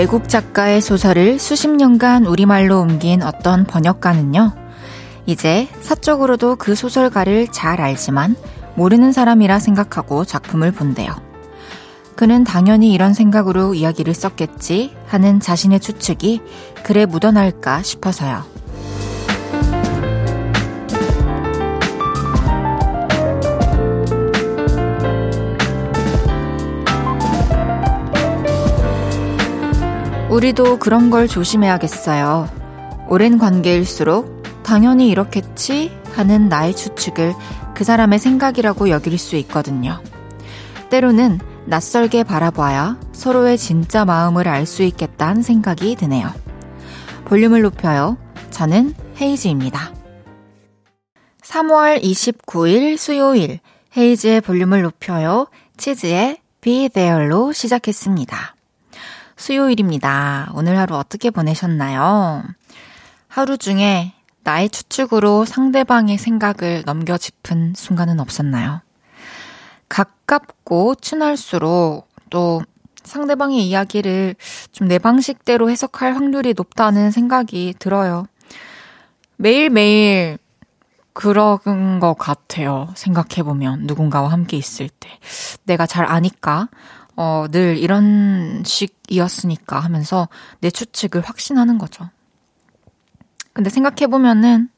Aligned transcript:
한 0.00 0.06
외국 0.06 0.30
작가의 0.30 0.80
소설을 0.80 1.38
수십 1.38 1.68
년간 1.68 2.24
우리말로 2.24 2.80
옮긴 2.80 3.22
어떤 3.22 3.64
번역가는요, 3.64 4.54
이제 5.26 5.68
사적으로도 5.82 6.56
그 6.56 6.74
소설가를 6.74 7.48
잘 7.48 7.82
알지만 7.82 8.34
모르는 8.76 9.12
사람이라 9.12 9.58
생각하고 9.58 10.24
작품을 10.24 10.72
본대요. 10.72 11.14
그는 12.16 12.44
당연히 12.44 12.94
이런 12.94 13.12
생각으로 13.12 13.74
이야기를 13.74 14.14
썼겠지 14.14 14.96
하는 15.06 15.38
자신의 15.38 15.80
추측이 15.80 16.40
글에 16.82 17.04
묻어날까 17.04 17.82
싶어서요. 17.82 18.49
우리도 30.30 30.78
그런 30.78 31.10
걸 31.10 31.26
조심해야겠어요. 31.26 32.48
오랜 33.08 33.36
관계일수록 33.36 34.62
당연히 34.62 35.08
이렇겠지 35.08 35.90
하는 36.14 36.48
나의 36.48 36.76
추측을 36.76 37.34
그 37.74 37.82
사람의 37.82 38.20
생각이라고 38.20 38.90
여길 38.90 39.18
수 39.18 39.34
있거든요. 39.36 40.00
때로는 40.88 41.40
낯설게 41.66 42.22
바라봐야 42.22 42.98
서로의 43.12 43.58
진짜 43.58 44.04
마음을 44.04 44.46
알 44.46 44.66
수 44.66 44.84
있겠다는 44.84 45.42
생각이 45.42 45.96
드네요. 45.96 46.32
볼륨을 47.24 47.62
높여요. 47.62 48.16
저는 48.50 48.94
헤이즈입니다. 49.20 49.92
3월 51.42 52.00
29일 52.02 52.96
수요일 52.96 53.58
헤이즈의 53.96 54.42
볼륨을 54.42 54.82
높여요. 54.82 55.48
치즈의 55.76 56.38
Be 56.60 56.88
There로 56.90 57.52
시작했습니다. 57.52 58.59
수요일입니다. 59.40 60.52
오늘 60.54 60.76
하루 60.76 60.96
어떻게 60.96 61.30
보내셨나요? 61.30 62.44
하루 63.26 63.56
중에 63.56 64.12
나의 64.44 64.68
추측으로 64.68 65.46
상대방의 65.46 66.18
생각을 66.18 66.82
넘겨 66.84 67.16
짚은 67.16 67.72
순간은 67.74 68.20
없었나요? 68.20 68.82
가깝고 69.88 70.96
친할수록 70.96 72.06
또 72.28 72.62
상대방의 73.02 73.66
이야기를 73.66 74.36
좀 74.72 74.88
내 74.88 74.98
방식대로 74.98 75.70
해석할 75.70 76.14
확률이 76.14 76.52
높다는 76.54 77.10
생각이 77.10 77.74
들어요. 77.78 78.26
매일매일 79.36 80.36
그런 81.14 81.98
것 81.98 82.14
같아요. 82.14 82.92
생각해보면. 82.94 83.86
누군가와 83.86 84.30
함께 84.30 84.58
있을 84.58 84.88
때. 84.88 85.08
내가 85.64 85.86
잘 85.86 86.04
아니까, 86.04 86.68
어, 87.16 87.46
늘 87.50 87.76
이런 87.76 88.62
식이었으니까 88.64 89.80
하면서 89.80 90.28
내 90.60 90.70
추측을 90.70 91.20
확신하는 91.20 91.78
거죠. 91.78 92.08
근데 93.52 93.70
생각해보면은 93.70 94.68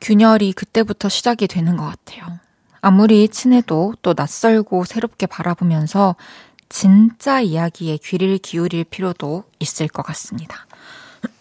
균열이 0.00 0.52
그때부터 0.52 1.08
시작이 1.08 1.46
되는 1.46 1.76
것 1.76 1.84
같아요. 1.86 2.38
아무리 2.80 3.28
친해도 3.28 3.94
또 4.02 4.14
낯설고 4.16 4.84
새롭게 4.84 5.26
바라보면서 5.26 6.16
진짜 6.68 7.40
이야기에 7.40 7.98
귀를 8.02 8.36
기울일 8.36 8.84
필요도 8.84 9.44
있을 9.60 9.88
것 9.88 10.02
같습니다. 10.02 10.66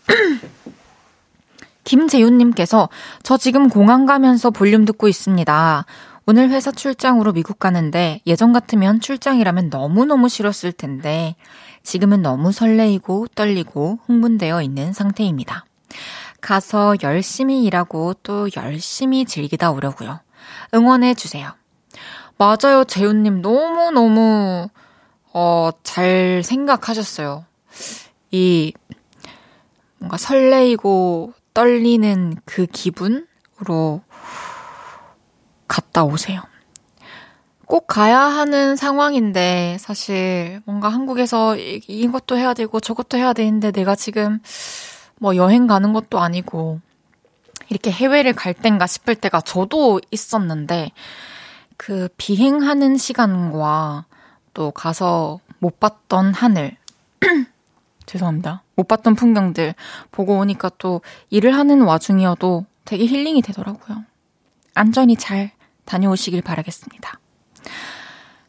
김재윤님께서 1.84 2.88
저 3.24 3.38
지금 3.38 3.68
공항 3.68 4.06
가면서 4.06 4.52
볼륨 4.52 4.86
듣고 4.86 5.08
있습니다. 5.08 5.86
오늘 6.26 6.50
회사 6.52 6.72
출장으로 6.72 7.34
미국 7.34 7.60
가는데 7.60 8.22
예전 8.26 8.54
같으면 8.54 9.02
출장이라면 9.02 9.70
너무너무 9.70 10.30
싫었을 10.30 10.72
텐데 10.72 11.36
지금은 11.84 12.22
너무 12.22 12.54
설레이고 12.54 13.28
떨리고 13.36 14.00
흥분되어 14.06 14.62
있는 14.62 14.94
상태입니다. 14.94 15.66
가서 16.40 16.96
열심히 17.04 17.66
일하고 17.66 18.14
또 18.24 18.48
열심히 18.56 19.26
즐기다 19.26 19.72
오려고요. 19.72 20.22
응원해 20.74 21.14
주세요. 21.14 21.52
맞아요, 22.38 22.86
재훈님. 22.86 23.42
너무너무, 23.42 24.70
어, 25.34 25.70
잘 25.84 26.42
생각하셨어요. 26.44 27.46
이, 28.32 28.74
뭔가 30.00 30.18
설레이고 30.18 31.34
떨리는 31.54 32.38
그 32.46 32.66
기분으로 32.66 34.02
갔다 35.74 36.04
오세요. 36.04 36.40
꼭 37.66 37.88
가야 37.88 38.20
하는 38.20 38.76
상황인데 38.76 39.78
사실 39.80 40.62
뭔가 40.66 40.90
한국에서 40.90 41.56
이것도 41.58 42.38
해야 42.38 42.54
되고 42.54 42.80
저것도 42.80 43.18
해야 43.18 43.34
되는데 43.34 43.72
내가 43.72 43.96
지금 43.96 44.40
뭐 45.18 45.36
여행 45.36 45.66
가는 45.66 45.92
것도 45.92 46.20
아니고 46.20 46.80
이렇게 47.70 47.90
해외를 47.92 48.34
갈 48.34 48.54
땐가 48.54 48.86
싶을 48.86 49.16
때가 49.16 49.42
저도 49.42 50.00
있었는데 50.12 50.92
그 51.76 52.08
비행하는 52.18 52.96
시간과 52.98 54.06
또 54.54 54.70
가서 54.70 55.40
못 55.58 55.80
봤던 55.80 56.36
하늘 56.36 56.78
죄송합니다. 58.06 58.62
못 58.76 58.88
봤던 58.88 59.16
풍경들 59.16 59.74
보고 60.12 60.38
오니까 60.38 60.70
또 60.78 61.02
일을 61.32 61.56
하는 61.56 61.82
와중이어도 61.82 62.68
되게 62.86 63.08
힐링이 63.08 63.42
되더라고요. 63.42 64.04
안전히 64.76 65.16
잘 65.16 65.52
다녀오시길 65.86 66.42
바라겠습니다. 66.42 67.20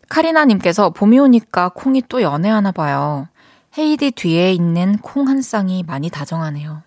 카리나님께서 0.09 0.91
봄이 0.91 1.19
오니까 1.19 1.71
콩이 1.71 2.03
또 2.09 2.23
연애하나 2.23 2.73
봐요. 2.73 3.29
헤이디 3.77 4.13
뒤에 4.13 4.53
있는 4.53 4.99
콩 4.99 5.29
한 5.29 5.43
쌍이 5.43 5.83
많이 5.83 6.11
다정하네요. 6.11 6.83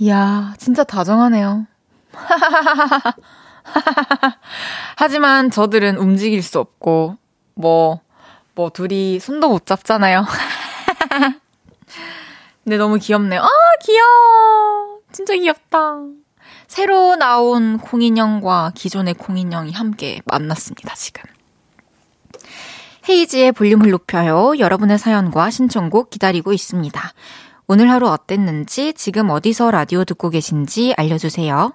이야, 0.00 0.54
진짜 0.58 0.84
다정하네요. 0.84 1.66
하지만 4.96 5.50
저들은 5.50 5.96
움직일 5.96 6.42
수 6.42 6.58
없고, 6.58 7.16
뭐, 7.54 8.00
뭐, 8.54 8.70
둘이 8.70 9.20
손도 9.20 9.48
못 9.48 9.66
잡잖아요. 9.66 10.24
근데 12.64 12.76
너무 12.76 12.98
귀엽네요. 12.98 13.40
아, 13.40 13.48
귀여워! 13.82 14.98
진짜 15.12 15.34
귀엽다. 15.34 16.00
새로 16.68 17.16
나온 17.16 17.78
콩인형과 17.78 18.72
기존의 18.74 19.14
콩인형이 19.14 19.72
함께 19.72 20.20
만났습니다, 20.26 20.94
지금. 20.94 21.22
헤이지의 23.08 23.52
볼륨을 23.52 23.90
높여요. 23.90 24.58
여러분의 24.58 24.98
사연과 24.98 25.50
신청곡 25.50 26.10
기다리고 26.10 26.52
있습니다. 26.52 27.12
오늘 27.66 27.90
하루 27.90 28.08
어땠는지, 28.08 28.92
지금 28.92 29.30
어디서 29.30 29.70
라디오 29.70 30.04
듣고 30.04 30.28
계신지 30.28 30.94
알려주세요. 30.96 31.72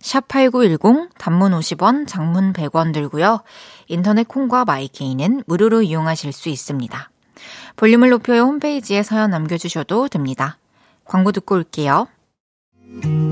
샵8910, 0.00 1.10
단문 1.16 1.52
50원, 1.52 2.08
장문 2.08 2.52
100원 2.52 2.92
들고요. 2.92 3.42
인터넷 3.86 4.26
콩과 4.26 4.64
마이케이는 4.64 5.44
무료로 5.46 5.82
이용하실 5.82 6.32
수 6.32 6.48
있습니다. 6.48 7.10
볼륨을 7.76 8.10
높여요 8.10 8.42
홈페이지에 8.42 9.04
사연 9.04 9.30
남겨주셔도 9.30 10.08
됩니다. 10.08 10.58
광고 11.04 11.30
듣고 11.30 11.54
올게요. 11.54 12.08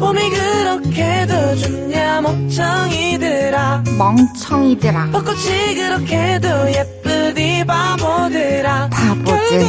봄이 0.01 0.31
그렇게도 0.31 1.57
좋냐 1.57 2.23
멍청이들아. 2.23 3.85
멍청이들아. 3.99 5.11
벚꽃이 5.11 5.75
그렇게도 5.75 6.49
예쁘디 6.73 7.65
바보들아. 7.67 8.89
바보들. 8.89 9.61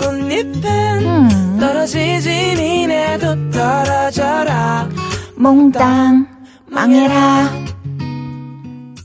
꽃잎은 0.00 0.64
음. 1.06 1.58
떨어지지 1.60 2.28
니네도 2.28 3.50
떨어져라. 3.52 4.88
몽땅 5.36 6.26
망해라. 6.66 7.48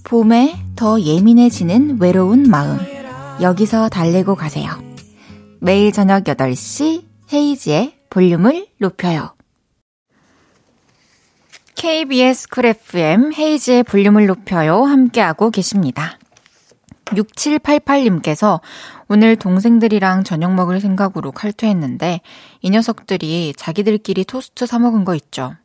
봄에 0.03 0.55
더 0.75 0.99
예민해지는 0.99 1.97
외로운 2.01 2.49
마음. 2.49 2.79
여기서 3.41 3.89
달래고 3.89 4.33
가세요. 4.33 4.71
매일 5.59 5.91
저녁 5.91 6.23
8시 6.23 7.03
헤이즈의 7.31 7.93
볼륨을 8.09 8.65
높여요 8.79 9.35
KBS 11.81 12.47
쿨 12.49 12.67
FM 12.67 13.33
헤이즈의 13.33 13.81
볼륨을 13.81 14.27
높여요. 14.27 14.83
함께하고 14.83 15.49
계십니다. 15.49 16.19
6788님께서 17.05 18.59
오늘 19.07 19.35
동생들이랑 19.35 20.23
저녁 20.23 20.53
먹을 20.53 20.79
생각으로 20.79 21.31
칼퇴했는데 21.31 22.21
이 22.61 22.69
녀석들이 22.69 23.55
자기들끼리 23.57 24.25
토스트 24.25 24.67
사먹은 24.67 25.05
거 25.05 25.15
있죠. 25.15 25.55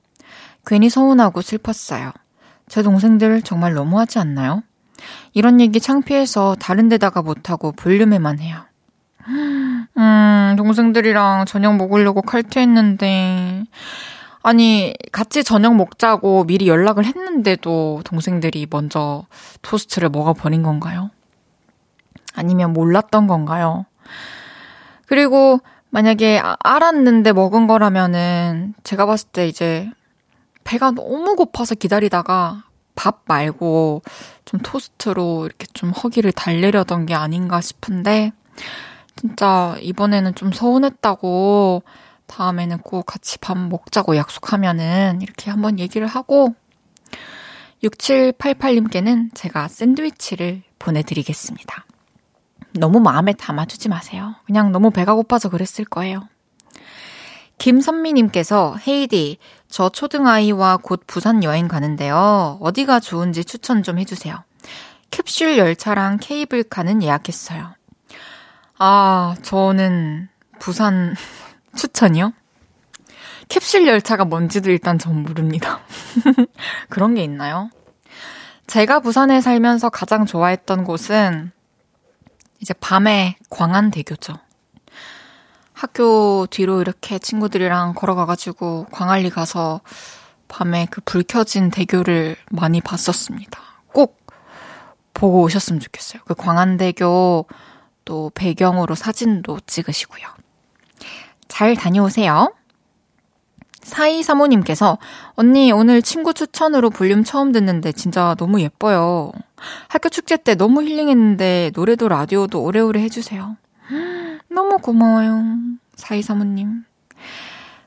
괜히 0.65 0.89
서운하고 0.89 1.43
슬펐어요. 1.43 2.13
제 2.67 2.83
동생들 2.83 3.43
정말 3.43 3.75
너무하지 3.75 4.19
않나요? 4.19 4.63
이런 5.35 5.61
얘기 5.61 5.81
창피해서 5.81 6.57
다른 6.59 6.89
데다가 6.89 7.21
못하고 7.21 7.73
볼륨에만 7.73 8.39
해요. 8.39 8.63
음, 9.29 10.55
동생들이랑 10.57 11.45
저녁 11.45 11.77
먹으려고 11.77 12.23
칼퇴했는데 12.23 13.65
아니, 14.47 14.95
같이 15.11 15.43
저녁 15.43 15.75
먹자고 15.75 16.45
미리 16.45 16.69
연락을 16.69 17.05
했는데도 17.05 18.03
동생들이 18.05 18.69
먼저 18.71 19.27
토스트를 19.63 20.09
먹어버린 20.09 20.63
건가요? 20.63 21.11
아니면 22.33 22.73
몰랐던 22.73 23.27
건가요? 23.27 23.87
그리고 25.07 25.59
만약에 25.91 26.39
아, 26.39 26.57
알았는데 26.61 27.33
먹은 27.33 27.67
거라면은 27.67 28.75
제가 28.85 29.05
봤을 29.05 29.31
때 29.33 29.49
이제 29.49 29.91
배가 30.63 30.93
너무 30.93 31.35
고파서 31.35 31.75
기다리다가 31.75 32.67
밥 32.95 33.23
말고 33.27 34.03
좀 34.45 34.61
토스트로 34.61 35.47
이렇게 35.47 35.67
좀 35.75 35.91
허기를 35.91 36.31
달래려던 36.31 37.07
게 37.07 37.15
아닌가 37.15 37.61
싶은데 37.61 38.31
진짜 39.17 39.75
이번에는 39.81 40.37
좀 40.37 40.53
서운했다고 40.53 41.83
다음에는 42.27 42.79
꼭 42.79 43.07
같이 43.07 43.39
밥 43.39 43.57
먹자고 43.59 44.17
약속하면은 44.17 45.21
이렇게 45.23 45.51
한번 45.51 45.79
얘기를 45.79 46.07
하고 46.07 46.55
6788님께는 47.83 49.31
제가 49.35 49.69
샌드위치를 49.69 50.63
보내드리겠습니다. 50.79 51.85
너무 52.73 53.01
마음에 53.01 53.33
담아두지 53.33 53.89
마세요. 53.89 54.35
그냥 54.45 54.73
너무 54.73 54.91
배가 54.91 55.15
고파서 55.15 55.49
그랬을 55.49 55.85
거예요. 55.85 56.29
김선미님께서 57.59 58.77
헤이디, 58.87 59.39
저 59.69 59.89
초등아이와 59.89 60.79
곧 60.79 61.03
부산 61.07 61.43
여행 61.43 61.69
가는데요. 61.69 62.59
어디가 62.61 63.01
좋은지 63.01 63.45
추천 63.45 63.83
좀 63.83 63.99
해주세요. 63.99 64.37
캡슐 65.11 65.57
열차랑 65.57 66.19
케이블카는 66.21 67.03
예약했어요. 67.03 67.75
아, 68.79 69.35
저는 69.43 70.29
부산 70.59 71.15
추천이요? 71.77 72.33
캡슐 73.49 73.87
열차가 73.87 74.25
뭔지도 74.25 74.71
일단 74.71 74.99
전 74.99 75.23
모릅니다. 75.23 75.81
그런 76.89 77.15
게 77.15 77.23
있나요? 77.23 77.71
제가 78.67 79.01
부산에 79.01 79.41
살면서 79.41 79.91
가장 79.91 80.27
좋아했던 80.27 80.85
곳은 80.85 81.53
이제 82.61 82.75
밤에 82.75 83.37
광안대교죠. 83.51 84.35
학교 85.73 86.47
뒤로 86.51 86.81
이렇게 86.81 87.19
친구들이랑 87.19 87.95
걸어가가지고 87.95 88.87
광안리 88.91 89.31
가서 89.31 89.83
밤에 90.49 90.87
그 90.87 91.01
불 91.03 91.23
켜진 91.23 91.71
대교를 91.71 92.37
많이 92.51 92.81
봤었습니다. 92.81 93.61
꼭 93.93 94.27
보고 95.13 95.43
오셨으면 95.43 95.81
좋겠어요. 95.81 96.23
그 96.25 96.35
광안대교 96.35 97.47
또 98.05 98.31
배경으로 98.35 98.95
사진도 98.95 99.61
찍으시고요. 99.67 100.27
잘 101.49 101.75
다녀오세요. 101.75 102.53
사이 103.87 104.25
사모님께서 104.25 104.99
언니 105.35 105.71
오늘 105.71 106.03
친구 106.03 106.35
추천으로 106.35 106.91
볼륨 106.91 107.23
처음 107.23 107.53
듣는데 107.53 107.93
진짜 107.93 108.35
너무 108.37 108.61
예뻐요. 108.61 109.31
학교 109.89 110.09
축제 110.09 110.37
때 110.37 110.57
너무 110.57 110.83
힐링했는데 110.83 111.71
노래도 111.73 112.09
라디오도 112.09 112.63
오래오래 112.63 113.01
해주세요. 113.03 113.57
너무 114.51 114.79
고마워요. 114.79 115.45
사이 115.95 116.21
사모님. 116.21 116.85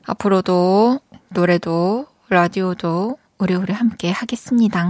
앞으로도 0.06 1.00
노래도 1.28 2.06
라디오도 2.30 3.18
오래오래 3.38 3.74
함께 3.74 4.10
하겠습니다. 4.10 4.88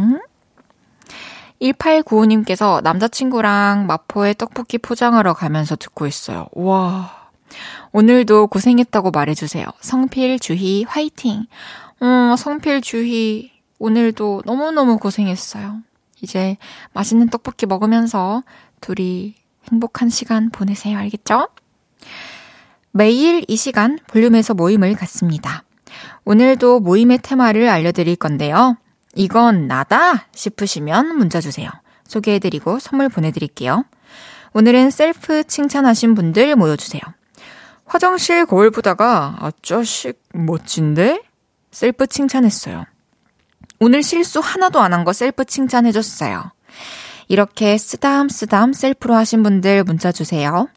1895님께서 1.61 2.83
남자친구랑 2.83 3.87
마포에 3.87 4.35
떡볶이 4.35 4.79
포장하러 4.79 5.35
가면서 5.35 5.77
듣고 5.77 6.07
있어요. 6.07 6.47
와. 6.53 7.20
오늘도 7.93 8.49
고생했다고 8.49 9.11
말해주세요. 9.11 9.67
성필, 9.81 10.39
주희, 10.39 10.85
화이팅! 10.85 11.47
어, 12.01 12.35
성필, 12.37 12.81
주희, 12.81 13.51
오늘도 13.79 14.43
너무너무 14.45 14.99
고생했어요. 14.99 15.81
이제 16.23 16.57
맛있는 16.93 17.29
떡볶이 17.29 17.67
먹으면서 17.67 18.43
둘이 18.81 19.35
행복한 19.71 20.11
시간 20.11 20.51
보내세요. 20.51 20.99
알겠죠? 20.99 21.49
매일 22.93 23.45
이 23.49 23.57
시간 23.57 23.99
볼륨에서 24.07 24.55
모임을 24.55 24.95
갖습니다. 24.95 25.65
오늘도 26.25 26.81
모임의 26.81 27.19
테마를 27.23 27.69
알려드릴 27.69 28.17
건데요. 28.17 28.77
이건 29.15 29.67
나다 29.67 30.27
싶으시면 30.35 31.17
문자 31.17 31.41
주세요. 31.41 31.71
소개해드리고 32.07 32.79
선물 32.79 33.09
보내드릴게요. 33.09 33.85
오늘은 34.53 34.91
셀프 34.91 35.45
칭찬하신 35.45 36.15
분들 36.15 36.57
모여주세요. 36.57 37.01
화장실 37.91 38.47
거울 38.47 38.71
보다가 38.71 39.37
아저씨 39.41 40.13
멋진데? 40.33 41.23
셀프 41.73 42.07
칭찬했어요. 42.07 42.85
오늘 43.81 44.03
실수 44.05 44.39
하나도 44.39 44.79
안 44.81 44.93
한 44.93 45.05
거 45.05 45.13
셀프 45.13 45.45
칭찬해줬어요. 45.45 46.53
이렇게 47.27 47.77
쓰담 47.79 48.29
쓰담 48.29 48.73
셀프로 48.73 49.15
하신 49.17 49.43
분들 49.43 49.83
문자 49.85 50.13
주세요. 50.13 50.69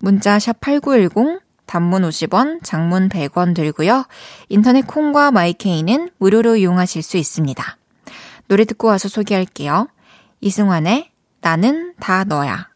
문자 0.00 0.38
샵 0.38 0.60
8910 0.60 1.40
단문 1.64 2.02
50원, 2.02 2.62
장문 2.62 3.08
100원 3.08 3.54
들고요. 3.54 4.04
인터넷 4.50 4.86
콩과 4.86 5.30
마이케이는 5.30 6.10
무료로 6.18 6.56
이용하실 6.56 7.02
수 7.02 7.16
있습니다. 7.16 7.78
노래 8.48 8.64
듣고 8.66 8.88
와서 8.88 9.08
소개할게요. 9.08 9.88
이승환의 10.42 11.10
나는 11.40 11.94
다 12.00 12.24
너야. 12.24 12.69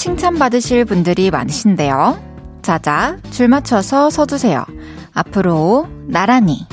칭찬받으실 0.00 0.86
분들이 0.86 1.30
많으신데요. 1.30 2.18
자자, 2.62 3.18
줄 3.32 3.48
맞춰서 3.48 4.08
서두세요. 4.08 4.64
앞으로 5.12 5.88
나란히. 6.06 6.66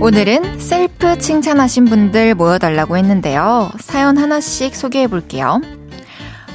오늘은 0.00 0.58
셀프 0.58 1.16
칭찬하신 1.16 1.84
분들 1.84 2.34
모여달라고 2.34 2.96
했는데요. 2.96 3.70
사연 3.78 4.18
하나씩 4.18 4.74
소개해 4.74 5.06
볼게요. 5.06 5.60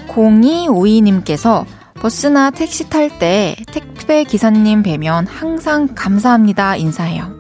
0252님께서 0.10 1.64
버스나 1.94 2.52
택시 2.52 2.90
탈 2.90 3.10
때 3.20 3.56
택배 3.72 4.26
기사님 4.26 4.84
뵈면 4.84 5.28
항상 5.28 5.88
감사합니다 5.96 6.76
인사해요. 6.76 7.39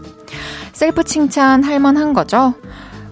셀프 0.79 1.03
칭찬 1.03 1.61
할 1.65 1.77
만한 1.81 2.13
거죠? 2.13 2.53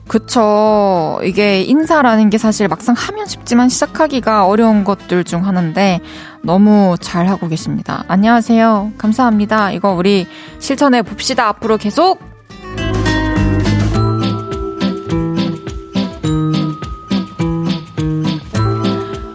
그쵸. 0.08 1.20
이게 1.26 1.64
인사라는 1.64 2.30
게 2.30 2.38
사실 2.38 2.70
막상 2.70 2.96
하면 2.96 3.26
쉽지만 3.26 3.68
시작하기가 3.68 4.46
어려운 4.48 4.86
것들 4.86 5.26
중 5.26 5.46
하나인데 5.46 6.00
너무 6.44 6.96
잘 7.02 7.28
하고 7.28 7.50
계십니다. 7.50 8.06
안녕하세요. 8.08 8.94
감사합니다. 8.98 9.72
이거 9.72 9.92
우리 9.92 10.28
실천해 10.60 11.02
봅시다. 11.02 11.50
앞으로 11.50 11.76
계속 11.76 12.22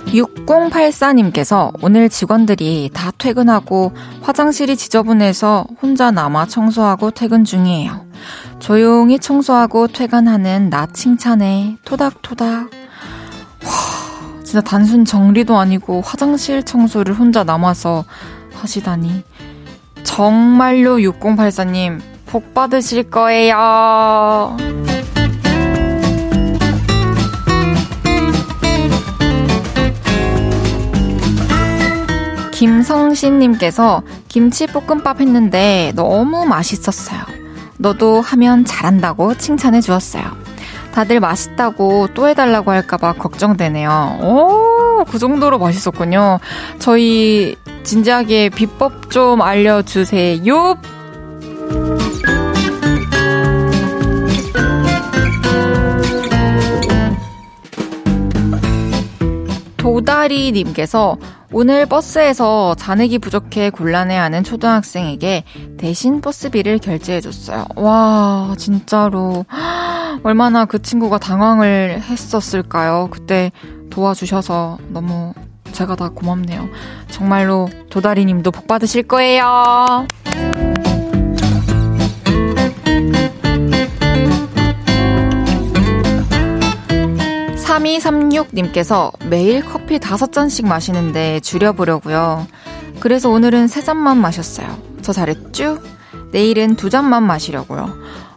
6084님께서 0.07 1.71
오늘 1.83 2.09
직원들이 2.09 2.93
다 2.95 3.11
퇴근하고 3.19 3.93
화장실이 4.23 4.79
지저분해서 4.79 5.67
혼자 5.83 6.11
남아 6.11 6.47
청소하고 6.47 7.11
퇴근 7.11 7.45
중이에요. 7.45 8.12
조용히 8.59 9.19
청소하고 9.19 9.89
퇴근하는 9.89 10.71
나 10.71 10.87
칭찬에 10.87 11.79
토닥토닥. 11.85 12.71
와, 13.65 14.43
진짜 14.45 14.61
단순 14.61 15.05
정리도 15.05 15.59
아니고 15.59 16.03
화장실 16.03 16.63
청소를 16.63 17.15
혼자 17.15 17.45
남아서 17.45 18.05
하시다니. 18.55 19.25
정말로 20.05 20.99
6084님, 20.99 22.01
복 22.27 22.55
받으실 22.55 23.11
거예요. 23.11 24.57
김성신님께서 32.63 34.03
김치볶음밥 34.29 35.21
했는데 35.21 35.93
너무 35.97 36.47
맛있었어요. 36.47 37.42
너도 37.83 38.21
하면 38.21 38.65
잘한다고 38.65 39.35
칭찬해 39.35 39.81
주었어요. 39.81 40.25
다들 40.93 41.21
맛있다고 41.21 42.09
또 42.15 42.29
해달라고 42.29 42.71
할까봐 42.71 43.15
걱정되네요. 43.15 44.19
오, 44.23 45.05
그 45.05 45.19
정도로 45.19 45.59
맛있었군요. 45.59 46.39
저희 46.79 47.57
진지하게 47.83 48.51
비법 48.51 49.11
좀 49.11 49.43
알려주세요. 49.43 50.77
도다리님께서 59.77 61.17
오늘 61.53 61.85
버스에서 61.85 62.75
잔액이 62.75 63.19
부족해 63.19 63.71
곤란해하는 63.71 64.43
초등학생에게 64.43 65.45
대신 65.77 66.21
버스비를 66.21 66.79
결제해줬어요. 66.79 67.67
와, 67.77 68.55
진짜로. 68.57 69.45
얼마나 70.25 70.65
그 70.65 70.81
친구가 70.81 71.19
당황을 71.19 72.01
했었을까요? 72.03 73.09
그때 73.11 73.53
도와주셔서 73.91 74.79
너무 74.89 75.35
제가 75.73 75.97
다 75.97 76.09
고맙네요. 76.09 76.69
정말로 77.11 77.69
도다리 77.91 78.25
님도 78.25 78.51
복 78.51 78.67
받으실 78.67 79.03
거예요. 79.03 80.07
3236님께서 87.73 89.13
매일 89.29 89.65
커피 89.65 89.99
5잔씩 89.99 90.67
마시는데 90.67 91.41
줄여보려고요. 91.41 92.47
그래서 93.01 93.31
오늘은 93.31 93.67
3잔만 93.67 94.17
마셨어요. 94.17 94.79
저 95.01 95.13
잘했죠? 95.13 95.79
내일은 96.33 96.77
2잔만 96.77 97.23
마시려고요. 97.23 97.89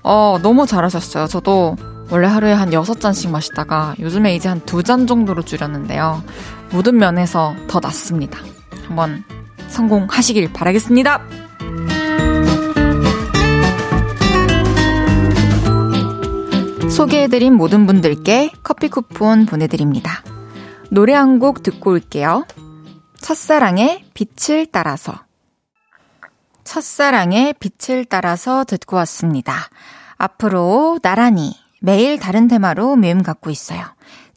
어, 0.04 0.40
너무 0.42 0.66
잘하셨어요. 0.66 1.28
저도 1.28 1.76
원래 2.10 2.28
하루에 2.28 2.54
한 2.54 2.70
6잔씩 2.70 3.30
마시다가 3.30 3.96
요즘에 4.00 4.36
이제 4.36 4.48
한 4.48 4.62
2잔 4.62 5.08
정도로 5.08 5.42
줄였는데요. 5.42 6.24
모든 6.72 6.98
면에서 6.98 7.56
더 7.68 7.80
낫습니다. 7.80 8.40
한번 8.88 9.24
성공하시길 9.68 10.54
바라겠습니다. 10.54 11.22
소개해드린 16.96 17.54
모든 17.54 17.86
분들께 17.86 18.52
커피 18.64 18.88
쿠폰 18.88 19.46
보내드립니다. 19.46 20.24
노래 20.90 21.14
한 21.14 21.40
곡 21.40 21.62
듣고 21.62 21.92
올게요. 21.92 22.46
첫사랑의 23.20 24.06
빛을 24.14 24.68
따라서. 24.72 25.14
첫사랑의 26.64 27.56
빛을 27.60 28.06
따라서 28.06 28.64
듣고 28.64 28.96
왔습니다. 28.96 29.68
앞으로 30.16 31.00
나란히 31.04 31.54
매일 31.82 32.18
다른 32.18 32.48
테마로 32.48 32.96
메음 32.96 33.24
갖고 33.24 33.50
있어요. 33.50 33.84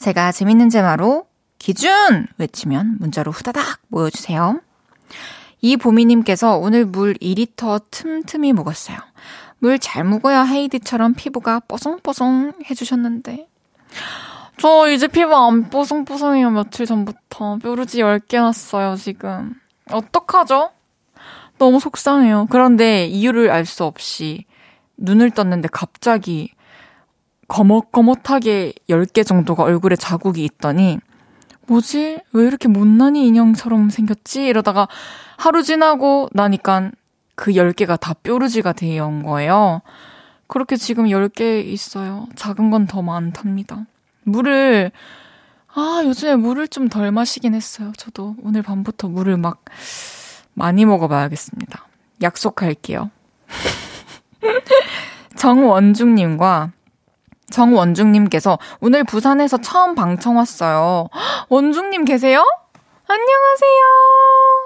제가 0.00 0.33
재밌는 0.33 0.71
테마로 0.71 1.27
기준! 1.61 2.27
외치면 2.38 2.97
문자로 2.99 3.31
후다닥 3.31 3.83
모여주세요. 3.87 4.61
이 5.61 5.77
보미님께서 5.77 6.57
오늘 6.57 6.87
물 6.87 7.15
2리터 7.15 7.85
틈틈이 7.93 8.53
먹었어요. 8.53 8.99
물 9.61 9.79
잘 9.79 10.05
먹어야 10.05 10.45
헤이디처럼 10.45 11.15
피부가 11.15 11.61
뽀송뽀송 11.61 12.53
해주셨는데. 12.71 13.49
저 14.59 14.88
이제 14.88 15.07
피부 15.07 15.35
안 15.37 15.71
뽀송뽀송해요, 15.71 16.50
며칠 16.50 16.87
전부터. 16.87 17.59
뾰루지 17.59 17.99
10개 17.99 18.37
났어요, 18.41 18.97
지금. 18.97 19.55
어떡하죠? 19.91 20.71
너무 21.59 21.81
속상해요. 21.81 22.47
그런데 22.50 23.07
이유를 23.07 23.50
알 23.50 23.65
수 23.67 23.85
없이 23.85 24.45
눈을 24.97 25.31
떴는데 25.31 25.69
갑자기 25.73 26.53
거뭇거뭇하게 27.49 28.73
10개 28.91 29.27
정도가 29.27 29.62
얼굴에 29.62 29.97
자국이 29.97 30.45
있더니 30.45 30.99
뭐지? 31.67 32.21
왜 32.33 32.45
이렇게 32.47 32.69
못난이 32.69 33.27
인형처럼 33.27 33.91
생겼지? 33.91 34.47
이러다가 34.47 34.88
하루 35.37 35.62
지나고 35.62 36.29
나니까 36.33 36.91
그 37.38 37.52
10개가 37.52 37.99
다 38.00 38.14
뾰루지가 38.14 38.73
되어 38.73 39.07
온 39.07 39.23
거예요. 39.23 39.80
그렇게 40.49 40.75
지금 40.76 41.04
10개 41.04 41.64
있어요. 41.64 42.26
작은 42.35 42.71
건 42.71 42.87
더 42.88 43.00
많답니다. 43.00 43.87
물을, 44.25 44.90
아, 45.73 46.02
요즘에 46.04 46.35
물을 46.35 46.66
좀 46.66 46.88
덜 46.88 47.12
마시긴 47.12 47.54
했어요. 47.54 47.92
저도 47.97 48.35
오늘 48.42 48.62
밤부터 48.62 49.09
물을 49.09 49.37
막 49.37 49.64
많이 50.54 50.85
먹어봐야겠습니다. 50.85 51.87
약속할게요. 52.23 53.12
정원중님과 55.37 56.73
정원중님께서 57.50 58.59
오늘 58.80 59.04
부산에서 59.04 59.59
처음 59.59 59.95
방청 59.95 60.38
왔어요. 60.38 61.09
원중님 61.49 62.04
계세요? 62.04 62.45
안녕하세요. 63.07 64.58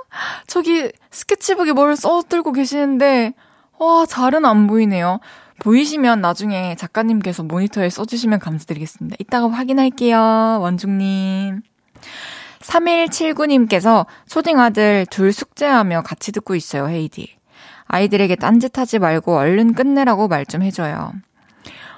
저기 0.47 0.91
스케치북에 1.11 1.73
뭘 1.73 1.97
써들고 1.97 2.53
계시는데, 2.53 3.35
와, 3.79 4.07
잘은 4.07 4.45
안 4.45 4.67
보이네요. 4.67 5.21
보이시면 5.59 6.21
나중에 6.21 6.75
작가님께서 6.77 7.43
모니터에 7.43 7.89
써주시면 7.89 8.39
감사드리겠습니다. 8.41 9.17
이따가 9.21 9.49
확인할게요. 9.51 10.59
원중님. 10.61 11.63
3179님께서 12.61 14.07
초딩 14.29 14.59
아들 14.61 15.07
둘 15.11 15.33
숙제하며 15.33 16.03
같이 16.03 16.33
듣고 16.33 16.55
있어요, 16.55 16.89
헤이디. 16.89 17.37
아이들에게 17.87 18.37
딴짓하지 18.37 18.99
말고 18.99 19.37
얼른 19.37 19.75
끝내라고 19.75 20.29
말 20.29 20.45
좀 20.47 20.63
해줘요. 20.63 21.13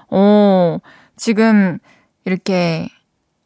어, 0.09 0.79
지금 1.17 1.79
이렇게 2.25 2.89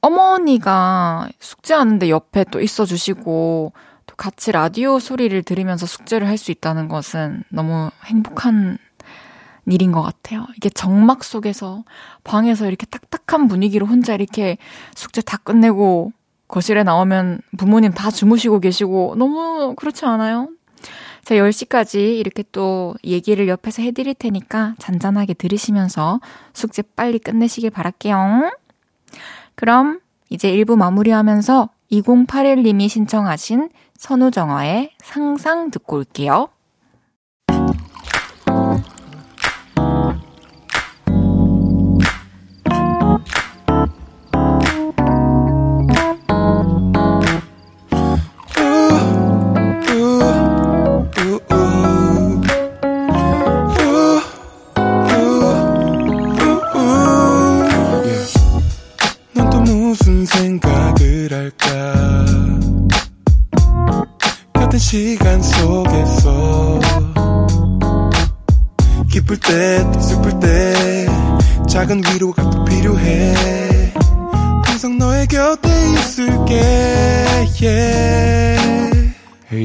어머니가 0.01 1.29
숙제하는데 1.41 2.09
옆에 2.09 2.45
또 2.51 2.61
있어 2.61 2.85
주시고 2.85 3.73
또 3.73 3.83
같이 4.19 4.53
라디오 4.53 4.99
소리를 4.99 5.43
들으면서 5.45 5.87
숙제를 5.87 6.27
할 6.29 6.37
수 6.37 6.51
있다는 6.51 6.89
것은 6.89 7.45
너무 7.49 7.91
행복한 8.05 8.79
일인 9.67 9.93
것 9.93 10.03
같아요. 10.03 10.47
이게 10.57 10.69
정막 10.69 11.25
속에서 11.25 11.85
방에서 12.25 12.67
이렇게 12.67 12.87
딱딱한 12.87 13.49
분위기로 13.49 13.87
혼자 13.87 14.15
이렇게 14.15 14.59
숙제 14.95 15.23
다 15.23 15.37
끝내고 15.37 16.13
거실에 16.49 16.83
나오면 16.83 17.41
부모님 17.57 17.93
다 17.93 18.11
주무시고 18.11 18.61
계시고 18.61 19.15
너무 19.17 19.75
그렇지 19.77 20.05
않아요? 20.05 20.49
제가 21.25 21.47
10시까지 21.47 22.19
이렇게 22.19 22.43
또 22.53 22.95
얘기를 23.05 23.49
옆에서 23.49 23.83
해드릴 23.83 24.15
테니까 24.15 24.75
잔잔하게 24.79 25.35
들으시면서 25.35 26.21
숙제 26.55 26.83
빨리 26.97 27.19
끝내시길 27.19 27.71
바랄게요. 27.71 28.51
그럼 29.55 30.01
이제 30.31 30.51
1부 30.53 30.77
마무리하면서 30.77 31.69
2081님이 31.93 32.89
신청하신 32.89 33.69
선우정화의 33.99 34.93
상상 35.03 35.71
듣고 35.71 35.97
올게요. 35.97 36.49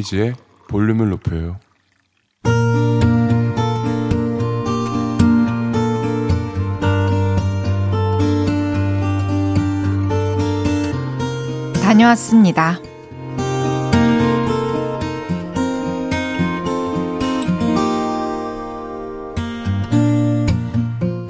헤이지의 0.03 0.33
볼륨을 0.67 1.09
높여요. 1.09 1.57
다녀왔습니다. 11.81 12.79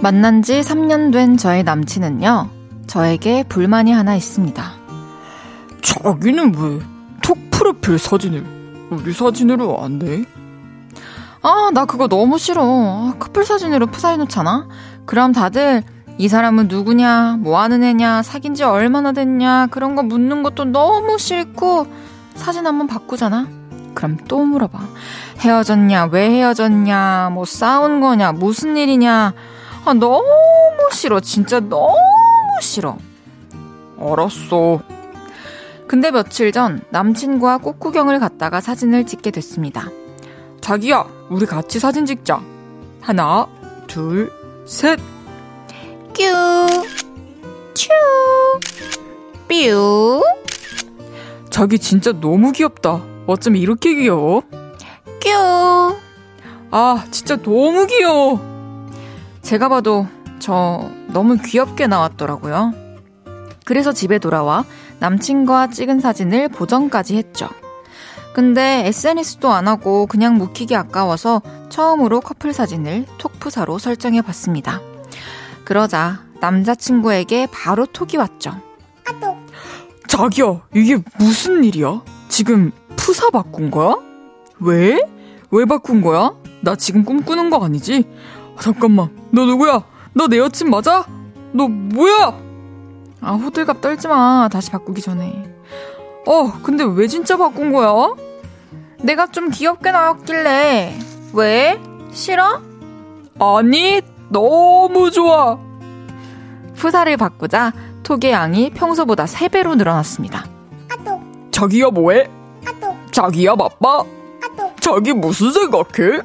만난 0.01 0.41
지 0.41 0.59
3년 0.59 1.13
된 1.13 1.37
저의 1.37 1.63
남친은요, 1.63 2.49
저에게 2.87 3.43
불만이 3.43 3.91
하나 3.91 4.15
있습니다. 4.15 4.73
자기는 5.81 6.55
왜 6.55 6.93
톡 7.23 7.37
프로필 7.49 7.97
사진을 7.97 8.62
우리 8.93 9.13
사진으로 9.13 9.81
안 9.81 9.99
돼? 9.99 10.25
아, 11.41 11.69
나 11.73 11.85
그거 11.85 12.07
너무 12.07 12.37
싫어. 12.37 12.61
아, 12.63 13.13
커플 13.19 13.43
사진으로 13.45 13.87
푸사해놓잖아? 13.87 14.67
그럼 15.05 15.33
다들 15.33 15.83
이 16.17 16.27
사람은 16.27 16.67
누구냐, 16.67 17.37
뭐 17.39 17.59
하는 17.59 17.83
애냐, 17.83 18.21
사귄 18.21 18.53
지 18.53 18.63
얼마나 18.63 19.11
됐냐, 19.11 19.67
그런 19.71 19.95
거 19.95 20.03
묻는 20.03 20.43
것도 20.43 20.65
너무 20.65 21.17
싫고, 21.17 21.87
사진 22.35 22.67
한번 22.67 22.87
바꾸잖아? 22.87 23.47
그럼 23.93 24.17
또 24.27 24.43
물어봐. 24.43 24.79
헤어졌냐, 25.39 26.05
왜 26.11 26.29
헤어졌냐, 26.29 27.31
뭐 27.33 27.45
싸운 27.45 27.99
거냐, 27.99 28.31
무슨 28.31 28.77
일이냐. 28.77 29.33
아, 29.85 29.93
너무 29.93 30.23
싫어. 30.91 31.19
진짜 31.19 31.59
너무 31.59 31.97
싫어. 32.61 32.97
알았어. 33.99 34.81
근데 35.93 36.09
며칠 36.09 36.51
전 36.51 36.81
남친과 36.89 37.59
꽃구경을 37.59 38.19
갔다가 38.19 38.61
사진을 38.61 39.05
찍게 39.05 39.29
됐습니다. 39.29 39.91
자기야, 40.59 41.05
우리 41.29 41.45
같이 41.45 41.79
사진 41.79 42.07
찍자. 42.07 42.41
하나, 42.99 43.45
둘, 43.85 44.31
셋. 44.65 44.99
뀨, 46.13 46.33
츄, 47.75 47.89
뾰. 49.47 50.23
자기 51.51 51.77
진짜 51.77 52.11
너무 52.11 52.53
귀엽다. 52.53 53.03
어쩜 53.27 53.55
이렇게 53.55 53.93
귀여워? 53.93 54.41
뀨. 55.19 55.31
아, 56.71 57.05
진짜 57.11 57.35
너무 57.35 57.85
귀여워. 57.85 58.41
제가 59.43 59.69
봐도 59.69 60.07
저 60.39 60.89
너무 61.09 61.37
귀엽게 61.37 61.85
나왔더라고요. 61.85 62.73
그래서 63.63 63.93
집에 63.93 64.17
돌아와 64.17 64.65
남친과 65.03 65.67
찍은 65.67 65.99
사진을 65.99 66.47
보정까지 66.47 67.17
했죠. 67.17 67.49
근데 68.33 68.87
SNS도 68.87 69.51
안 69.51 69.67
하고 69.67 70.07
그냥 70.07 70.37
묵히기 70.37 70.77
아까워서 70.77 71.41
처음으로 71.67 72.21
커플 72.21 72.53
사진을 72.53 73.05
톡프사로 73.17 73.79
설정해 73.79 74.21
봤습니다. 74.21 74.79
그러자 75.65 76.21
남자친구에게 76.39 77.47
바로 77.51 77.85
톡이 77.85 78.15
왔죠. 78.15 78.53
자기야, 80.07 80.61
이게 80.73 80.97
무슨 81.19 81.65
일이야? 81.65 82.01
지금 82.29 82.71
푸사 82.95 83.29
바꾼 83.29 83.71
거야? 83.71 83.97
왜? 84.61 85.01
왜 85.51 85.65
바꾼 85.65 86.01
거야? 86.01 86.33
나 86.61 86.75
지금 86.77 87.03
꿈꾸는 87.03 87.49
거 87.49 87.63
아니지? 87.65 88.07
아, 88.55 88.61
잠깐만, 88.61 89.09
너 89.31 89.43
누구야? 89.45 89.83
너 90.13 90.27
내 90.27 90.37
여친 90.37 90.69
맞아? 90.69 91.05
너 91.51 91.67
뭐야? 91.67 92.42
아, 93.23 93.33
호들갑 93.33 93.81
떨지 93.81 94.07
마. 94.07 94.49
다시 94.51 94.69
바꾸기 94.71 95.01
전에. 95.01 95.43
어, 96.27 96.51
근데 96.61 96.83
왜 96.83 97.07
진짜 97.07 97.37
바꾼 97.37 97.71
거야? 97.71 98.15
내가 99.01 99.27
좀 99.27 99.49
귀엽게 99.49 99.91
나왔길래. 99.91 100.97
왜? 101.33 101.79
싫어? 102.11 102.61
아니, 103.39 104.01
너무 104.29 105.09
좋아. 105.11 105.57
푸사를 106.75 107.15
바꾸자 107.17 107.71
톡의 108.03 108.31
양이 108.31 108.69
평소보다 108.71 109.25
3배로 109.25 109.75
늘어났습니다. 109.77 110.45
자기야 111.51 111.89
뭐해? 111.89 112.29
자기야 113.11 113.55
바빠? 113.55 114.03
자기 114.79 115.13
무슨 115.13 115.51
생각해? 115.51 116.19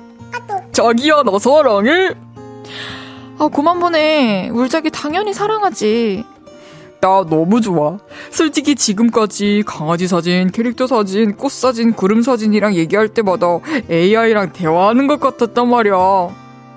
자기야 0.72 1.22
나 1.22 1.38
사랑해? 1.38 2.14
아, 3.38 3.48
그만 3.48 3.78
보내. 3.78 4.48
울자기 4.48 4.90
당연히 4.90 5.32
사랑하지. 5.32 6.24
나 7.00 7.24
너무 7.28 7.60
좋아. 7.60 7.98
솔직히 8.30 8.74
지금까지 8.74 9.62
강아지 9.66 10.08
사진, 10.08 10.50
캐릭터 10.50 10.86
사진, 10.86 11.36
꽃 11.36 11.52
사진, 11.52 11.92
구름 11.92 12.22
사진이랑 12.22 12.74
얘기할 12.74 13.08
때마다 13.08 13.46
AI랑 13.90 14.52
대화하는 14.52 15.06
것 15.06 15.20
같았단 15.20 15.68
말이야. 15.68 15.94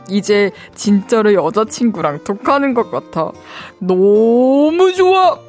이제 0.09 0.51
진짜로 0.75 1.33
여자친구랑 1.33 2.23
톡하는 2.23 2.73
것 2.73 2.91
같아. 2.91 3.31
너무 3.79 4.93
좋아! 4.93 5.39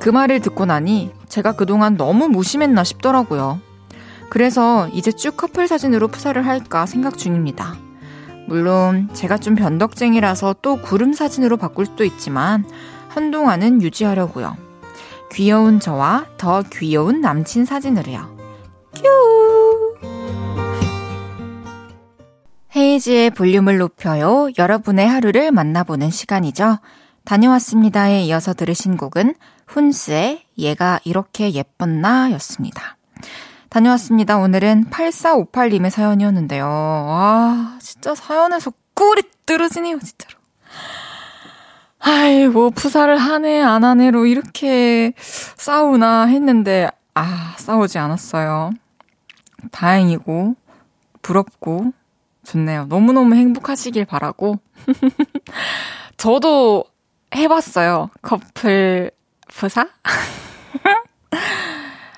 그 0.00 0.08
말을 0.08 0.40
듣고 0.40 0.64
나니 0.66 1.10
제가 1.28 1.52
그동안 1.52 1.96
너무 1.96 2.28
무심했나 2.28 2.84
싶더라고요. 2.84 3.60
그래서 4.30 4.88
이제 4.92 5.12
쭉 5.12 5.36
커플 5.36 5.66
사진으로 5.68 6.08
푸사를 6.08 6.44
할까 6.46 6.86
생각 6.86 7.18
중입니다. 7.18 7.76
물론 8.46 9.08
제가 9.12 9.38
좀 9.38 9.54
변덕쟁이라서 9.54 10.56
또 10.60 10.76
구름 10.76 11.12
사진으로 11.12 11.56
바꿀 11.56 11.86
수도 11.86 12.04
있지만 12.04 12.64
한동안은 13.14 13.80
유지하려고요. 13.80 14.56
귀여운 15.32 15.78
저와 15.78 16.26
더 16.36 16.62
귀여운 16.72 17.20
남친 17.20 17.64
사진으로요. 17.64 18.36
큐! 18.94 19.02
헤이지의 22.74 23.30
볼륨을 23.30 23.78
높여요. 23.78 24.48
여러분의 24.58 25.08
하루를 25.08 25.52
만나보는 25.52 26.10
시간이죠. 26.10 26.78
다녀왔습니다에 27.24 28.24
이어서 28.24 28.52
들으신 28.52 28.96
곡은 28.96 29.34
훈스의 29.68 30.44
얘가 30.58 30.98
이렇게 31.04 31.52
예뻤나 31.52 32.32
였습니다. 32.32 32.96
다녀왔습니다. 33.68 34.38
오늘은 34.38 34.86
8458님의 34.90 35.90
사연이었는데요. 35.90 36.64
와, 36.64 37.78
진짜 37.80 38.14
사연에서 38.14 38.72
꿀이 38.94 39.22
떨어지네요, 39.46 39.98
진짜로. 40.00 40.38
아이, 42.06 42.48
뭐, 42.48 42.68
푸사를 42.68 43.16
하네, 43.16 43.62
안 43.62 43.82
하네로 43.82 44.26
이렇게 44.26 45.14
싸우나 45.16 46.26
했는데, 46.26 46.90
아, 47.14 47.54
싸우지 47.56 47.96
않았어요. 47.96 48.72
다행이고, 49.72 50.54
부럽고, 51.22 51.94
좋네요. 52.44 52.84
너무너무 52.90 53.34
행복하시길 53.36 54.04
바라고. 54.04 54.58
저도 56.18 56.84
해봤어요. 57.34 58.10
커플 58.20 59.10
푸사? 59.48 59.88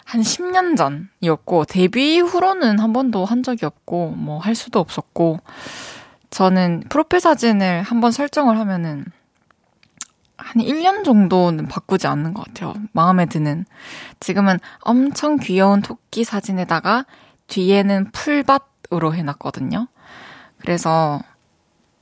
한 0.04 0.20
10년 0.20 0.76
전이었고, 0.76 1.64
데뷔 1.66 2.18
후로는 2.18 2.80
한 2.80 2.92
번도 2.92 3.24
한 3.24 3.44
적이 3.44 3.66
없고, 3.66 4.14
뭐, 4.16 4.40
할 4.40 4.56
수도 4.56 4.80
없었고, 4.80 5.38
저는 6.30 6.82
프로필 6.88 7.20
사진을 7.20 7.82
한번 7.82 8.10
설정을 8.10 8.58
하면은, 8.58 9.04
한 10.36 10.62
1년 10.62 11.04
정도는 11.04 11.66
바꾸지 11.66 12.06
않는 12.06 12.34
것 12.34 12.44
같아요. 12.46 12.74
마음에 12.92 13.26
드는. 13.26 13.64
지금은 14.20 14.58
엄청 14.80 15.36
귀여운 15.36 15.82
토끼 15.82 16.24
사진에다가 16.24 17.06
뒤에는 17.48 18.10
풀밭으로 18.12 19.14
해놨거든요. 19.14 19.88
그래서 20.58 21.20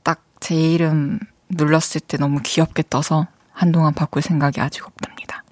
딱 0.03 0.21
제 0.39 0.53
이름 0.55 1.19
눌렀을 1.49 2.01
때 2.01 2.17
너무 2.17 2.39
귀엽게 2.43 2.83
떠서 2.89 3.25
한동안 3.51 3.93
바꿀 3.93 4.21
생각이 4.21 4.61
아직 4.61 4.85
없답니다. 4.85 5.43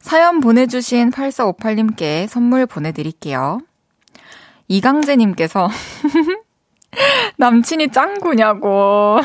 사연 0.00 0.40
보내주신 0.40 1.10
8458님께 1.10 2.26
선물 2.26 2.66
보내드릴게요. 2.66 3.60
이강재님께서 4.68 5.68
남친이 7.38 7.92
짱구냐고. 7.92 9.20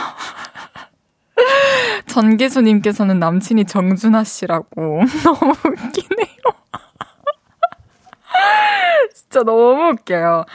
전계수님께서는 2.07 3.19
남친이 3.19 3.65
정준하 3.65 4.23
씨라고. 4.23 5.01
너무 5.23 5.51
웃기네요. 5.51 6.37
진짜 9.13 9.43
너무 9.43 9.91
웃겨요. 9.91 10.45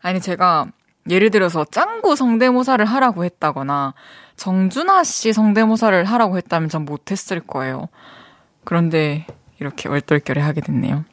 아니, 0.00 0.20
제가 0.20 0.66
예를 1.08 1.30
들어서 1.30 1.64
짱구 1.64 2.16
성대모사를 2.16 2.84
하라고 2.84 3.24
했다거나 3.24 3.94
정준하 4.36 5.04
씨 5.04 5.32
성대모사를 5.32 6.04
하라고 6.04 6.36
했다면 6.36 6.68
전 6.68 6.84
못했을 6.84 7.40
거예요. 7.40 7.88
그런데 8.64 9.26
이렇게 9.58 9.88
얼떨결에 9.88 10.40
하게 10.40 10.60
됐네요. 10.60 11.04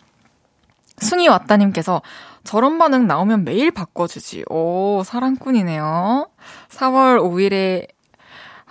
숭이 0.97 1.27
왔다님께서 1.27 2.01
저런 2.43 2.77
반응 2.77 3.07
나오면 3.07 3.43
매일 3.43 3.71
바꿔주지. 3.71 4.45
오, 4.49 5.01
사랑꾼이네요. 5.03 6.29
4월 6.69 7.19
5일에 7.19 7.87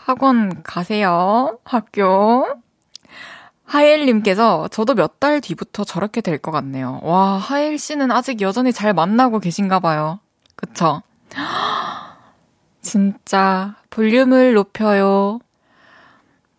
학원 0.05 0.63
가세요. 0.63 1.59
학교. 1.65 2.47
하엘님께서 3.65 4.69
저도 4.69 4.95
몇 4.95 5.19
달 5.19 5.41
뒤부터 5.41 5.85
저렇게 5.85 6.21
될 6.21 6.37
것 6.39 6.51
같네요. 6.51 7.01
와, 7.03 7.39
하엘 7.39 7.79
씨는 7.79 8.11
아직 8.11 8.43
여전히 8.43 8.73
잘 8.75 8.93
만나고 8.93 9.39
계신가 9.39 9.81
봐요. 9.81 10.19
그쵸? 10.57 11.01
진짜 12.83 13.77
볼륨을 13.89 14.53
높여요. 14.53 15.39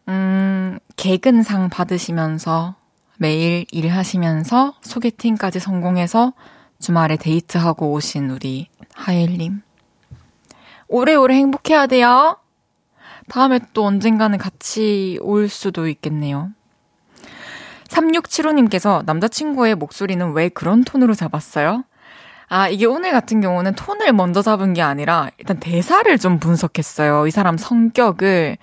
음, 0.08 0.80
개근상 0.96 1.70
받으시면서 1.70 2.74
매일 3.20 3.66
일하시면서 3.72 4.74
소개팅까지 4.82 5.60
성공해서 5.60 6.34
주말에 6.80 7.18
데이트하고 7.18 7.92
오신 7.92 8.32
우리 8.32 8.70
하엘님. 8.96 9.62
오래오래 10.88 11.36
행복해야 11.36 11.86
돼요. 11.86 12.38
다음에 13.30 13.60
또 13.74 13.86
언젠가는 13.86 14.38
같이 14.38 15.18
올 15.22 15.50
수도 15.50 15.88
있겠네요. 15.88 16.52
3675님께서 17.88 19.04
남자친구의 19.06 19.76
목소리는 19.76 20.34
왜 20.34 20.50
그런 20.50 20.84
톤으로 20.84 21.14
잡았어요? 21.14 21.84
아, 22.48 22.70
이게 22.70 22.86
오늘 22.86 23.12
같은 23.12 23.42
경우는 23.42 23.74
톤을 23.76 24.14
먼저 24.14 24.42
잡은 24.42 24.74
게 24.74 24.82
아니라 24.82 25.30
일단 25.38 25.60
대사를 25.60 26.18
좀 26.20 26.40
분석했어요. 26.40 27.28
이 27.28 27.32
사람 27.32 27.58
성격을. 27.58 28.58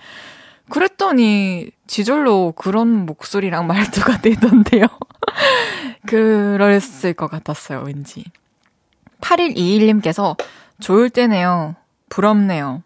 그랬더니 0.69 1.69
지절로 1.87 2.53
그런 2.53 3.05
목소리랑 3.05 3.67
말투가 3.67 4.21
되던데요. 4.21 4.85
그랬을 6.07 7.13
것 7.13 7.29
같았어요, 7.29 7.83
왠지. 7.85 8.23
8121님께서 9.21 10.37
좋을 10.79 11.09
때네요. 11.09 11.75
부럽네요. 12.09 12.83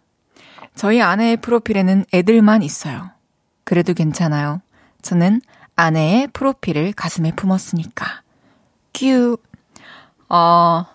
저희 0.77 1.01
아내의 1.01 1.37
프로필에는 1.37 2.05
애들만 2.13 2.61
있어요. 2.61 3.09
그래도 3.63 3.93
괜찮아요. 3.93 4.61
저는 5.01 5.41
아내의 5.75 6.27
프로필을 6.33 6.93
가슴에 6.93 7.31
품었으니까. 7.31 8.21
큐. 8.93 9.37
아, 10.29 10.85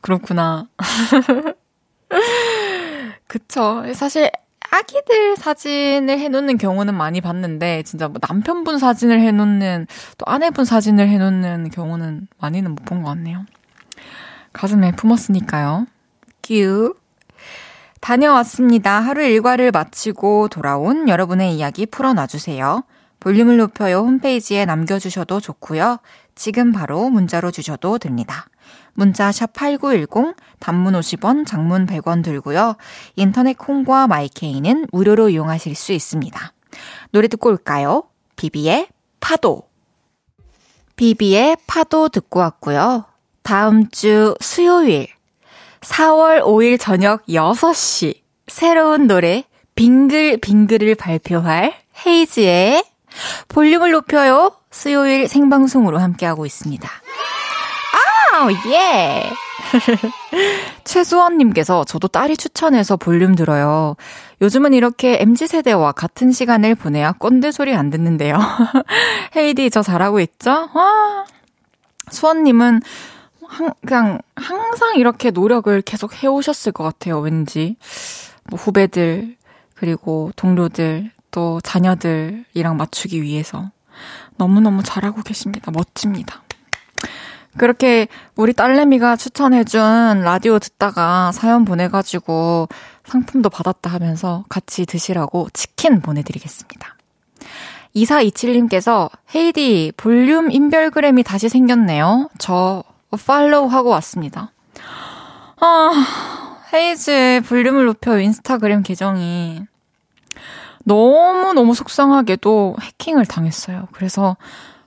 그렇구나. 0.00 0.68
그쵸. 3.26 3.82
사실 3.94 4.30
아기들 4.70 5.36
사진을 5.36 6.18
해놓는 6.18 6.56
경우는 6.58 6.94
많이 6.94 7.20
봤는데, 7.20 7.82
진짜 7.82 8.08
뭐 8.08 8.18
남편분 8.26 8.78
사진을 8.78 9.20
해놓는, 9.20 9.86
또 10.18 10.24
아내분 10.26 10.64
사진을 10.64 11.08
해놓는 11.08 11.70
경우는 11.70 12.28
많이는 12.38 12.70
못 12.74 12.84
본 12.84 13.02
것 13.02 13.10
같네요. 13.10 13.44
가슴에 14.52 14.92
품었으니까요. 14.92 15.86
끼우. 16.42 16.94
다녀왔습니다. 18.02 18.98
하루 18.98 19.22
일과를 19.22 19.70
마치고 19.70 20.48
돌아온 20.48 21.08
여러분의 21.08 21.54
이야기 21.54 21.86
풀어놔주세요. 21.86 22.82
볼륨을 23.20 23.58
높여요 23.58 23.98
홈페이지에 23.98 24.64
남겨주셔도 24.64 25.38
좋고요. 25.38 25.98
지금 26.34 26.72
바로 26.72 27.08
문자로 27.10 27.52
주셔도 27.52 27.98
됩니다. 27.98 28.48
문자 28.94 29.30
샵 29.30 29.52
8910 29.52 30.34
단문 30.58 30.94
50원, 30.94 31.46
장문 31.46 31.86
100원 31.86 32.24
들고요. 32.24 32.74
인터넷 33.14 33.56
콩과 33.56 34.08
마이케이는 34.08 34.88
무료로 34.90 35.28
이용하실 35.28 35.76
수 35.76 35.92
있습니다. 35.92 36.52
노래 37.12 37.28
듣고 37.28 37.50
올까요? 37.50 38.02
비비의 38.34 38.88
파도. 39.20 39.62
비비의 40.96 41.56
파도 41.68 42.08
듣고 42.08 42.40
왔고요. 42.40 43.04
다음 43.44 43.88
주 43.90 44.34
수요일 44.40 45.06
4월 45.82 46.42
5일 46.42 46.78
저녁 46.78 47.24
6시 47.26 48.20
새로운 48.46 49.06
노래 49.06 49.44
빙글빙글을 49.74 50.94
발표할 50.94 51.74
헤이즈의 52.06 52.84
볼륨을 53.48 53.90
높여요. 53.90 54.52
수요일 54.70 55.28
생방송으로 55.28 55.98
함께하고 55.98 56.46
있습니다. 56.46 56.88
아, 58.34 58.48
예! 58.70 59.30
최수원님께서 60.84 61.84
저도 61.84 62.08
딸이 62.08 62.36
추천해서 62.36 62.96
볼륨 62.96 63.34
들어요. 63.34 63.96
요즘은 64.40 64.72
이렇게 64.72 65.18
MZ세대와 65.20 65.92
같은 65.92 66.32
시간을 66.32 66.74
보내야 66.74 67.12
꼰대 67.12 67.52
소리 67.52 67.74
안 67.74 67.90
듣는데요. 67.90 68.38
헤이디, 69.36 69.70
저 69.70 69.82
잘하고 69.82 70.20
있죠? 70.20 70.68
와! 70.72 71.24
수원님은 72.10 72.80
항, 73.52 73.74
그냥 73.86 74.18
항상 74.34 74.96
이렇게 74.96 75.30
노력을 75.30 75.82
계속 75.82 76.22
해오셨을 76.22 76.72
것 76.72 76.84
같아요, 76.84 77.20
왠지. 77.20 77.76
뭐 78.44 78.58
후배들, 78.58 79.36
그리고 79.74 80.32
동료들, 80.36 81.10
또 81.30 81.60
자녀들이랑 81.60 82.76
맞추기 82.78 83.20
위해서. 83.22 83.70
너무너무 84.36 84.82
잘하고 84.82 85.22
계십니다. 85.22 85.70
멋집니다. 85.70 86.42
그렇게 87.58 88.08
우리 88.34 88.54
딸내미가 88.54 89.16
추천해준 89.16 90.22
라디오 90.24 90.58
듣다가 90.58 91.30
사연 91.32 91.66
보내가지고 91.66 92.68
상품도 93.04 93.50
받았다 93.50 93.90
하면서 93.90 94.46
같이 94.48 94.86
드시라고 94.86 95.48
치킨 95.52 96.00
보내드리겠습니다. 96.00 96.96
2427님께서 97.94 99.10
헤이디 99.34 99.92
볼륨 99.98 100.50
인별그램이 100.50 101.22
다시 101.22 101.50
생겼네요. 101.50 102.30
저 102.38 102.82
팔로우 103.16 103.68
하고 103.68 103.90
왔습니다. 103.90 104.52
아, 105.60 105.90
헤이즈의 106.72 107.42
볼륨을 107.42 107.86
높여 107.86 108.18
인스타그램 108.18 108.82
계정이 108.82 109.62
너무너무 110.84 111.74
속상하게도 111.74 112.76
해킹을 112.80 113.26
당했어요. 113.26 113.88
그래서 113.92 114.36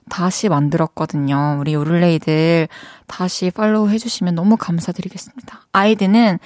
다시 0.08 0.48
만들었거든요. 0.48 1.58
우리 1.60 1.74
요를레이들 1.74 2.68
다시 3.06 3.50
팔로우 3.50 3.88
해주시면 3.88 4.34
너무 4.34 4.56
감사드리겠습니다. 4.56 5.66
아이디는 5.72 6.38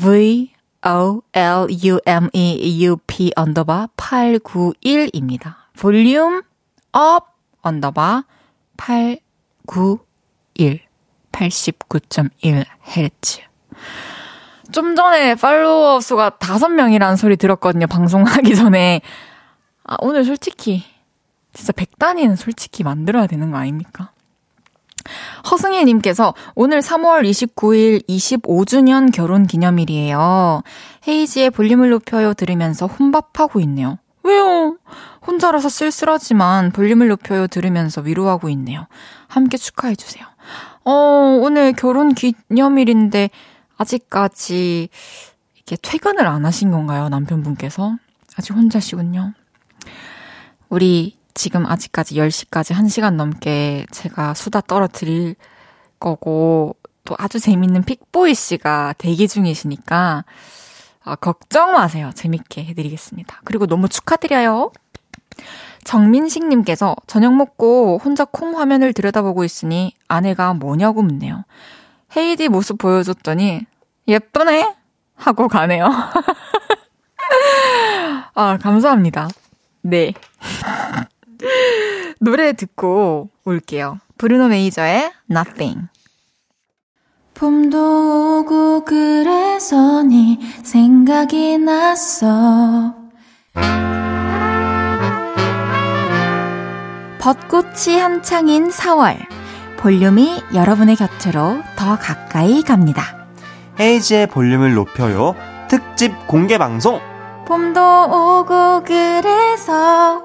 V 0.00 0.52
O 0.86 1.22
L 1.32 1.66
U 1.84 1.98
M 2.04 2.28
E 2.32 2.84
U 2.84 2.96
P 3.06 3.32
언더바 3.36 3.88
891입니다. 3.96 5.54
volume 5.78 6.42
up 6.92 7.36
언더바 7.62 8.24
891 8.76 10.80
89.1Hz. 11.34 13.40
좀 14.72 14.96
전에 14.96 15.34
팔로워 15.34 16.00
수가 16.00 16.30
5명이라는 16.30 17.16
소리 17.16 17.36
들었거든요. 17.36 17.86
방송하기 17.86 18.56
전에. 18.56 19.02
아, 19.84 19.96
오늘 20.00 20.24
솔직히 20.24 20.84
진짜 21.52 21.72
100단위는 21.72 22.36
솔직히 22.36 22.82
만들어야 22.82 23.26
되는 23.26 23.50
거 23.50 23.58
아닙니까? 23.58 24.10
허승혜님께서 25.50 26.34
오늘 26.54 26.80
3월 26.80 27.28
29일 27.28 28.08
25주년 28.08 29.12
결혼 29.12 29.46
기념일이에요. 29.46 30.62
헤이지의 31.06 31.50
볼륨을 31.50 31.90
높여요 31.90 32.32
들으면서 32.32 32.86
혼밥하고 32.86 33.60
있네요. 33.60 33.98
왜요? 34.22 34.78
혼자라서 35.26 35.68
쓸쓸하지만 35.68 36.72
볼륨을 36.72 37.08
높여요 37.08 37.46
들으면서 37.46 38.00
위로하고 38.00 38.48
있네요. 38.48 38.86
함께 39.28 39.58
축하해주세요. 39.58 40.33
어, 40.84 40.90
오늘 40.90 41.72
결혼 41.72 42.14
기념일인데 42.14 43.30
아직까지 43.76 44.88
이렇게 45.56 45.76
퇴근을 45.80 46.26
안 46.26 46.44
하신 46.44 46.70
건가요? 46.70 47.08
남편분께서? 47.08 47.96
아직 48.36 48.52
혼자시군요. 48.52 49.32
우리 50.68 51.16
지금 51.34 51.66
아직까지 51.66 52.16
10시까지 52.16 52.74
1시간 52.74 53.14
넘게 53.14 53.86
제가 53.90 54.34
수다 54.34 54.60
떨어뜨릴 54.60 55.36
거고, 55.98 56.76
또 57.04 57.14
아주 57.18 57.40
재밌는 57.40 57.84
픽보이 57.84 58.34
씨가 58.34 58.94
대기 58.98 59.26
중이시니까, 59.26 60.24
아, 61.02 61.16
걱정 61.16 61.72
마세요. 61.72 62.10
재밌게 62.14 62.64
해드리겠습니다. 62.64 63.40
그리고 63.44 63.66
너무 63.66 63.88
축하드려요. 63.88 64.70
정민식님께서 65.84 66.96
저녁 67.06 67.34
먹고 67.34 68.00
혼자 68.02 68.24
콩 68.24 68.58
화면을 68.58 68.92
들여다보고 68.92 69.44
있으니 69.44 69.94
아내가 70.08 70.54
뭐냐고 70.54 71.02
묻네요. 71.02 71.44
헤이디 72.16 72.48
모습 72.48 72.78
보여줬더니 72.78 73.66
예쁘네? 74.08 74.74
하고 75.14 75.48
가네요. 75.48 75.88
아, 78.34 78.58
감사합니다. 78.58 79.28
네. 79.82 80.12
노래 82.20 82.52
듣고 82.52 83.30
올게요. 83.44 83.98
브루노 84.18 84.48
메이저의 84.48 85.12
Nothing. 85.30 85.88
봄도 87.34 88.40
오고 88.40 88.84
그래서 88.84 90.02
네 90.02 90.38
생각이 90.62 91.58
났어. 91.58 92.94
벚꽃이 97.24 97.98
한창인 97.98 98.68
4월. 98.68 99.16
볼륨이 99.78 100.42
여러분의 100.52 100.94
곁으로 100.94 101.56
더 101.74 101.96
가까이 101.96 102.62
갑니다. 102.62 103.26
헤이즈의 103.80 104.26
볼륨을 104.26 104.74
높여요. 104.74 105.34
특집 105.66 106.12
공개 106.26 106.58
방송. 106.58 107.00
봄도 107.46 107.80
오고 107.80 108.82
그래서 108.84 110.22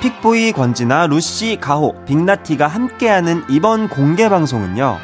픽보이 0.00 0.52
권지나 0.52 1.08
루시 1.08 1.58
가호 1.60 1.96
빅나티가 2.04 2.68
함께하는 2.68 3.42
이번 3.48 3.88
공개 3.88 4.28
방송은요. 4.28 4.96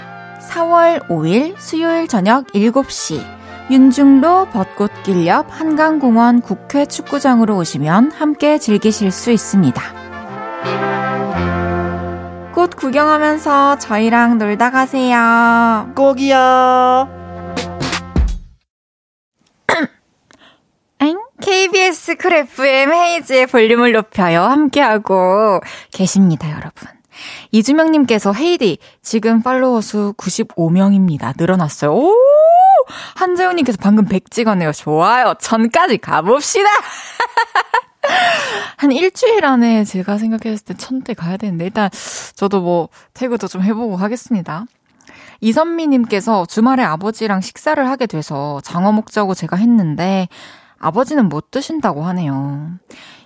4월 0.53 1.05
5일 1.09 1.57
수요일 1.59 2.07
저녁 2.07 2.47
7시 2.53 3.21
윤중로 3.73 4.51
벚꽃길 4.53 5.27
옆 5.27 5.47
한강공원 5.49 6.43
국회 6.43 6.87
축구장으로 6.87 7.57
오시면 7.57 8.13
함께 8.13 8.59
즐기실 8.59 9.11
수 9.11 9.33
있습니다. 9.33 10.12
꽃 12.55 12.77
구경하면서 12.77 13.79
저희랑 13.79 14.39
놀다 14.39 14.71
가세요. 14.71 15.93
꼭이요. 15.97 17.09
KBS 21.43 22.17
쿨 22.17 22.35
FM 22.35 22.93
헤이즈의 22.93 23.47
볼륨을 23.49 23.93
높여요. 23.93 24.43
함께하고 24.43 25.61
계십니다, 25.93 26.49
여러분. 26.51 26.89
이주명님께서 27.51 28.33
헤이디, 28.33 28.79
지금 29.03 29.43
팔로워 29.43 29.81
수 29.81 30.15
95명입니다. 30.17 31.35
늘어났어요. 31.37 31.93
오! 31.93 32.15
한재훈님께서 33.17 33.79
방금 33.81 34.05
100 34.07 34.31
찍었네요. 34.31 34.73
좋아요. 34.73 35.35
천까지 35.41 35.99
가봅시다! 35.99 36.69
한 38.77 38.93
일주일 38.93 39.45
안에 39.45 39.85
제가 39.85 40.19
생각했을 40.19 40.65
때 40.65 40.75
천대 40.75 41.15
가야 41.15 41.37
되는데, 41.37 41.65
일단 41.67 41.89
저도 42.35 42.61
뭐 42.61 42.89
태그도 43.15 43.49
좀 43.49 43.63
해보고 43.63 43.97
하겠습니다. 43.97 44.65
이선미님께서 45.41 46.47
주말에 46.47 46.83
아버지랑 46.83 47.41
식사를 47.41 47.89
하게 47.89 48.07
돼서 48.07 48.61
장어 48.63 48.93
먹자고 48.93 49.35
제가 49.35 49.57
했는데, 49.57 50.29
아버지는 50.79 51.29
못 51.29 51.51
드신다고 51.51 52.05
하네요. 52.07 52.73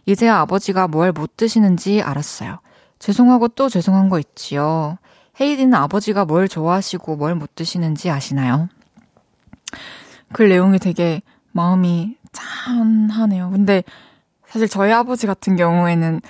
이제야 0.04 0.36
아버지가 0.40 0.88
뭘 0.88 1.12
못 1.12 1.36
드시는지 1.36 2.02
알았어요. 2.02 2.58
죄송하고 2.98 3.48
또 3.48 3.68
죄송한 3.68 4.08
거 4.08 4.18
있지요. 4.18 4.98
헤이디는 5.40 5.74
아버지가 5.74 6.24
뭘 6.26 6.48
좋아하시고 6.48 7.16
뭘 7.16 7.34
못 7.34 7.54
드시는지 7.54 8.10
아시나요? 8.10 8.68
글 10.32 10.48
내용이 10.48 10.78
되게 10.78 11.22
마음이 11.52 12.16
짠하네요. 12.32 13.50
근데 13.50 13.82
사실 14.56 14.68
저희 14.68 14.90
아버지 14.90 15.26
같은 15.26 15.54
경우에는 15.54 16.22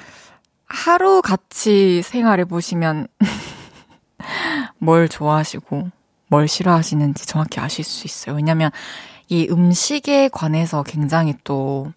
하루 0.65 1.23
같이 1.23 2.03
생활해 2.03 2.45
보시면 2.45 3.07
뭘 4.79 5.09
좋아하시고 5.09 5.91
뭘 6.27 6.49
싫어하시는지 6.49 7.25
정확히 7.25 7.61
아실 7.61 7.85
수 7.85 8.05
있어요. 8.05 8.35
왜냐면 8.35 8.73
이 9.29 9.47
음식에 9.49 10.29
관해서 10.29 10.83
굉장히 10.83 11.37
또 11.45 11.93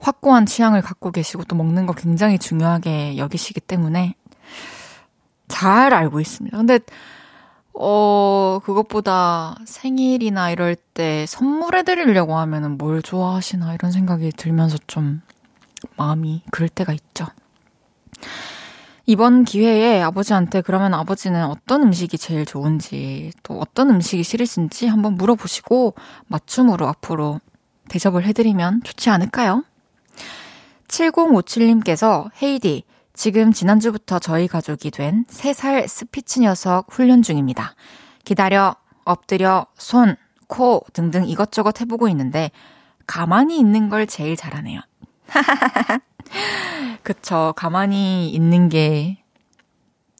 확고한 0.00 0.46
취향을 0.46 0.82
갖고 0.82 1.12
계시고 1.12 1.44
또 1.44 1.54
먹는 1.54 1.86
거 1.86 1.92
굉장히 1.92 2.36
중요하게 2.36 3.16
여기시기 3.16 3.60
때문에 3.60 4.16
잘 5.46 5.94
알고 5.94 6.18
있습니다. 6.18 6.56
근데 6.56 6.80
어, 7.72 8.60
그것보다 8.64 9.56
생일이나 9.64 10.50
이럴 10.50 10.74
때 10.76 11.24
선물해 11.26 11.84
드리려고 11.84 12.36
하면은 12.36 12.76
뭘 12.76 13.02
좋아하시나 13.02 13.74
이런 13.74 13.92
생각이 13.92 14.32
들면서 14.32 14.76
좀 14.86 15.22
마음이 15.96 16.42
그럴 16.50 16.68
때가 16.68 16.92
있죠. 16.92 17.26
이번 19.06 19.44
기회에 19.44 20.00
아버지한테 20.02 20.60
그러면 20.60 20.94
아버지는 20.94 21.44
어떤 21.46 21.82
음식이 21.82 22.16
제일 22.18 22.44
좋은지 22.44 23.32
또 23.42 23.58
어떤 23.58 23.90
음식이 23.90 24.22
싫으신지 24.22 24.86
한번 24.86 25.14
물어보시고 25.14 25.94
맞춤으로 26.26 26.86
앞으로 26.86 27.40
대접을 27.88 28.24
해드리면 28.24 28.82
좋지 28.84 29.10
않을까요? 29.10 29.64
7057님께서 30.86 32.30
헤이디, 32.40 32.84
지금 33.20 33.52
지난주부터 33.52 34.18
저희 34.18 34.48
가족이 34.48 34.90
된 34.90 35.26
3살 35.26 35.86
스피치 35.86 36.40
녀석 36.40 36.86
훈련 36.88 37.20
중입니다. 37.20 37.74
기다려, 38.24 38.76
엎드려, 39.04 39.66
손, 39.74 40.16
코 40.46 40.82
등등 40.94 41.28
이것저것 41.28 41.82
해보고 41.82 42.08
있는데 42.08 42.50
가만히 43.06 43.58
있는 43.58 43.90
걸 43.90 44.06
제일 44.06 44.36
잘하네요. 44.36 44.80
그쵸. 47.02 47.52
가만히 47.56 48.30
있는 48.30 48.70
게 48.70 49.22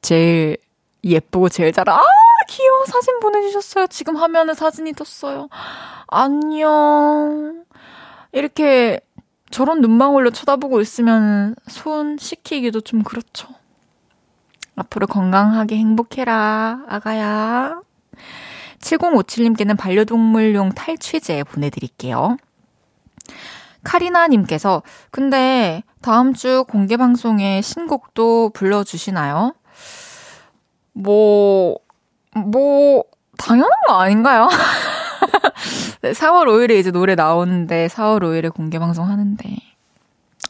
제일 0.03 0.57
예쁘고 1.03 1.49
제일 1.49 1.71
잘, 1.71 1.89
아, 1.89 2.03
귀여워. 2.49 2.85
사진 2.85 3.19
보내주셨어요. 3.19 3.87
지금 3.87 4.15
화면에 4.15 4.53
사진이 4.53 4.93
떴어요. 4.93 5.49
안녕. 6.05 7.65
이렇게 8.31 8.99
저런 9.51 9.81
눈망울로 9.81 10.31
쳐다보고 10.31 10.81
있으면 10.81 11.55
손 11.67 12.17
씻기기도 12.17 12.81
좀 12.81 13.03
그렇죠. 13.03 13.47
앞으로 14.75 15.07
건강하게 15.07 15.77
행복해라, 15.77 16.85
아가야. 16.87 17.81
7057님께는 18.79 19.77
반려동물용 19.77 20.71
탈취제 20.73 21.43
보내드릴게요. 21.43 22.37
카리나님께서, 23.83 24.83
근데 25.11 25.83
다음 26.01 26.33
주 26.33 26.65
공개 26.67 26.97
방송에 26.97 27.61
신곡도 27.61 28.51
불러주시나요? 28.53 29.53
뭐, 30.93 31.77
뭐, 32.35 33.03
당연한 33.37 33.71
거 33.87 33.93
아닌가요? 33.93 34.47
4월 36.01 36.47
5일에 36.47 36.79
이제 36.79 36.91
노래 36.91 37.15
나오는데 37.15 37.87
4월 37.87 38.21
5일에 38.21 38.53
공개 38.53 38.79
방송 38.79 39.07
하는데 39.07 39.55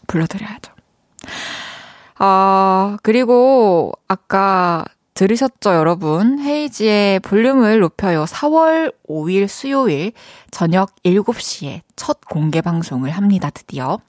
불러드려야죠. 0.08 0.74
아, 2.18 2.98
그리고 3.04 3.94
아까 4.08 4.86
들으셨죠, 5.14 5.74
여러분? 5.74 6.40
헤이지의 6.40 7.20
볼륨을 7.20 7.80
높여요. 7.80 8.26
4월 8.26 8.94
5일 9.08 9.48
수요일 9.48 10.14
저녁 10.52 10.96
7시에 11.04 11.82
첫 11.96 12.22
공개 12.26 12.62
방송을 12.62 13.12
합니다, 13.12 13.50
드디어. 13.50 14.00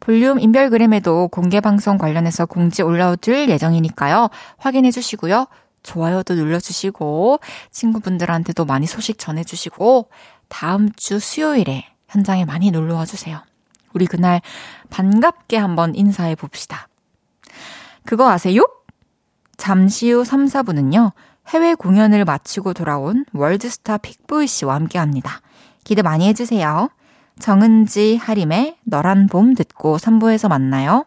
볼륨 0.00 0.40
인별그램에도 0.40 1.28
공개 1.28 1.60
방송 1.60 1.98
관련해서 1.98 2.46
공지 2.46 2.82
올라올 2.82 3.16
예정이니까요. 3.48 4.28
확인해 4.56 4.90
주시고요. 4.90 5.46
좋아요도 5.82 6.34
눌러주시고, 6.34 7.40
친구분들한테도 7.70 8.64
많이 8.64 8.86
소식 8.86 9.18
전해주시고, 9.18 10.10
다음 10.48 10.90
주 10.92 11.18
수요일에 11.18 11.86
현장에 12.08 12.44
많이 12.44 12.70
놀러 12.70 12.96
와 12.96 13.06
주세요. 13.06 13.42
우리 13.92 14.06
그날 14.06 14.40
반갑게 14.90 15.56
한번 15.56 15.94
인사해 15.94 16.34
봅시다. 16.34 16.88
그거 18.04 18.30
아세요? 18.30 18.62
잠시 19.56 20.10
후 20.10 20.24
3, 20.24 20.46
4분은요, 20.46 21.12
해외 21.48 21.74
공연을 21.74 22.24
마치고 22.24 22.74
돌아온 22.74 23.24
월드스타 23.32 23.98
픽보이 23.98 24.46
씨와 24.46 24.74
함께 24.74 24.98
합니다. 24.98 25.40
기대 25.84 26.02
많이 26.02 26.26
해주세요. 26.28 26.90
정은지 27.38 28.16
하림의 28.16 28.78
너란 28.84 29.26
봄 29.26 29.54
듣고 29.54 29.96
3부에서 29.96 30.48
만나요. 30.48 31.06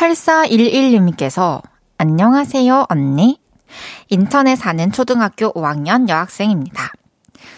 8411님께서 0.00 1.62
안녕하세요, 1.98 2.86
언니. 2.88 3.38
인천에 4.08 4.56
사는 4.56 4.90
초등학교 4.90 5.52
5학년 5.52 6.08
여학생입니다. 6.08 6.90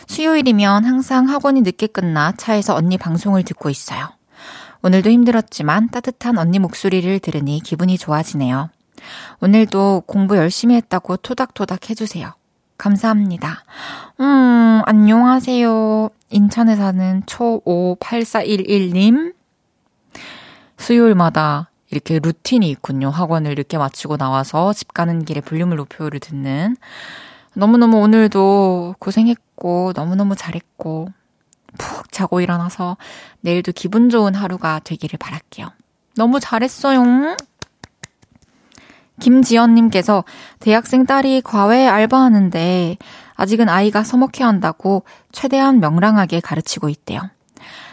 수요일이면 0.08 0.84
항상 0.84 1.28
학원이 1.28 1.60
늦게 1.60 1.86
끝나 1.86 2.32
차에서 2.32 2.74
언니 2.74 2.98
방송을 2.98 3.44
듣고 3.44 3.70
있어요. 3.70 4.08
오늘도 4.82 5.10
힘들었지만 5.10 5.90
따뜻한 5.90 6.36
언니 6.36 6.58
목소리를 6.58 7.20
들으니 7.20 7.60
기분이 7.60 7.96
좋아지네요. 7.96 8.70
오늘도 9.40 10.02
공부 10.08 10.36
열심히 10.36 10.74
했다고 10.74 11.18
토닥토닥 11.18 11.90
해주세요. 11.90 12.34
감사합니다. 12.76 13.62
음, 14.18 14.82
안녕하세요. 14.84 16.10
인천에 16.30 16.74
사는 16.74 17.22
초58411님. 17.22 19.32
수요일마다 20.76 21.68
이렇게 21.92 22.18
루틴이 22.18 22.68
있군요. 22.70 23.10
학원을 23.10 23.54
늦게 23.54 23.76
마치고 23.76 24.16
나와서 24.16 24.72
집 24.72 24.94
가는 24.94 25.24
길에 25.24 25.40
볼륨을 25.42 25.76
높여를 25.76 26.20
듣는. 26.20 26.76
너무너무 27.54 27.98
오늘도 27.98 28.96
고생했고, 28.98 29.92
너무너무 29.94 30.34
잘했고, 30.34 31.08
푹 31.78 32.10
자고 32.10 32.40
일어나서 32.40 32.96
내일도 33.42 33.72
기분 33.72 34.08
좋은 34.08 34.34
하루가 34.34 34.80
되기를 34.82 35.18
바랄게요. 35.18 35.68
너무 36.16 36.40
잘했어요. 36.40 37.36
김지연님께서 39.20 40.24
대학생 40.60 41.04
딸이 41.06 41.42
과외 41.42 41.86
알바하는데 41.86 42.96
아직은 43.34 43.68
아이가 43.68 44.02
서먹해 44.02 44.42
한다고 44.42 45.04
최대한 45.30 45.78
명랑하게 45.80 46.40
가르치고 46.40 46.88
있대요. 46.88 47.20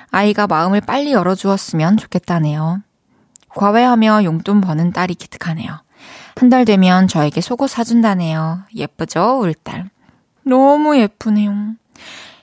아이가 0.10 0.48
마음을 0.48 0.82
빨리 0.82 1.12
열어주었으면 1.12 1.98
좋겠다네요. 1.98 2.82
과외하며 3.50 4.24
용돈 4.24 4.62
버는 4.62 4.92
딸이 4.94 5.16
기특하네요. 5.16 5.82
한 6.36 6.50
달 6.50 6.64
되면 6.66 7.08
저에게 7.08 7.42
속옷 7.42 7.70
사준다네요. 7.70 8.62
예쁘죠, 8.74 9.40
우리 9.42 9.54
딸. 9.64 9.90
너무 10.44 10.98
예쁘네요. 10.98 11.76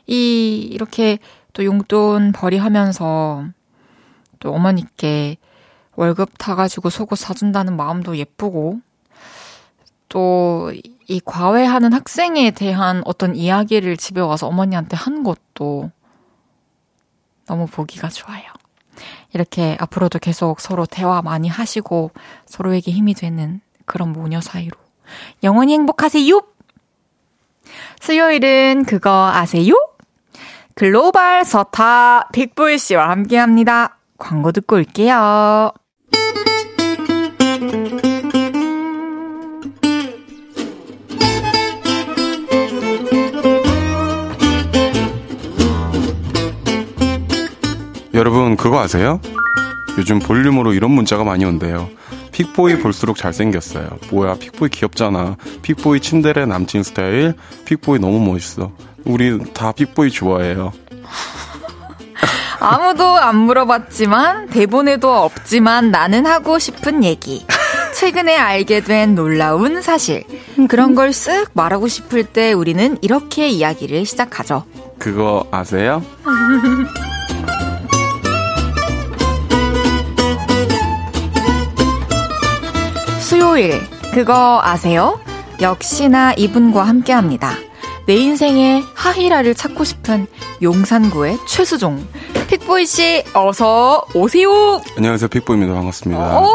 이, 0.07 0.69
이렇게 0.71 1.19
또 1.55 1.65
용돈 1.65 2.33
벌이하면서 2.33 3.47
또 4.41 4.53
어머니께 4.53 5.39
월급 5.95 6.31
타가지고 6.37 6.91
속옷 6.91 7.19
사준다는 7.19 7.77
마음도 7.77 8.17
예쁘고 8.17 8.81
또 10.09 10.71
이 11.09 11.21
과외하는 11.25 11.93
학생에 11.93 12.51
대한 12.51 13.03
어떤 13.05 13.37
이야기를 13.37 13.97
집에 13.97 14.21
와서 14.21 14.49
어머니한테 14.49 14.97
한 14.97 15.23
것도 15.23 15.91
너무 17.47 17.67
보기가 17.67 18.09
좋아요. 18.09 18.43
이렇게 19.33 19.77
앞으로도 19.81 20.19
계속 20.19 20.61
서로 20.61 20.87
대화 20.87 21.23
많이 21.23 21.49
하시고 21.49 22.11
서로에게 22.47 22.91
힘이 22.93 23.15
되는 23.15 23.61
그런 23.85 24.13
모녀 24.13 24.41
사이로 24.41 24.77
영원히 25.43 25.75
행복하세요! 25.75 26.43
수요일은 28.01 28.85
그거 28.85 29.31
아세요? 29.33 29.75
글로벌 30.75 31.45
서타 31.45 32.29
빅보이 32.33 32.79
씨와 32.79 33.09
함께 33.09 33.39
합니다. 33.39 33.99
광고 34.19 34.53
듣고 34.53 34.77
올게요. 34.77 35.73
그거 48.57 48.81
아세요? 48.81 49.21
요즘 49.99 50.19
볼륨으로 50.21 50.73
이런 50.73 50.91
문자가 50.91 51.23
많이 51.23 51.45
온대요. 51.45 51.91
픽보이 52.33 52.79
볼수록 52.79 53.17
잘생겼어요. 53.19 53.91
뭐야, 54.11 54.37
픽보이 54.37 54.71
귀엽잖아. 54.71 55.37
픽보이 55.61 56.01
츤데레 56.01 56.47
남친 56.47 56.83
스타일. 56.83 57.35
픽보이 57.67 57.99
너무 57.99 58.19
멋있어. 58.21 58.73
우리 59.05 59.39
다 59.53 59.73
픽보이 59.73 60.11
좋아해요. 60.11 60.73
아무도 62.59 63.05
안 63.05 63.37
물어봤지만 63.37 64.49
대본에도 64.49 65.13
없지만 65.15 65.91
나는 65.91 66.25
하고 66.25 66.59
싶은 66.59 67.05
얘기. 67.05 67.45
최근에 67.95 68.37
알게 68.39 68.81
된 68.81 69.15
놀라운 69.15 69.83
사실. 69.83 70.25
그런 70.69 70.95
걸 70.95 71.11
쓱 71.11 71.51
말하고 71.53 71.87
싶을 71.87 72.25
때 72.25 72.55
우리는 72.55 72.97
이렇게 73.03 73.49
이야기를 73.49 74.07
시작하죠. 74.07 74.65
그거 74.99 75.47
아세요? 75.51 76.03
수요일. 83.37 83.79
그거 84.15 84.61
아세요? 84.63 85.21
역시나 85.61 86.33
이분과 86.39 86.85
함께 86.85 87.13
합니다. 87.13 87.53
내 88.07 88.15
인생의 88.15 88.83
하이라를 88.95 89.55
찾고 89.55 89.85
싶은 89.85 90.27
용산구의 90.63 91.37
최수종. 91.47 92.09
픽보이 92.49 92.87
씨, 92.87 93.23
어서 93.35 94.03
오세요! 94.15 94.81
안녕하세요. 94.97 95.29
픽보입니다. 95.29 95.75
반갑습니다. 95.75 96.41
오, 96.41 96.49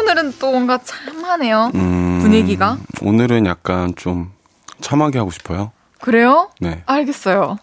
오늘은 0.00 0.34
또 0.40 0.50
뭔가 0.50 0.78
참하네요. 0.78 1.70
음, 1.76 2.18
분위기가? 2.22 2.76
오늘은 3.02 3.46
약간 3.46 3.94
좀 3.94 4.32
참하게 4.80 5.18
하고 5.18 5.30
싶어요. 5.30 5.70
그래요? 6.00 6.50
네. 6.60 6.82
알겠어요. 6.86 7.56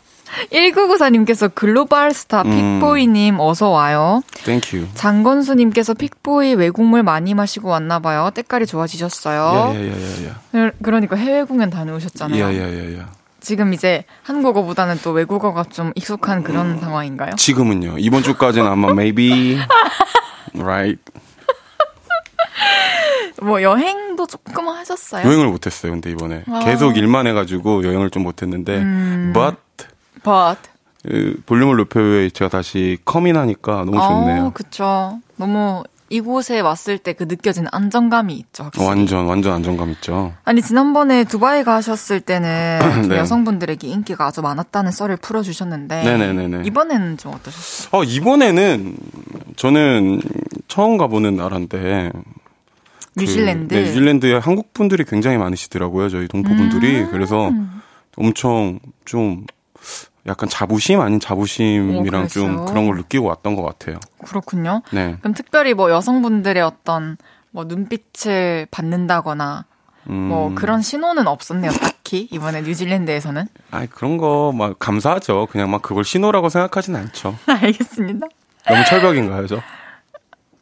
1994님께서 0.52 1.52
글로벌 1.54 2.14
스타 2.14 2.42
음. 2.44 2.80
픽보이님 2.80 3.40
어서 3.40 3.70
와요. 3.70 4.22
Thank 4.46 4.69
you. 4.69 4.88
장건수님께서 4.94 5.94
픽보이 5.94 6.56
외국물 6.56 7.04
많이 7.04 7.34
마시고 7.34 7.70
왔나봐요. 7.70 8.32
때깔이 8.34 8.66
좋아지셨어요. 8.66 9.74
야야야야야. 9.76 10.40
그- 10.52 10.72
그러니까 10.82 11.16
해외 11.16 11.44
공연 11.44 11.70
다녀오셨잖아요. 11.70 13.06
지금 13.40 13.74
이제 13.74 14.06
한국어보다는 14.24 15.00
또 15.04 15.12
외국어가 15.12 15.64
좀 15.64 15.92
익숙한 15.96 16.40
음. 16.40 16.44
그런 16.44 16.80
상황인가요? 16.80 17.36
지금은요. 17.36 17.96
이번 17.98 18.24
주까지는 18.24 18.68
아마 18.68 18.90
maybe 18.92 19.60
right 20.58 21.02
뭐 23.42 23.62
여행도 23.62 24.26
조금 24.28 24.70
하셨어요? 24.70 25.28
여행을 25.28 25.48
못했어요. 25.48 25.92
근데 25.92 26.10
이번에 26.12 26.44
아. 26.50 26.60
계속 26.64 26.96
일만 26.96 27.28
해가지고 27.28 27.84
여행을 27.84 28.10
좀 28.10 28.24
못했는데 28.24 28.78
음. 28.78 29.32
but 29.34 29.58
But. 30.24 30.70
그 31.06 31.42
볼륨을 31.46 31.76
높여에 31.78 32.30
제가 32.30 32.50
다시 32.50 32.98
커민하니까 33.04 33.84
너무 33.86 34.00
좋네요. 34.00 34.46
어, 34.46 34.52
그쵸. 34.54 35.20
너무 35.36 35.84
이곳에 36.10 36.60
왔을 36.60 36.98
때 37.00 37.14
그 37.14 37.24
느껴지는 37.24 37.68
안정감이 37.72 38.34
있죠. 38.36 38.64
확실히. 38.66 38.86
완전 38.86 39.26
완전 39.26 39.54
안정감 39.54 39.90
있죠. 39.92 40.34
아니 40.46 40.62
지난번에 40.62 41.24
두바이 41.24 41.64
가셨을 41.64 42.22
때는 42.22 42.80
좀 42.82 43.02
네. 43.10 43.18
여성분들에게 43.18 43.88
인기가 43.88 44.28
아주 44.28 44.42
많았다는 44.42 44.92
썰을 44.92 45.18
풀어주셨는데 45.18 46.04
네네네네. 46.04 46.64
이번에는 46.68 47.18
좀 47.18 47.34
어떠셨어요? 47.34 48.00
어 48.00 48.04
이번에는 48.04 48.96
저는 49.56 50.22
처음 50.68 50.98
가보는 50.98 51.36
나라인데 51.36 52.12
그, 52.14 53.20
뉴질랜드. 53.20 53.74
네, 53.74 53.84
뉴질랜드에 53.84 54.36
한국 54.38 54.74
분들이 54.74 55.04
굉장히 55.04 55.38
많으시더라고요. 55.38 56.10
저희 56.10 56.28
동포 56.28 56.50
분들이 56.56 57.02
음. 57.02 57.08
그래서 57.12 57.52
엄청 58.18 58.80
좀 59.06 59.46
약간 60.28 60.48
자부심 60.48 61.02
아닌 61.02 61.20
자부심이랑 61.20 62.24
오, 62.24 62.28
좀 62.28 62.48
그랬어요? 62.48 62.66
그런 62.66 62.88
걸 62.88 62.96
느끼고 62.98 63.26
왔던 63.28 63.56
것 63.56 63.64
같아요. 63.64 64.00
그렇군요. 64.26 64.82
네. 64.92 65.18
그럼 65.20 65.34
특별히 65.34 65.74
뭐 65.74 65.92
여성분들의 65.92 66.62
어떤 66.64 67.18
뭐 67.52 67.66
눈빛을 67.66 68.68
받는다거나 68.72 69.66
음, 70.10 70.14
뭐 70.14 70.54
그런 70.56 70.82
신호는 70.82 71.28
없었네요. 71.28 71.72
딱히 71.72 72.28
이번에 72.32 72.62
뉴질랜드에서는. 72.62 73.48
아 73.72 73.86
그런 73.88 74.18
거 74.18 74.52
막 74.54 74.80
감사하죠. 74.80 75.48
그냥 75.52 75.70
막 75.72 75.82
그걸 75.82 76.04
신호라고 76.06 76.50
생각하진 76.50 76.96
않죠. 76.96 77.38
알겠습니다. 77.48 78.28
너무 78.68 78.84
철벽인가요, 78.86 79.48
저? 79.48 79.60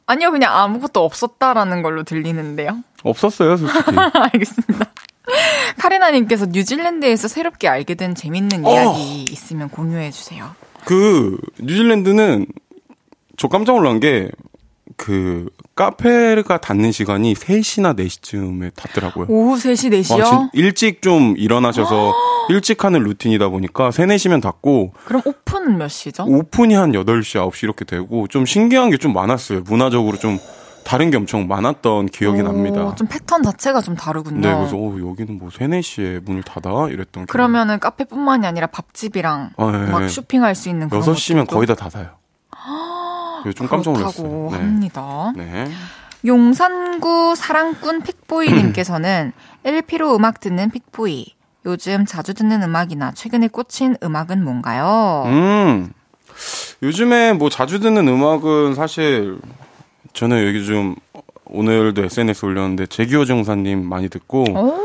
아니요, 0.08 0.32
그냥 0.32 0.54
아무것도 0.58 1.06
없었다라는 1.06 1.84
걸로 1.84 2.04
들리는데요. 2.04 2.80
없었어요, 3.04 3.58
솔직히. 3.58 3.96
알겠습니다. 4.14 4.86
카리나님께서 5.78 6.48
뉴질랜드에서 6.48 7.28
새롭게 7.28 7.68
알게 7.68 7.96
된 7.96 8.16
재밌는 8.16 8.66
어. 8.66 8.72
이야기 8.74 9.24
있으면 9.24 9.70
공유해 9.70 10.12
주세요. 10.12 10.56
그 10.86 11.38
뉴질랜드는 11.60 12.46
저 13.38 13.48
깜짝 13.48 13.74
놀란 13.76 14.00
게 14.00 14.30
그 14.98 15.48
카페가 15.74 16.60
닫는 16.60 16.92
시간이 16.92 17.34
3시나 17.34 17.96
4시쯤에 17.98 18.72
닫더라고요. 18.76 19.26
오후 19.30 19.56
3시, 19.58 19.90
4시요? 20.02 20.20
와, 20.20 20.30
진- 20.30 20.50
일찍 20.54 21.02
좀 21.02 21.34
일어나셔서 21.38 22.14
일찍 22.50 22.84
하는 22.84 23.00
루틴이다 23.02 23.50
보니까 23.50 23.90
3, 23.90 24.10
4시면 24.10 24.44
닫고 24.44 24.94
그럼 25.06 25.24
오픈은 25.26 25.78
몇 25.80 25.88
시죠? 25.88 26.26
오픈이 26.28 26.76
한 26.76 26.92
8시, 26.92 27.40
9시 27.42 27.64
이렇게 27.64 27.84
되고 27.86 28.28
좀 28.28 28.46
신기한 28.46 28.92
게 28.92 28.98
좀 28.98 29.14
많았어요. 29.14 29.62
문화적으로 29.62 30.18
좀 30.18 30.38
다른 30.84 31.10
게 31.10 31.18
엄청 31.18 31.48
많았던 31.48 32.08
기억이 32.08 32.42
오, 32.42 32.44
납니다. 32.44 32.96
좀 32.96 33.08
패턴 33.08 33.44
자체가 33.44 33.82
좀 33.82 33.96
다르군요. 33.96 34.42
네, 34.42 34.54
그래서 34.54 34.76
어, 34.76 34.98
여기는 34.98 35.38
뭐 35.38 35.50
3, 35.50 35.72
4시에 35.72 36.24
문을 36.24 36.44
닫아? 36.44 36.90
이랬던 36.90 37.28
그러면은 37.28 37.80
카페뿐만이 37.80 38.46
아니라 38.46 38.68
밥집이랑 38.68 39.52
아, 39.58 39.72
네, 39.72 39.92
막 39.92 40.02
네. 40.02 40.08
쇼핑할 40.10 40.56
수 40.56 40.70
있는 40.70 40.90
그런 40.90 41.04
6시면 41.04 41.48
것들도 41.48 41.56
거의 41.56 41.68
다 41.68 41.76
닫아요. 41.76 42.10
좀 43.56 43.68
깜짝 43.68 43.94
놀랐어요. 43.94 44.50
네. 44.52 44.58
합니다. 44.58 45.34
네. 45.36 45.68
용산구 46.26 47.36
사랑꾼 47.36 48.02
픽보이님께서는 48.02 49.32
LP로 49.66 50.16
음악 50.16 50.40
듣는 50.40 50.70
픽보이. 50.70 51.26
요즘 51.66 52.06
자주 52.06 52.34
듣는 52.34 52.64
음악이나 52.64 53.12
최근에 53.12 53.48
꽂힌 53.48 53.96
음악은 54.04 54.44
뭔가요? 54.44 55.24
음. 55.28 55.94
요즘에 56.82 57.34
뭐 57.34 57.50
자주 57.50 57.80
듣는 57.80 58.08
음악은 58.08 58.74
사실 58.74 59.40
저는 60.14 60.48
여기 60.48 60.66
좀 60.66 60.96
오늘도 61.46 62.04
SNS 62.06 62.46
올렸는데 62.46 62.88
제기호 62.88 63.26
정사님 63.26 63.88
많이 63.88 64.10
듣고 64.10 64.44
오. 64.52 64.78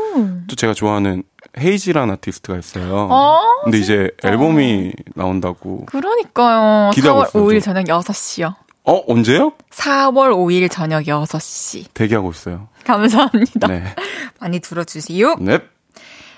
또 0.47 0.55
제가 0.55 0.73
좋아하는 0.73 1.23
헤이지란 1.57 2.09
아티스트가 2.11 2.57
있어요. 2.57 3.07
어, 3.09 3.39
근데 3.63 3.77
이제 3.79 4.11
앨범이 4.23 4.93
나온다고. 5.15 5.85
그러니까요. 5.85 6.91
기대하고 6.93 7.23
4월 7.23 7.27
있어요, 7.27 7.43
5일 7.45 7.61
저. 7.61 7.73
저녁 7.73 7.83
6시요. 7.85 8.55
어 8.83 9.03
언제요? 9.07 9.53
4월 9.71 10.31
5일 10.33 10.69
저녁 10.71 11.03
6시. 11.03 11.85
대기하고 11.93 12.31
있어요. 12.31 12.69
감사합니다. 12.85 13.67
네. 13.67 13.83
많이 14.39 14.59
들어주세요. 14.59 15.35
넵. 15.39 15.63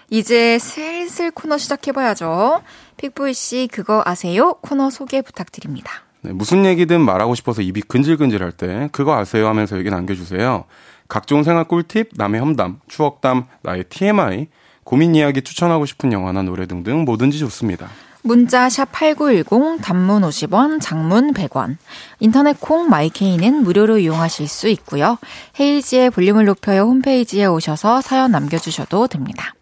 이제 0.10 0.58
슬슬 0.58 1.30
코너 1.32 1.58
시작해봐야죠. 1.58 2.62
픽보이 2.98 3.34
씨 3.34 3.70
그거 3.72 4.02
아세요? 4.06 4.56
코너 4.62 4.90
소개 4.90 5.22
부탁드립니다. 5.22 5.92
네, 6.22 6.34
무슨 6.34 6.66
얘기든 6.66 7.02
말하고 7.02 7.36
싶어서 7.36 7.62
입이 7.62 7.82
근질근질할 7.84 8.52
때 8.52 8.90
그거 8.92 9.16
아세요 9.16 9.48
하면서 9.48 9.78
얘기 9.78 9.90
남겨주세요. 9.90 10.66
각종 11.08 11.44
생활 11.44 11.64
꿀팁, 11.64 12.10
남의 12.16 12.40
험담, 12.42 12.82
추억담, 12.88 13.46
나의 13.64 13.86
TMI, 13.86 14.48
고민 14.84 15.16
이야기 15.16 15.42
추천하고 15.42 15.86
싶은 15.86 16.12
영화나 16.14 16.44
노래 16.44 16.66
등등 16.66 17.06
뭐든지 17.06 17.40
좋습니다. 17.40 17.90
문자 18.22 18.68
샵8910 18.68 19.82
단문 19.82 20.24
50원, 20.24 20.82
장문 20.82 21.34
100원. 21.34 21.78
인터넷 22.20 22.60
콩 22.60 22.90
마이케이는 22.90 23.64
무료로 23.64 24.00
이용하실 24.00 24.48
수 24.48 24.68
있고요. 24.68 25.18
헤이지의 25.60 26.10
볼륨을 26.10 26.46
높여요 26.46 26.82
홈페이지에 26.82 27.46
오셔서 27.46 28.02
사연 28.02 28.32
남겨 28.32 28.58
주셔도 28.58 29.08
됩니다. 29.08 29.56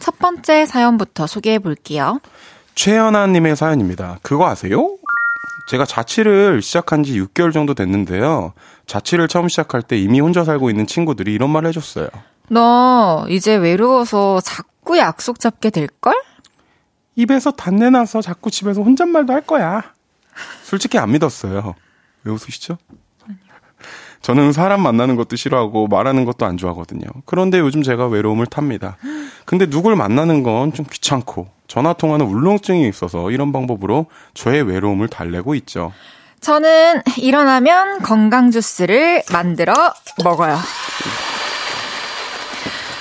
첫 0.00 0.18
번째 0.18 0.66
사연부터 0.66 1.26
소개해 1.26 1.60
볼게요. 1.60 2.20
최연아 2.74 3.28
님의 3.28 3.56
사연입니다. 3.56 4.18
그거 4.22 4.48
아세요? 4.48 4.96
제가 5.66 5.84
자취를 5.86 6.60
시작한 6.62 7.02
지 7.02 7.18
6개월 7.20 7.52
정도 7.52 7.74
됐는데요. 7.74 8.52
자취를 8.86 9.28
처음 9.28 9.48
시작할 9.48 9.82
때 9.82 9.96
이미 9.98 10.20
혼자 10.20 10.44
살고 10.44 10.70
있는 10.70 10.86
친구들이 10.86 11.32
이런 11.32 11.50
말을 11.50 11.68
해줬어요. 11.68 12.08
너 12.48 13.24
이제 13.30 13.54
외로워서 13.56 14.40
자꾸 14.40 14.98
약속 14.98 15.40
잡게 15.40 15.70
될걸? 15.70 16.14
입에서 17.16 17.50
단내 17.50 17.90
나서 17.90 18.20
자꾸 18.20 18.50
집에서 18.50 18.82
혼잣말도 18.82 19.32
할 19.32 19.40
거야. 19.40 19.82
솔직히 20.62 20.98
안 20.98 21.12
믿었어요. 21.12 21.74
왜 22.24 22.32
웃으시죠? 22.32 22.76
저는 24.24 24.52
사람 24.52 24.80
만나는 24.80 25.16
것도 25.16 25.36
싫어하고 25.36 25.86
말하는 25.86 26.24
것도 26.24 26.46
안 26.46 26.56
좋아하거든요. 26.56 27.04
그런데 27.26 27.58
요즘 27.58 27.82
제가 27.82 28.06
외로움을 28.06 28.46
탑니다. 28.46 28.96
근데 29.44 29.66
누굴 29.68 29.96
만나는 29.96 30.42
건 30.42 30.72
좀 30.72 30.86
귀찮고 30.90 31.46
전화 31.68 31.92
통화는 31.92 32.24
울렁증이 32.24 32.88
있어서 32.88 33.30
이런 33.30 33.52
방법으로 33.52 34.06
저의 34.32 34.62
외로움을 34.62 35.08
달래고 35.08 35.54
있죠. 35.56 35.92
저는 36.40 37.02
일어나면 37.18 38.00
건강 38.00 38.50
주스를 38.50 39.22
만들어 39.30 39.74
먹어요. 40.24 40.58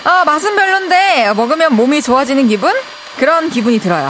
아, 0.04 0.26
맛은 0.26 0.56
별론데 0.58 1.34
먹으면 1.36 1.74
몸이 1.78 2.02
좋아지는 2.02 2.50
기분? 2.50 2.70
그런 3.18 3.50
기분이 3.50 3.80
들어요. 3.80 4.10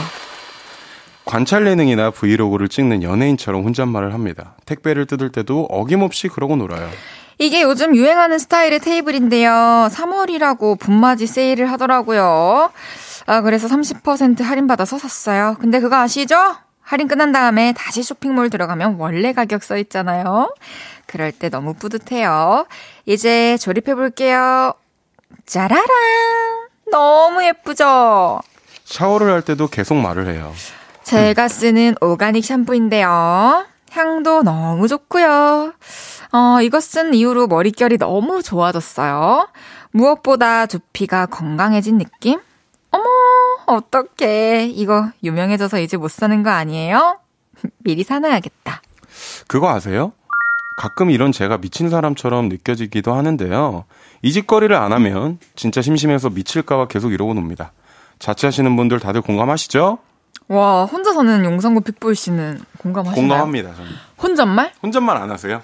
관찰 1.24 1.66
예능이나 1.66 2.10
브이로그를 2.10 2.68
찍는 2.68 3.02
연예인처럼 3.02 3.64
혼잣말을 3.64 4.12
합니다. 4.12 4.54
택배를 4.66 5.06
뜯을 5.06 5.32
때도 5.32 5.64
어김없이 5.70 6.28
그러고 6.28 6.56
놀아요. 6.56 6.88
이게 7.38 7.62
요즘 7.62 7.96
유행하는 7.96 8.38
스타일의 8.38 8.78
테이블인데요. 8.80 9.88
3월이라고 9.90 10.78
분맞이 10.78 11.26
세일을 11.26 11.70
하더라고요. 11.72 12.70
아, 13.26 13.40
그래서 13.40 13.66
30% 13.68 14.42
할인받아서 14.42 14.98
샀어요. 14.98 15.56
근데 15.60 15.80
그거 15.80 15.96
아시죠? 15.96 16.36
할인 16.82 17.08
끝난 17.08 17.32
다음에 17.32 17.72
다시 17.76 18.02
쇼핑몰 18.02 18.50
들어가면 18.50 18.96
원래 18.98 19.32
가격 19.32 19.62
써 19.64 19.78
있잖아요. 19.78 20.54
그럴 21.06 21.32
때 21.32 21.48
너무 21.48 21.72
뿌듯해요. 21.74 22.66
이제 23.06 23.56
조립해 23.56 23.94
볼게요. 23.94 24.74
짜라란! 25.46 25.84
너무 26.92 27.42
예쁘죠? 27.44 28.40
샤워를 28.84 29.32
할 29.32 29.42
때도 29.42 29.68
계속 29.68 29.94
말을 29.94 30.28
해요. 30.28 30.52
제가 31.04 31.48
쓰는 31.48 31.94
오가닉 32.00 32.44
샴푸인데요. 32.44 33.66
향도 33.90 34.42
너무 34.42 34.88
좋고요. 34.88 35.72
어, 36.32 36.62
이거 36.62 36.80
쓴 36.80 37.14
이후로 37.14 37.46
머릿결이 37.46 37.98
너무 37.98 38.42
좋아졌어요. 38.42 39.48
무엇보다 39.92 40.66
두피가 40.66 41.26
건강해진 41.26 41.98
느낌? 41.98 42.40
어머, 42.90 43.04
어떡해. 43.66 44.66
이거 44.66 45.10
유명해져서 45.22 45.78
이제 45.80 45.96
못 45.96 46.10
사는 46.10 46.42
거 46.42 46.50
아니에요? 46.50 47.18
미리 47.84 48.02
사놔야겠다. 48.02 48.82
그거 49.46 49.68
아세요? 49.68 50.12
가끔 50.76 51.10
이런 51.10 51.30
제가 51.30 51.58
미친 51.58 51.88
사람처럼 51.88 52.48
느껴지기도 52.48 53.14
하는데요. 53.14 53.84
이 54.22 54.32
짓거리를 54.32 54.74
안 54.74 54.92
하면 54.92 55.38
진짜 55.54 55.80
심심해서 55.82 56.30
미칠까봐 56.30 56.88
계속 56.88 57.12
이러고 57.12 57.34
놉니다. 57.34 57.72
자취하시는 58.18 58.74
분들 58.74 58.98
다들 58.98 59.20
공감하시죠? 59.20 59.98
와, 60.48 60.84
혼자 60.84 61.12
사는 61.12 61.44
용상구 61.44 61.80
픽보이 61.82 62.14
씨는 62.14 62.60
공감하시나요? 62.78 63.20
공감합니다, 63.28 63.74
저는. 63.74 63.90
혼잣말? 64.22 64.72
혼잣말 64.82 65.16
안 65.16 65.30
하세요? 65.30 65.62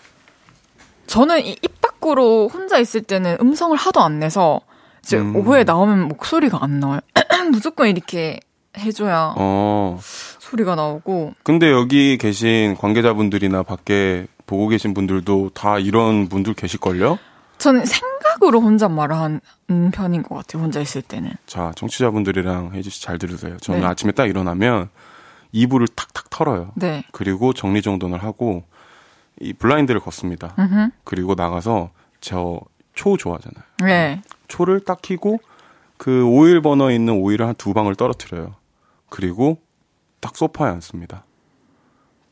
저는 1.07 1.45
이- 1.45 1.57
입 1.62 1.81
밖으로 1.81 2.49
혼자 2.49 2.78
있을 2.78 3.03
때는 3.03 3.37
음성을 3.41 3.76
하도 3.76 4.01
안 4.01 4.18
내서 4.20 4.61
이제 5.03 5.18
음. 5.18 5.37
오후에 5.37 5.64
나오면 5.64 6.09
목소리가 6.09 6.59
안 6.62 6.81
나와요. 6.81 7.01
무조건 7.53 7.89
이렇게 7.89 8.41
해줘야 8.78 9.35
어. 9.37 9.99
소리가 10.39 10.76
나오고 10.76 11.35
근데 11.43 11.70
여기 11.72 12.16
계신 12.16 12.76
관계자분들이나 12.78 13.64
밖에 13.64 14.26
보고 14.47 14.68
계신 14.68 14.95
분들도 14.95 15.51
다 15.55 15.78
이런 15.78 16.28
분들 16.28 16.55
계실걸요? 16.55 17.18
저는 17.61 17.84
생각으로 17.84 18.61
혼잣말을 18.61 19.16
하는 19.16 19.40
편인 19.92 20.22
것 20.22 20.34
같아요. 20.34 20.62
혼자 20.62 20.80
있을 20.80 21.02
때는. 21.02 21.30
자, 21.46 21.72
청취자분들이랑 21.76 22.72
혜지 22.74 22.90
씨 22.90 23.02
잘 23.02 23.18
들으세요. 23.18 23.56
저는 23.58 23.80
네. 23.80 23.86
아침에 23.86 24.12
딱 24.12 24.26
일어나면 24.26 24.88
이불을 25.52 25.88
탁탁 25.88 26.30
털어요. 26.30 26.72
네. 26.76 27.04
그리고 27.12 27.52
정리정돈을 27.52 28.22
하고 28.22 28.64
이 29.40 29.52
블라인드를 29.52 30.00
걷습니다. 30.00 30.54
음흠. 30.58 30.90
그리고 31.04 31.34
나가서 31.34 31.90
저 32.20 32.61
초 32.92 33.16
좋아하잖아요. 33.16 33.64
네. 33.84 34.20
초를 34.48 34.80
딱 34.80 35.00
켜고 35.00 35.38
그 35.96 36.24
오일 36.26 36.61
버너에 36.61 36.94
있는 36.94 37.14
오일을 37.14 37.46
한 37.46 37.54
두 37.54 37.72
방울 37.72 37.94
떨어뜨려요. 37.94 38.56
그리고 39.08 39.58
딱 40.20 40.36
소파에 40.36 40.70
앉습니다. 40.70 41.24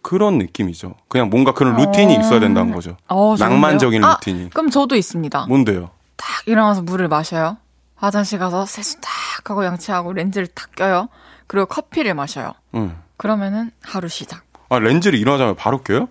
그런 0.08 0.38
느낌이죠. 0.38 0.94
그냥 1.08 1.28
뭔가 1.28 1.52
그런 1.52 1.76
루틴이 1.76 2.16
어. 2.16 2.20
있어야 2.20 2.40
된다는 2.40 2.72
거죠. 2.72 2.96
어? 3.08 3.34
낭만적인 3.38 4.02
아, 4.02 4.14
루틴이. 4.14 4.48
그럼 4.48 4.70
저도 4.70 4.96
있습니다. 4.96 5.44
뭔데요? 5.46 5.90
딱 6.16 6.26
일어나서 6.46 6.80
물을 6.80 7.08
마셔요. 7.08 7.58
화장실 7.94 8.38
가서 8.38 8.64
세수 8.64 9.02
딱 9.02 9.10
하고 9.50 9.66
양치하고 9.66 10.14
렌즈를 10.14 10.46
딱 10.46 10.74
껴요. 10.74 11.10
그리고 11.46 11.66
커피를 11.66 12.14
마셔요. 12.14 12.54
응. 12.74 12.96
그러면은 13.18 13.70
하루 13.82 14.08
시작. 14.08 14.44
아, 14.70 14.78
렌즈를 14.78 15.18
일어나자마자 15.18 15.54
바로 15.54 15.82
껴요? 15.82 16.08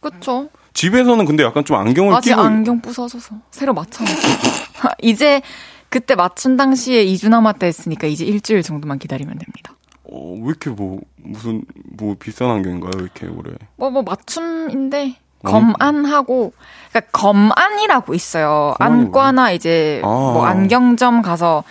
그쵸? 0.00 0.50
집에서는 0.74 1.24
근데 1.24 1.42
약간 1.42 1.64
좀 1.64 1.78
안경을 1.78 2.12
아직 2.12 2.30
끼고 2.30 2.42
안경 2.42 2.82
부서져서 2.82 3.36
새로 3.50 3.72
맞춰놓고 3.72 4.20
이제 5.00 5.40
그때 5.88 6.14
맞춘 6.14 6.58
당시에 6.58 7.06
2주 7.06 7.30
남았다 7.30 7.64
했으니까 7.64 8.06
이제 8.06 8.26
일주일 8.26 8.62
정도만 8.62 8.98
기다리면 8.98 9.38
됩니다. 9.38 9.72
어, 10.12 10.34
왜 10.40 10.48
이렇게 10.48 10.70
뭐 10.70 11.00
무슨 11.16 11.62
뭐 11.96 12.16
비싼 12.18 12.50
안경인가요? 12.50 12.92
왜 12.96 13.02
이렇게 13.02 13.26
오래? 13.26 13.52
뭐뭐 13.76 14.02
맞춤인데 14.02 15.16
어. 15.44 15.50
검안하고 15.50 16.52
그러니까 16.90 17.10
검안이라고 17.12 18.14
있어요. 18.14 18.74
안과나 18.78 19.52
이제 19.52 20.00
아. 20.04 20.08
뭐 20.08 20.44
안경점 20.44 21.22
가서 21.22 21.64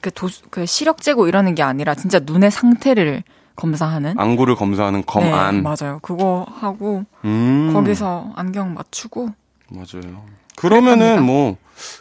그 0.00 0.10
도수 0.12 0.42
그 0.50 0.66
시력 0.66 1.02
재고 1.02 1.28
이러는 1.28 1.54
게 1.54 1.62
아니라 1.62 1.94
진짜 1.94 2.20
눈의 2.20 2.50
상태를 2.50 3.22
검사하는 3.56 4.18
안구를 4.18 4.54
검사하는 4.54 5.04
검안. 5.04 5.56
네, 5.56 5.60
맞아요. 5.60 5.98
그거 6.00 6.46
하고 6.48 7.04
음. 7.24 7.70
거기서 7.74 8.32
안경 8.36 8.72
맞추고 8.74 9.28
맞아요. 9.70 10.22
그러면은. 10.56 11.22
뭐 11.22 11.56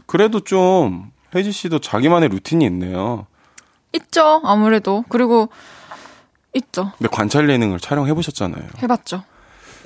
그래도 0.06 0.40
좀 0.42 1.12
혜지 1.36 1.52
씨도 1.52 1.80
자기만의 1.80 2.30
루틴이 2.30 2.66
있네요. 2.66 3.26
있죠. 3.94 4.42
아무래도 4.44 5.04
그리고 5.10 5.50
있죠. 6.54 6.92
근데 6.98 7.10
관찰 7.12 7.50
예능을 7.50 7.80
촬영해 7.80 8.14
보셨잖아요. 8.14 8.64
해봤죠. 8.82 9.24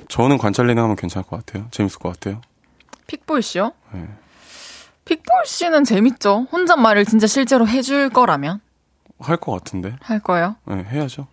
저는 0.08 0.38
관찰 0.38 0.68
예능 0.68 0.82
하면 0.84 0.96
괜찮을 0.96 1.26
것 1.26 1.44
같아요. 1.44 1.66
재밌을 1.70 1.98
것 1.98 2.12
같아요. 2.12 2.40
픽볼 3.06 3.42
씨요? 3.42 3.72
네. 3.92 4.06
픽볼 5.04 5.44
씨는 5.46 5.84
재밌죠. 5.84 6.46
혼잣말을 6.52 7.04
진짜 7.04 7.26
실제로 7.26 7.66
해줄 7.68 8.08
거라면 8.10 8.60
할 9.18 9.36
것 9.36 9.52
같은데. 9.52 9.96
할 10.00 10.20
거예요. 10.20 10.56
네, 10.64 10.84
해야죠. 10.90 11.26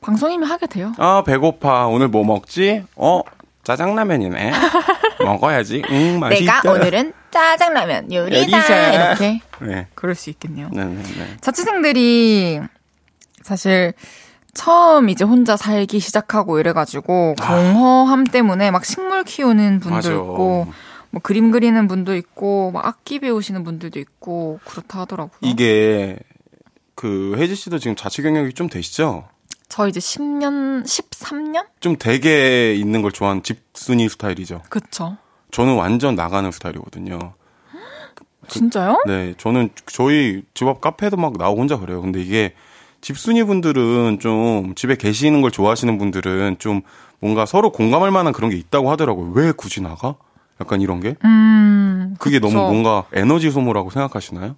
방송이면 0.00 0.48
하게 0.48 0.66
돼요. 0.68 0.92
아, 0.98 1.22
배고파. 1.26 1.86
오늘 1.86 2.06
뭐 2.08 2.24
먹지? 2.24 2.84
어, 2.96 3.22
짜장라면이네. 3.64 4.52
먹어야지. 5.24 5.82
응, 5.90 6.20
맛있다. 6.20 6.62
내가 6.62 6.72
오늘은 6.72 7.12
짜장라면 7.32 8.12
요리사 8.12 8.56
요리사. 8.58 8.92
이렇게 8.92 9.40
네. 9.60 9.88
그럴 9.94 10.14
수 10.14 10.30
있겠네요. 10.30 10.68
네, 10.72 10.84
네, 10.84 11.02
네. 11.02 11.36
자취생들이 11.40 12.60
사실 13.42 13.92
처음 14.54 15.08
이제 15.08 15.24
혼자 15.24 15.56
살기 15.56 16.00
시작하고 16.00 16.58
이래가지고 16.58 17.36
공허함 17.40 18.24
때문에 18.24 18.70
막 18.70 18.84
식물 18.84 19.24
키우는 19.24 19.80
분도 19.80 19.94
맞아. 19.96 20.12
있고 20.12 20.66
뭐 21.10 21.22
그림 21.22 21.50
그리는 21.50 21.86
분도 21.88 22.14
있고 22.16 22.70
막 22.72 22.86
악기 22.86 23.18
배우시는 23.18 23.64
분들도 23.64 23.98
있고 24.00 24.60
그렇다 24.64 25.00
하더라고요. 25.00 25.38
이게 25.42 26.18
그 26.94 27.34
혜지 27.38 27.54
씨도 27.54 27.78
지금 27.78 27.94
자취 27.96 28.22
경력이 28.22 28.54
좀 28.54 28.68
되시죠? 28.68 29.28
저 29.68 29.86
이제 29.86 30.00
10년, 30.00 30.84
13년? 30.84 31.66
좀 31.80 31.96
되게 31.98 32.74
있는 32.74 33.02
걸 33.02 33.12
좋아하는 33.12 33.42
집순이 33.42 34.08
스타일이죠. 34.08 34.62
그쵸. 34.68 35.16
저는 35.50 35.76
완전 35.76 36.14
나가는 36.14 36.50
스타일이거든요. 36.50 37.34
진짜요? 38.48 39.02
네, 39.06 39.34
저는 39.36 39.70
저희 39.86 40.42
집 40.54 40.66
앞 40.66 40.80
카페도 40.80 41.16
막 41.18 41.36
나오고 41.36 41.60
혼자 41.60 41.78
그래요. 41.78 42.00
근데 42.00 42.20
이게 42.20 42.54
집순이 43.00 43.44
분들은 43.44 44.18
좀 44.20 44.74
집에 44.74 44.96
계시는 44.96 45.40
걸 45.42 45.50
좋아하시는 45.50 45.98
분들은 45.98 46.56
좀 46.58 46.82
뭔가 47.20 47.46
서로 47.46 47.70
공감할 47.72 48.10
만한 48.10 48.32
그런 48.32 48.50
게 48.50 48.56
있다고 48.56 48.90
하더라고요. 48.90 49.32
왜 49.34 49.52
굳이 49.52 49.80
나가? 49.80 50.14
약간 50.60 50.80
이런 50.80 51.00
게. 51.00 51.14
음. 51.24 52.16
그게 52.18 52.38
그쵸. 52.40 52.52
너무 52.52 52.70
뭔가 52.72 53.04
에너지 53.12 53.50
소모라고 53.50 53.90
생각하시나요? 53.90 54.56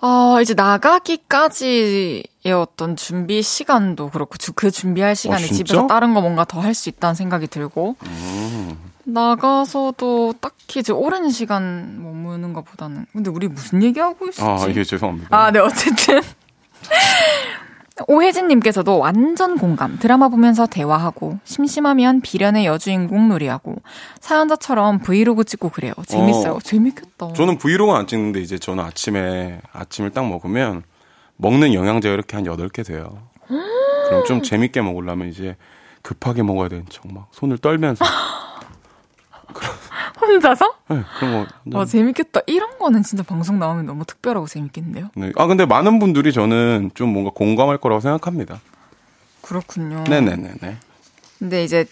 아, 0.00 0.38
이제 0.42 0.54
나가기까지의 0.54 2.24
어떤 2.60 2.96
준비 2.96 3.40
시간도 3.42 4.10
그렇고, 4.10 4.36
주- 4.36 4.52
그 4.52 4.70
준비할 4.70 5.14
시간에 5.14 5.44
어? 5.44 5.46
집에서 5.46 5.86
다른 5.86 6.12
거 6.14 6.20
뭔가 6.20 6.44
더 6.44 6.60
할 6.60 6.74
수 6.74 6.88
있다는 6.88 7.14
생각이 7.14 7.46
들고, 7.46 7.96
음. 8.04 8.78
나가서도 9.04 10.34
딱히 10.40 10.80
이제 10.80 10.92
오랜 10.92 11.30
시간 11.30 12.02
머무는 12.02 12.52
것보다는. 12.52 13.06
근데 13.12 13.30
우리 13.30 13.46
무슨 13.48 13.82
얘기하고 13.82 14.26
있었지? 14.28 14.64
아, 14.64 14.66
이게 14.68 14.82
죄송합니다. 14.84 15.28
아, 15.36 15.50
네, 15.50 15.58
어쨌든. 15.60 16.20
오혜진님께서도 18.08 18.98
완전 18.98 19.58
공감. 19.58 19.98
드라마 19.98 20.28
보면서 20.28 20.66
대화하고, 20.66 21.38
심심하면 21.44 22.20
비련의 22.20 22.66
여주인공 22.66 23.28
놀이하고, 23.28 23.76
사연자처럼 24.20 25.00
브이로그 25.00 25.44
찍고 25.44 25.68
그래요. 25.68 25.92
재밌어요. 26.06 26.54
어. 26.54 26.58
재밌겠다. 26.60 27.32
저는 27.34 27.58
브이로그는 27.58 27.98
안 28.00 28.06
찍는데 28.06 28.40
이제 28.40 28.58
저는 28.58 28.82
아침에 28.82 29.60
아침을 29.72 30.10
딱 30.10 30.26
먹으면 30.26 30.82
먹는 31.36 31.74
영양제가 31.74 32.14
이렇게 32.14 32.36
한 32.36 32.44
8개 32.46 32.84
돼요. 32.84 33.18
그럼 33.46 34.24
좀 34.26 34.42
재밌게 34.42 34.80
먹으려면 34.80 35.28
이제 35.28 35.56
급하게 36.02 36.42
먹어야 36.42 36.68
되는 36.68 36.84
척막 36.88 37.28
손을 37.32 37.58
떨면서 37.58 38.04
혼자서? 40.22 40.64
네, 40.88 41.02
그런 41.18 41.46
거. 41.70 41.78
와, 41.78 41.84
재밌겠다. 41.84 42.40
이런 42.46 42.78
거는 42.78 43.02
진짜 43.02 43.22
방송 43.22 43.58
나오면 43.58 43.86
너무 43.86 44.04
특별하고 44.04 44.46
재밌겠는데요? 44.46 45.10
네. 45.16 45.32
아 45.36 45.46
근데 45.46 45.66
많은 45.66 45.98
분들이 45.98 46.32
저는 46.32 46.90
좀 46.94 47.10
뭔가 47.12 47.30
공감할 47.34 47.78
거라고 47.78 48.00
생각합니다. 48.00 48.60
그렇군요. 49.42 50.04
네네네네. 50.08 50.76
근데 51.38 51.64
이제 51.64 51.84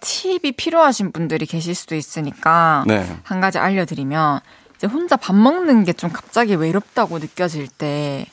팁이 0.00 0.52
필요하신 0.52 1.12
분들이 1.12 1.46
계실 1.46 1.74
수도 1.74 1.94
있으니까 1.94 2.84
네. 2.86 3.04
한 3.24 3.40
가지 3.40 3.58
알려드리면 3.58 4.40
이제 4.76 4.86
혼자 4.86 5.16
밥 5.16 5.34
먹는 5.34 5.84
게 5.84 5.92
좀 5.92 6.10
갑자기 6.12 6.54
외롭다고 6.54 7.18
느껴질 7.18 7.68
때 7.68 8.26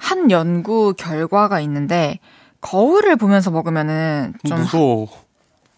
한 0.00 0.30
연구 0.30 0.94
결과가 0.96 1.58
있는데 1.60 2.20
거울을 2.60 3.16
보면서 3.16 3.50
먹으면은 3.50 4.32
좀 4.46 4.58
무서워. 4.60 5.08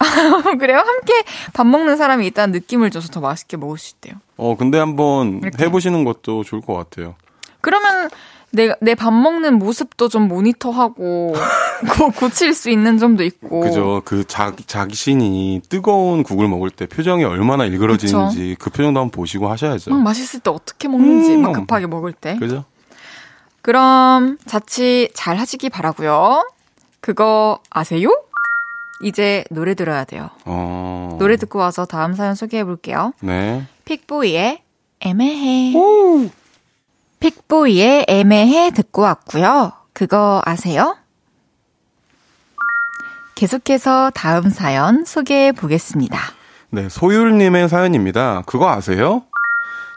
그래요? 0.58 0.78
함께 0.78 1.12
밥 1.52 1.66
먹는 1.66 1.96
사람이 1.96 2.26
있다는 2.28 2.52
느낌을 2.52 2.90
줘서 2.90 3.08
더 3.08 3.20
맛있게 3.20 3.56
먹을 3.56 3.78
수 3.78 3.94
있대요. 3.96 4.14
어, 4.36 4.56
근데 4.56 4.78
한번 4.78 5.40
이렇게. 5.42 5.64
해보시는 5.64 6.04
것도 6.04 6.42
좋을 6.44 6.62
것 6.62 6.74
같아요. 6.74 7.14
그러면 7.60 8.08
내 8.52 8.74
내 8.80 8.94
밥 8.96 9.12
먹는 9.12 9.60
모습도 9.60 10.08
좀 10.08 10.26
모니터하고 10.26 11.34
고, 11.98 12.10
고칠 12.10 12.52
수 12.52 12.68
있는 12.70 12.98
점도 12.98 13.22
있고. 13.22 13.60
그죠. 13.60 14.02
그 14.04 14.24
자, 14.26 14.52
자신이 14.66 15.60
뜨거운 15.68 16.24
국을 16.24 16.48
먹을 16.48 16.70
때 16.70 16.86
표정이 16.86 17.22
얼마나 17.24 17.64
일그러지는지 17.64 18.56
그 18.58 18.70
표정도 18.70 18.98
한번 19.00 19.10
보시고 19.12 19.48
하셔야죠. 19.48 19.90
막 19.90 20.00
맛있을 20.02 20.40
때 20.40 20.50
어떻게 20.50 20.88
먹는지 20.88 21.34
음. 21.34 21.42
막 21.42 21.52
급하게 21.52 21.86
먹을 21.86 22.12
때. 22.12 22.36
그죠? 22.38 22.64
그럼 23.62 24.38
자취 24.46 25.10
잘 25.14 25.36
하시기 25.36 25.68
바라고요. 25.68 26.48
그거 27.00 27.60
아세요? 27.70 28.10
이제 29.02 29.44
노래 29.50 29.74
들어야 29.74 30.04
돼요. 30.04 30.30
어. 30.44 31.16
노래 31.18 31.36
듣고 31.36 31.58
와서 31.58 31.84
다음 31.86 32.14
사연 32.14 32.34
소개해 32.34 32.64
볼게요. 32.64 33.12
네. 33.20 33.64
픽보이의 33.84 34.62
애매해. 35.00 35.72
픽보이의 37.20 38.06
애매해 38.08 38.70
듣고 38.70 39.02
왔고요. 39.02 39.72
그거 39.92 40.42
아세요? 40.44 40.96
계속해서 43.34 44.10
다음 44.14 44.50
사연 44.50 45.04
소개해 45.04 45.52
보겠습니다. 45.52 46.18
네, 46.70 46.88
소율님의 46.88 47.68
사연입니다. 47.68 48.42
그거 48.46 48.70
아세요? 48.70 49.22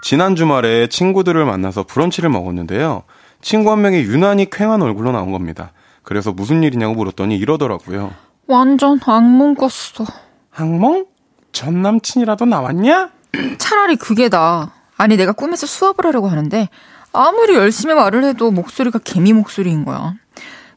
지난 0.02 0.36
주말에 0.36 0.88
친구들을 0.88 1.44
만나서 1.46 1.84
브런치를 1.84 2.30
먹었는데요. 2.30 3.04
친구 3.42 3.72
한 3.72 3.82
명이 3.82 4.00
유난히 4.00 4.50
쾌한 4.50 4.82
얼굴로 4.82 5.12
나온 5.12 5.32
겁니다. 5.32 5.72
그래서 6.04 6.32
무슨 6.32 6.64
일이냐고 6.64 6.96
물었더니 6.96 7.38
이러더라고요. 7.38 8.12
완전 8.48 9.00
악몽 9.06 9.56
꿨어. 9.56 10.06
항몽? 10.50 11.06
전 11.52 11.82
남친이라도 11.82 12.46
나왔냐? 12.46 13.10
차라리 13.58 13.96
그게 13.96 14.30
나. 14.30 14.72
아니 14.98 15.18
내가 15.18 15.32
꿈에서 15.32 15.66
수업을 15.66 16.06
하려고 16.06 16.28
하는데 16.28 16.70
아무리 17.12 17.56
열심히 17.56 17.94
말을 17.94 18.24
해도 18.24 18.52
목소리가 18.52 19.00
개미 19.00 19.34
목소리인 19.34 19.86
거야. 19.86 20.14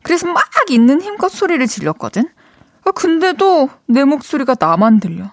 그래서 0.03 0.27
막 0.27 0.43
있는 0.69 1.01
힘껏 1.01 1.29
소리를 1.29 1.65
질렀거든. 1.67 2.29
아, 2.85 2.91
근데도 2.93 3.69
내 3.87 4.05
목소리가 4.05 4.57
나만 4.59 5.01
들려. 5.01 5.31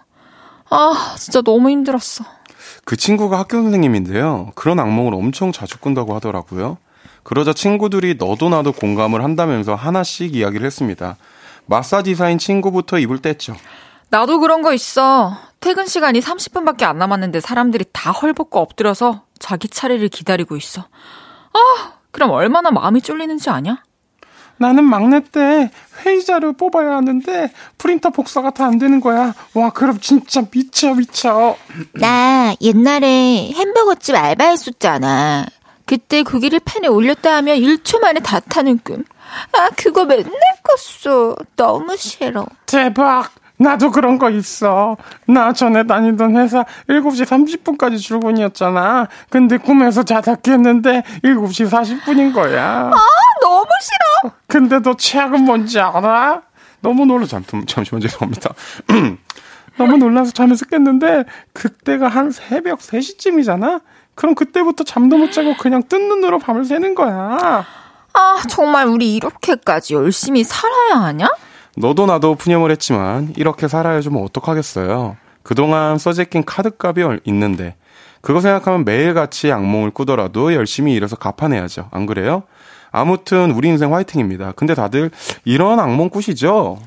아 0.69 1.15
진짜 1.17 1.41
너무 1.41 1.69
힘들었어. 1.69 2.23
그 2.85 2.97
친구가 2.97 3.39
학교 3.39 3.61
선생님인데요. 3.61 4.51
그런 4.55 4.79
악몽을 4.79 5.13
엄청 5.13 5.51
자주 5.51 5.77
꾼다고 5.79 6.15
하더라고요. 6.15 6.77
그러자 7.23 7.53
친구들이 7.53 8.15
너도 8.19 8.49
나도 8.49 8.73
공감을 8.73 9.23
한다면서 9.23 9.75
하나씩 9.75 10.35
이야기를 10.35 10.65
했습니다. 10.65 11.15
마사지사인 11.65 12.37
친구부터 12.37 12.99
입을 12.99 13.19
뗐죠. 13.19 13.55
나도 14.09 14.39
그런 14.39 14.61
거 14.61 14.73
있어. 14.73 15.35
퇴근 15.59 15.87
시간이 15.87 16.19
30분밖에 16.19 16.83
안 16.83 16.97
남았는데 16.97 17.39
사람들이 17.39 17.85
다 17.93 18.11
헐벗고 18.11 18.59
엎드려서 18.59 19.23
자기 19.39 19.67
차례를 19.69 20.09
기다리고 20.09 20.55
있어. 20.57 20.81
아, 21.53 21.91
그럼 22.11 22.31
얼마나 22.31 22.69
마음이 22.69 23.01
쫄리는지 23.01 23.49
아냐? 23.49 23.83
나는 24.57 24.83
막내 24.83 25.21
때 25.23 25.71
회의 26.05 26.23
자료 26.23 26.53
뽑아야 26.53 26.95
하는데 26.97 27.51
프린터 27.77 28.11
복사가 28.11 28.51
다 28.51 28.65
안 28.65 28.77
되는 28.77 28.99
거야. 29.01 29.33
와, 29.55 29.71
그럼 29.71 29.99
진짜 29.99 30.43
미쳐 30.51 30.93
미쳐. 30.93 31.57
나 31.93 32.53
옛날에 32.61 33.51
햄버거집 33.55 34.15
알바했었잖아. 34.15 35.47
그때 35.85 36.23
고기를 36.23 36.59
팬에 36.63 36.87
올렸다 36.87 37.35
하면 37.37 37.57
1초 37.57 37.99
만에 38.01 38.19
다 38.19 38.39
타는 38.39 38.79
꿈. 38.83 39.03
아, 39.53 39.69
그거 39.75 40.05
맨날 40.05 40.31
꿨어. 40.63 41.35
너무 41.55 41.95
싫어. 41.97 42.45
대박. 42.65 43.31
나도 43.57 43.91
그런 43.91 44.17
거 44.17 44.29
있어. 44.29 44.97
나 45.27 45.53
전에 45.53 45.85
다니던 45.85 46.35
회사 46.37 46.65
7시 46.89 47.25
30분까지 47.25 47.99
출근이었잖아. 47.99 49.07
근데 49.29 49.57
꿈에서 49.57 50.03
자다 50.03 50.35
깼는데 50.35 51.03
7시 51.23 51.69
40분인 51.69 52.33
거야. 52.33 52.89
아, 52.91 53.05
너무 53.41 53.67
싫어. 53.81 54.33
근데 54.47 54.79
너 54.79 54.95
최악은 54.95 55.43
뭔지 55.45 55.79
알아? 55.79 56.41
너무 56.81 57.05
놀라 57.05 57.25
잠, 57.25 57.43
잠시만 57.65 58.01
죄송합니다. 58.01 58.53
너무 59.77 59.97
놀라서 59.97 60.31
잠에서 60.31 60.65
깼는데 60.65 61.23
그때가 61.53 62.07
한 62.07 62.31
새벽 62.31 62.79
3시쯤이잖아. 62.79 63.81
그럼 64.15 64.35
그때부터 64.35 64.83
잠도 64.83 65.17
못 65.17 65.31
자고 65.31 65.55
그냥 65.57 65.83
뜬 65.89 66.07
눈으로 66.07 66.39
밤을 66.39 66.65
새는 66.65 66.95
거야. 66.95 67.65
아, 68.13 68.35
정말 68.47 68.87
우리 68.87 69.15
이렇게까지 69.15 69.95
열심히 69.95 70.43
살아야 70.43 71.01
하냐? 71.05 71.27
너도 71.75 72.05
나도 72.05 72.35
푸념을 72.35 72.69
했지만 72.71 73.33
이렇게 73.35 73.67
살아야 73.67 74.01
좀 74.01 74.17
어떡하겠어요. 74.17 75.17
그동안 75.41 75.97
써제낀 75.97 76.45
카드값이 76.45 77.01
얼- 77.01 77.21
있는데 77.25 77.75
그거 78.21 78.39
생각하면 78.39 78.85
매일같이 78.85 79.51
악몽을 79.51 79.91
꾸더라도 79.91 80.53
열심히 80.53 80.93
일해서 80.93 81.15
갚아내야죠. 81.15 81.89
안 81.91 82.05
그래요? 82.05 82.43
아무튼 82.91 83.51
우리 83.51 83.67
인생 83.69 83.93
화이팅입니다. 83.93 84.53
근데 84.55 84.75
다들 84.75 85.09
이런 85.43 85.79
악몽 85.79 86.09
꾸시죠? 86.09 86.77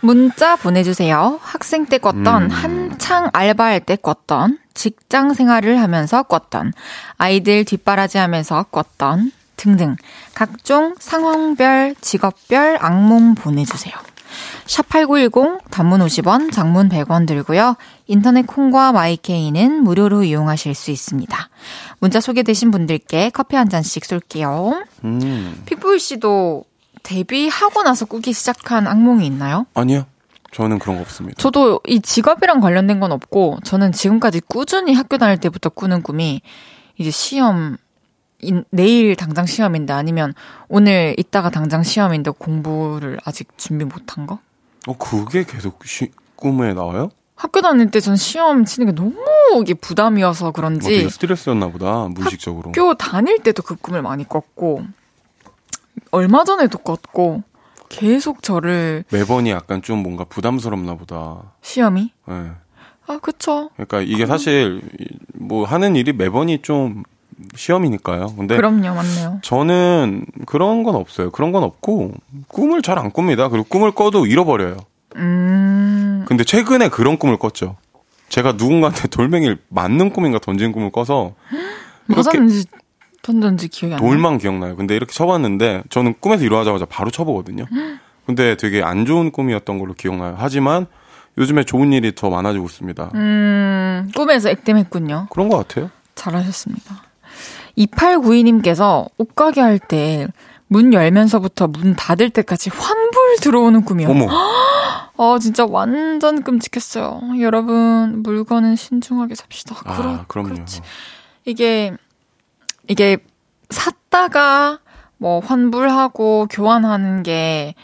문자 0.00 0.54
보내주세요. 0.56 1.38
학생 1.42 1.86
때 1.86 1.96
꿨던, 1.96 2.50
한창 2.50 3.30
알바할 3.32 3.80
때 3.80 3.96
꿨던, 3.96 4.58
직장 4.74 5.34
생활을 5.34 5.80
하면서 5.80 6.22
꿨던, 6.24 6.72
아이들 7.16 7.64
뒷바라지 7.64 8.18
하면서 8.18 8.64
꿨던, 8.64 9.32
등등. 9.56 9.96
각종 10.34 10.94
상황별, 10.98 11.94
직업별 12.00 12.78
악몽 12.80 13.34
보내주세요. 13.34 13.94
샵8910, 14.66 15.60
단문 15.70 16.00
50원, 16.00 16.52
장문 16.52 16.88
100원 16.88 17.26
들고요. 17.26 17.76
인터넷 18.06 18.46
콩과 18.46 18.92
마이케이는 18.92 19.82
무료로 19.84 20.24
이용하실 20.24 20.74
수 20.74 20.90
있습니다. 20.90 21.48
문자 22.00 22.20
소개되신 22.20 22.70
분들께 22.70 23.30
커피 23.30 23.56
한 23.56 23.68
잔씩 23.68 24.04
쏠게요. 24.04 24.84
음, 25.04 25.62
픽보이 25.66 25.98
씨도 25.98 26.64
데뷔하고 27.02 27.82
나서 27.82 28.06
꾸기 28.06 28.32
시작한 28.32 28.86
악몽이 28.86 29.26
있나요? 29.26 29.66
아니요. 29.74 30.06
저는 30.54 30.78
그런 30.78 30.96
거 30.96 31.02
없습니다. 31.02 31.36
저도 31.40 31.80
이 31.86 32.00
직업이랑 32.00 32.60
관련된 32.60 33.00
건 33.00 33.10
없고 33.12 33.58
저는 33.64 33.90
지금까지 33.92 34.40
꾸준히 34.40 34.94
학교 34.94 35.18
다닐 35.18 35.36
때부터 35.38 35.68
꾸는 35.68 36.02
꿈이 36.02 36.42
이제 36.96 37.10
시험 37.10 37.76
인- 38.40 38.64
내일 38.70 39.16
당장 39.16 39.46
시험인데 39.46 39.92
아니면 39.92 40.32
오늘 40.68 41.14
이따가 41.18 41.50
당장 41.50 41.82
시험인데 41.82 42.30
공부를 42.38 43.18
아직 43.24 43.48
준비 43.56 43.84
못한 43.84 44.26
거? 44.26 44.38
어, 44.86 44.96
그게 44.96 45.44
계속 45.44 45.80
쉬, 45.84 46.10
꿈에 46.36 46.72
나와요? 46.74 47.10
학교 47.36 47.60
다닐 47.60 47.90
때 47.90 47.98
전 48.00 48.14
시험 48.16 48.64
치는 48.64 48.86
게 48.86 48.92
너무 48.94 49.16
이게 49.62 49.74
부담이어서 49.74 50.48
어, 50.48 50.52
그런지 50.52 50.88
되게 50.88 51.08
스트레스였나 51.08 51.68
보다, 51.68 52.06
무의식적으로. 52.08 52.68
학교 52.68 52.94
다닐 52.94 53.38
때도 53.42 53.62
그 53.64 53.74
꿈을 53.74 54.02
많이 54.02 54.22
꿨고 54.28 54.84
얼마 56.12 56.44
전에도 56.44 56.78
꿨고 56.78 57.42
계속 57.98 58.42
저를 58.42 59.04
매번이 59.10 59.50
약간 59.50 59.82
좀 59.82 59.98
뭔가 60.02 60.24
부담스럽나 60.24 60.94
보다. 60.96 61.54
시험이 61.62 62.10
예. 62.30 62.50
아 63.06 63.18
그쵸 63.20 63.70
그러니까 63.74 64.00
이게 64.00 64.26
사실 64.26 64.80
뭐 65.34 65.64
하는 65.64 65.94
일이 65.94 66.12
매번이 66.12 66.62
좀 66.62 67.02
시험이니까요. 67.54 68.34
근데 68.36 68.56
그럼요 68.56 68.94
맞네요 68.94 69.38
저는 69.42 70.24
그런 70.46 70.82
건 70.82 70.94
없어요. 70.96 71.30
그런 71.30 71.52
건 71.52 71.62
없고 71.62 72.12
꿈을 72.48 72.82
잘 72.82 72.98
안 72.98 73.10
꿉니다. 73.10 73.48
그리고 73.48 73.66
꿈을 73.68 73.92
꿔도 73.92 74.26
잃어버려요. 74.26 74.76
음 75.16 76.24
근데 76.26 76.42
최근에 76.44 76.88
그런 76.88 77.18
꿈을 77.18 77.36
꿨죠. 77.36 77.76
제가 78.28 78.52
누군가한테 78.52 79.06
돌멩이를 79.08 79.58
맞는 79.68 80.10
꿈인가 80.10 80.38
던진 80.40 80.72
꿈을 80.72 80.90
꿔서 80.90 81.34
맞았는지 82.06 82.64
던졌는지 83.24 83.66
기억이 83.68 83.94
안 83.94 84.00
나. 84.00 84.06
돌만 84.06 84.38
기억나요. 84.38 84.76
근데 84.76 84.94
이렇게 84.94 85.12
쳐봤는데 85.12 85.82
저는 85.90 86.14
꿈에서 86.20 86.44
일어나자마자 86.44 86.84
바로 86.84 87.10
쳐보거든요. 87.10 87.64
근데 88.26 88.56
되게 88.56 88.82
안 88.82 89.04
좋은 89.04 89.32
꿈이었던 89.32 89.78
걸로 89.80 89.94
기억나요. 89.94 90.36
하지만 90.38 90.86
요즘에 91.36 91.64
좋은 91.64 91.92
일이 91.92 92.14
더 92.14 92.30
많아지고 92.30 92.66
있습니다. 92.66 93.10
음, 93.14 94.10
꿈에서 94.14 94.48
액땜했군요. 94.50 95.26
그런 95.30 95.48
것 95.48 95.56
같아요. 95.56 95.90
잘하셨습니다. 96.14 97.02
2892님께서 97.76 99.08
옷가게 99.18 99.60
할 99.60 99.78
때 99.78 100.28
문 100.66 100.92
열면서부터 100.94 101.68
문 101.68 101.94
닫을 101.94 102.30
때까지 102.30 102.70
환불 102.70 103.36
들어오는 103.42 103.84
꿈이요. 103.84 104.08
어머, 104.08 104.26
어, 105.16 105.38
진짜 105.38 105.64
완전 105.68 106.42
끔찍했어요. 106.42 107.20
여러분, 107.40 108.22
물건은 108.22 108.74
신중하게 108.74 109.34
삽시다. 109.36 109.76
아, 109.84 109.96
그럼, 109.96 110.24
그럼요. 110.26 110.48
그렇지. 110.54 110.80
이게, 111.44 111.92
이게 112.88 113.18
샀다가 113.70 114.78
뭐 115.18 115.40
환불하고 115.40 116.48
교환하는 116.50 117.22
게 117.22 117.74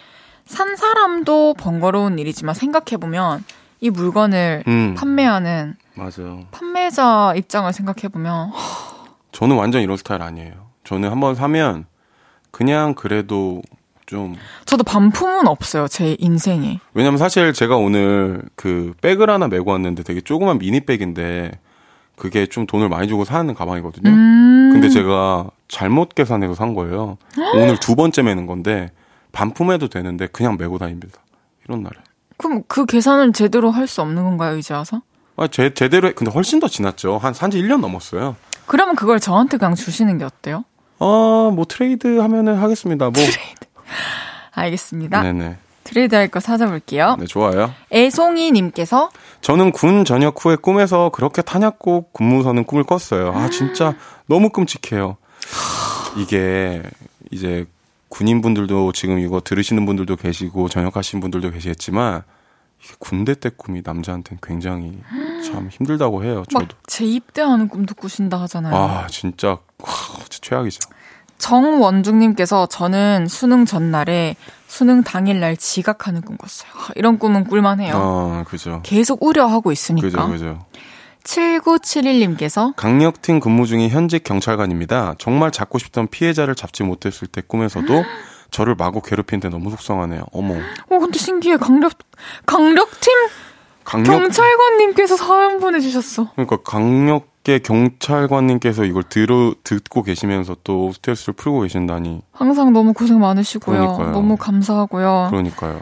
산 0.51 0.74
사람도 0.74 1.55
번거로운 1.55 2.18
일이지만 2.18 2.57
생각해보면 2.57 3.44
이 3.78 3.88
물건을 3.88 4.64
음, 4.66 4.96
판매하는 4.98 5.76
맞아요. 5.94 6.44
판매자 6.51 7.34
입장을 7.36 7.72
생각해보면 7.72 8.51
저는 9.30 9.55
완전 9.55 9.80
이런 9.80 9.96
스타일 9.96 10.22
아니에요. 10.22 10.55
저는 10.82 11.09
한번 11.09 11.36
사면 11.36 11.86
그냥 12.51 12.94
그래도 12.96 13.62
좀 14.07 14.34
저도 14.64 14.82
반품은 14.82 15.46
없어요, 15.46 15.86
제 15.86 16.16
인생에. 16.18 16.80
왜냐면 16.94 17.16
사실 17.18 17.53
제가 17.53 17.76
오늘 17.76 18.42
그 18.57 18.92
백을 19.03 19.30
하나 19.30 19.46
메고 19.46 19.70
왔는데 19.70 20.03
되게 20.03 20.20
조그만 20.20 20.59
미니백인데 20.59 21.53
그게 22.21 22.45
좀 22.47 22.66
돈을 22.66 22.91
많이 22.91 23.09
주고 23.09 23.25
사는 23.25 23.53
가방이거든요. 23.55 24.11
음. 24.11 24.71
근데 24.75 24.91
제가 24.91 25.49
잘못 25.68 26.14
계산해서 26.14 26.55
산 26.55 26.75
거예요. 26.75 27.16
오늘 27.55 27.79
두 27.81 27.97
번째 27.97 28.23
매는 28.23 28.47
건데 28.47 28.91
반품해도 29.33 29.89
되는데 29.89 30.27
그냥 30.27 30.57
메고 30.59 30.77
다닙니다. 30.77 31.18
이런 31.64 31.83
날에. 31.83 31.95
그럼 32.37 32.62
그 32.68 32.85
계산을 32.85 33.33
제대로 33.33 33.71
할 33.71 33.87
수 33.87 34.03
없는 34.03 34.23
건가요, 34.23 34.59
이제 34.59 34.75
와서? 34.75 35.01
아, 35.37 35.47
제, 35.49 35.73
제대로, 35.73 36.09
해- 36.09 36.12
근데 36.12 36.31
훨씬 36.31 36.61
더 36.61 36.68
지났죠. 36.68 37.16
한, 37.16 37.33
산지 37.33 37.59
1년 37.62 37.81
넘었어요. 37.81 38.37
그러면 38.66 38.97
그걸 38.97 39.18
저한테 39.18 39.57
그냥 39.57 39.75
주시는 39.75 40.18
게 40.18 40.25
어때요? 40.25 40.64
어, 40.99 41.51
뭐 41.55 41.64
트레이드 41.66 42.18
하면은 42.18 42.57
하겠습니다. 42.59 43.07
뭐. 43.09 43.12
알겠습니다. 44.53 45.23
네네. 45.23 45.57
트레이드 45.91 46.14
할 46.14 46.28
거 46.28 46.38
찾아볼게요. 46.38 47.16
네, 47.18 47.26
좋아요. 47.26 47.74
애송이님께서 47.93 49.11
저는 49.41 49.72
군 49.72 50.05
전역 50.05 50.45
후에 50.45 50.55
꿈에서 50.55 51.09
그렇게 51.09 51.43
탄약고 51.43 52.11
근무 52.12 52.45
서는 52.45 52.62
꿈을 52.64 52.84
꿨어요. 52.84 53.32
아, 53.34 53.51
진짜 53.51 53.95
너무 54.26 54.51
끔찍해요. 54.51 55.16
이게 56.16 56.80
이제 57.32 57.66
군인분들도 58.09 58.93
지금 58.93 59.18
이거 59.18 59.41
들으시는 59.41 59.84
분들도 59.84 60.14
계시고 60.14 60.68
전역하신 60.68 61.18
분들도 61.20 61.51
계시겠지만 61.51 62.22
이게 62.84 62.95
군대 63.01 63.34
때 63.34 63.51
꿈이 63.57 63.82
남자한테는 63.84 64.38
굉장히 64.43 65.01
참 65.45 65.68
힘들다고 65.72 66.22
해요. 66.22 66.45
막 66.53 66.61
저도. 66.61 66.76
재입대하는 66.86 67.66
꿈도 67.68 67.95
꾸신다 67.97 68.41
하잖아요. 68.43 68.74
아, 68.76 69.07
진짜 69.09 69.49
와, 69.78 69.88
진짜 70.28 70.38
최악이죠. 70.41 70.88
정원중님께서 71.41 72.66
저는 72.66 73.26
수능 73.26 73.64
전날에 73.64 74.36
수능 74.68 75.03
당일날 75.03 75.57
지각하는 75.57 76.20
꿈 76.20 76.36
꿨어요. 76.36 76.70
아, 76.74 76.88
이런 76.95 77.18
꿈은 77.18 77.45
꿀만해요. 77.45 77.95
아, 77.97 78.45
그죠. 78.47 78.80
계속 78.84 79.22
우려하고 79.24 79.72
있으니까. 79.72 80.07
그죠, 80.07 80.28
그죠. 80.28 80.59
7971님께서 81.24 82.74
강력팀 82.76 83.41
근무 83.41 83.66
중인 83.66 83.91
현직 83.91 84.22
경찰관입니다. 84.24 85.16
정말 85.18 85.51
잡고 85.51 85.78
싶던 85.78 86.09
피해자를 86.09 86.55
잡지 86.55 86.82
못했을 86.82 87.26
때 87.26 87.43
꿈에서도 87.47 87.86
저를 88.51 88.74
마구 88.74 89.01
괴롭히는데 89.03 89.49
너무 89.49 89.70
속상하네요. 89.70 90.24
어머. 90.32 90.55
어 90.55 90.99
근데 90.99 91.18
신기해 91.18 91.57
강력 91.57 91.93
강력팀 92.47 93.12
강력 93.84 94.18
경찰관님께서 94.18 95.16
사연 95.16 95.61
보내주셨어. 95.61 96.30
그러니까 96.32 96.59
강력 96.64 97.30
계 97.43 97.59
경찰관님께서 97.59 98.84
이걸 98.84 99.03
들어 99.03 99.55
듣고 99.64 100.03
계시면서 100.03 100.57
또 100.62 100.93
스트레스를 100.93 101.34
풀고 101.34 101.62
계신다니. 101.62 102.22
항상 102.32 102.72
너무 102.72 102.93
고생 102.93 103.18
많으시고요. 103.18 103.76
그러니까요. 103.78 104.11
너무 104.11 104.36
감사하고요. 104.36 105.28
그러니까요. 105.30 105.80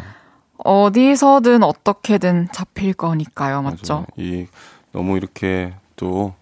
어디서든 0.58 1.62
어떻게든 1.62 2.48
잡힐 2.52 2.92
거니까요, 2.92 3.62
맞죠? 3.62 3.94
맞아요. 3.94 4.06
이 4.16 4.46
너무 4.92 5.16
이렇게 5.16 5.74
또 5.96 6.34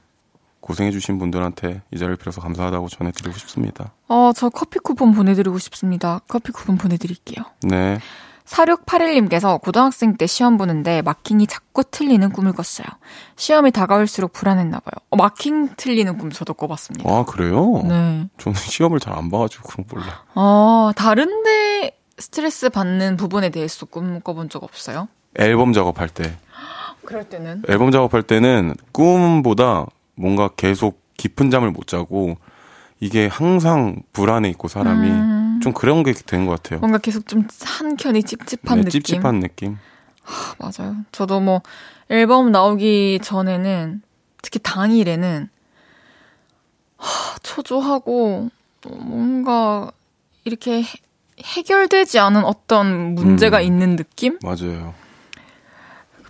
고생해 0.61 0.91
주신 0.91 1.19
분들한테 1.19 1.83
이 1.93 1.99
자리를 1.99 2.17
빌어서 2.17 2.41
감사하다고 2.41 2.89
전해 2.89 3.12
드리고 3.12 3.37
싶습니다. 3.39 3.93
어, 4.09 4.33
저 4.35 4.49
커피 4.49 4.79
쿠폰 4.81 5.12
보내드리고 5.12 5.59
싶습니다. 5.59 6.21
커피 6.29 6.51
쿠폰 6.53 6.77
보내드릴게요. 6.77 7.45
네. 7.62 7.99
4681님께서 8.47 9.61
고등학생 9.61 10.17
때 10.17 10.27
시험 10.27 10.57
보는데 10.57 11.03
마킹이 11.03 11.47
자꾸 11.47 11.83
틀리는 11.85 12.31
꿈을 12.31 12.53
꿨어요. 12.53 12.87
시험이 13.37 13.71
다가올수록 13.73 14.33
불안했나봐요. 14.33 14.93
어, 15.11 15.17
마킹 15.17 15.71
틀리는 15.77 16.17
꿈 16.19 16.31
저도 16.31 16.55
꿔봤습니다. 16.55 17.11
아, 17.11 17.25
그래요? 17.25 17.83
네. 17.85 18.29
저는 18.39 18.55
시험을 18.57 19.01
잘 19.01 19.17
안 19.17 19.31
봐가지고 19.31 19.69
그런 19.69 19.87
거 19.87 19.97
몰라. 19.97 20.23
어, 20.35 20.91
다른데 20.95 21.97
스트레스 22.19 22.69
받는 22.71 23.17
부분에 23.17 23.49
대해서 23.51 23.87
꿈 23.87 24.21
꿔본 24.21 24.49
적 24.51 24.63
없어요? 24.63 25.09
앨범 25.39 25.73
작업할 25.73 26.09
때. 26.09 26.37
그럴 27.05 27.25
때는? 27.25 27.63
앨범 27.69 27.91
작업할 27.91 28.23
때는 28.23 28.75
꿈보다 28.93 29.87
뭔가 30.17 30.49
계속 30.57 31.01
깊은 31.17 31.51
잠을 31.51 31.71
못 31.71 31.87
자고 31.87 32.37
이게 33.01 33.27
항상 33.27 33.97
불안해 34.13 34.49
있고 34.51 34.69
사람이 34.69 35.09
음. 35.09 35.36
좀 35.67 35.73
그런 35.73 36.05
게 36.05 36.12
된 36.12 36.47
것 36.47 36.62
같아요. 36.62 36.79
뭔가 36.79 36.99
계속 36.99 37.27
좀 37.27 37.45
한켠이 37.61 38.23
찝찝한 38.23 38.79
네, 38.79 38.85
느낌? 38.85 38.91
찝찝한 39.03 39.41
느낌. 39.41 39.79
아, 40.25 40.55
맞아요. 40.59 40.95
저도 41.11 41.41
뭐 41.41 41.61
앨범 42.09 42.53
나오기 42.53 43.19
전에는 43.21 44.01
특히 44.43 44.61
당일에는 44.62 45.49
하, 46.99 47.39
초조하고 47.43 48.49
뭔가 48.89 49.91
이렇게 50.45 50.83
해, 50.83 50.87
해결되지 51.43 52.21
않은 52.21 52.45
어떤 52.45 53.17
문제가 53.17 53.59
음. 53.59 53.62
있는 53.64 53.97
느낌? 53.97 54.39
맞아요. 54.45 54.95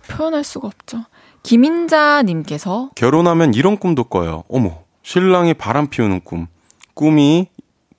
표현할 0.09 0.43
수가 0.43 0.67
없죠. 0.67 1.03
김인자님께서 1.43 2.89
결혼하면 2.95 3.53
이런 3.53 3.77
꿈도 3.77 4.03
꿔요. 4.03 4.43
어머, 4.49 4.79
신랑이 5.03 5.53
바람 5.53 5.87
피우는 5.89 6.21
꿈. 6.23 6.47
꿈이 6.95 7.49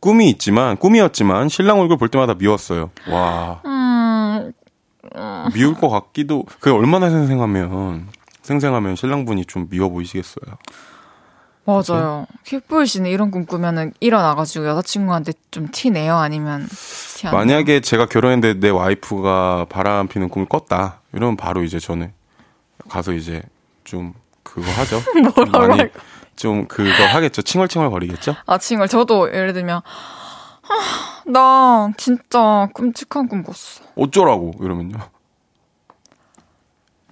꿈이 0.01 0.30
있지만 0.30 0.76
꿈이었지만 0.76 1.49
신랑 1.49 1.80
얼굴 1.80 1.96
볼 1.96 2.09
때마다 2.09 2.34
미웠어요. 2.34 2.90
와, 3.11 3.61
음, 3.64 4.53
미울 5.55 5.74
것 5.74 5.88
같기도. 5.88 6.44
그 6.61 6.72
얼마나 6.72 7.11
생생하면 7.11 8.09
생생하면 8.42 8.96
신랑분이 8.96 9.44
좀 9.46 9.68
미워 9.68 9.88
보이시겠어요. 9.88 10.57
맞아요. 11.64 12.26
킥보이 12.44 12.86
씨는 12.86 13.11
이런 13.11 13.30
꿈 13.30 13.44
꾸면은 13.44 13.92
일어나가지고 14.01 14.66
여자친구한테 14.68 15.32
좀 15.51 15.68
티 15.70 15.90
내요? 15.90 16.16
아니면 16.16 16.66
티안 17.16 17.32
내요? 17.32 17.38
만약에 17.38 17.80
제가 17.80 18.07
결혼했는데 18.07 18.61
내 18.61 18.70
와이프가 18.70 19.66
바람 19.68 20.09
피는 20.09 20.30
꿈을 20.30 20.49
꿨다. 20.49 21.01
이러면 21.12 21.36
바로 21.36 21.62
이제 21.62 21.78
저는 21.78 22.12
가서 22.88 23.12
이제 23.12 23.42
좀 23.84 24.14
그거 24.55 24.70
하죠. 24.72 25.03
뭐라고 25.34 25.68
많이 25.68 25.90
할좀 26.34 26.66
그거 26.68 26.90
하겠죠. 27.07 27.42
칭얼칭얼 27.42 27.90
거리겠죠. 27.90 28.36
아침을 28.46 28.88
저도 28.88 29.28
예를 29.32 29.53
들면 29.53 29.82
아, 30.70 31.22
나 31.26 31.90
진짜 31.96 32.68
끔찍한 32.74 33.28
꿈 33.28 33.42
꿨어. 33.42 33.84
어쩌라고 33.96 34.55
이러면요. 34.61 34.99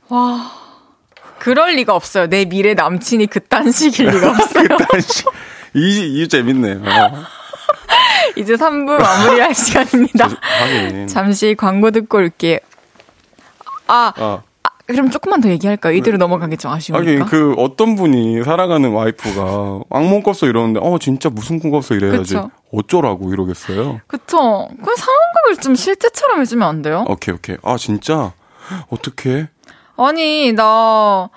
와. 0.09 0.51
그럴 1.39 1.75
리가 1.77 1.95
없어요. 1.95 2.29
내 2.29 2.45
미래 2.45 2.75
남친이 2.75 3.27
그딴 3.27 3.71
식일 3.73 4.09
리가 4.09 4.31
없어요. 4.31 4.69
다시 4.91 5.25
이, 5.75 6.23
이 6.23 6.29
재밌네요. 6.29 6.81
이제 8.37 8.55
3부 8.55 9.01
마무리할 9.01 9.55
시간입니다. 9.55 10.29
잠시 11.09 11.55
광고 11.57 11.91
듣고 11.91 12.19
올게요. 12.19 12.59
아, 13.87 14.13
아, 14.17 14.23
아, 14.23 14.43
그럼 14.87 15.11
조금만 15.11 15.41
더 15.41 15.49
얘기할까요? 15.49 15.95
이대로 15.97 16.17
넘어가기 16.17 16.57
좀 16.57 16.71
하긴 16.71 16.95
아쉬우니까. 16.95 17.25
그 17.27 17.55
어떤 17.59 17.97
분이 17.97 18.45
살아가는 18.45 18.89
와이프가 18.91 19.81
악몽 19.91 20.23
꿨어 20.23 20.47
이러는데 20.49 20.81
어 20.83 20.99
진짜 20.99 21.29
무슨 21.29 21.59
꿈 21.59 21.71
꿨어 21.73 21.95
이래야지 21.97 22.35
그쵸. 22.35 22.51
어쩌라고 22.73 23.33
이러겠어요. 23.33 24.01
그쵸? 24.07 24.69
그 24.85 24.95
상황극을 24.97 25.57
좀 25.61 25.75
실제처럼 25.75 26.41
해주면 26.41 26.69
안 26.69 26.83
돼요? 26.83 27.05
오케이 27.09 27.35
오케이 27.35 27.57
아 27.63 27.77
진짜 27.77 28.33
어떻게 28.89 29.49
아니, 29.97 30.53
나 30.53 31.31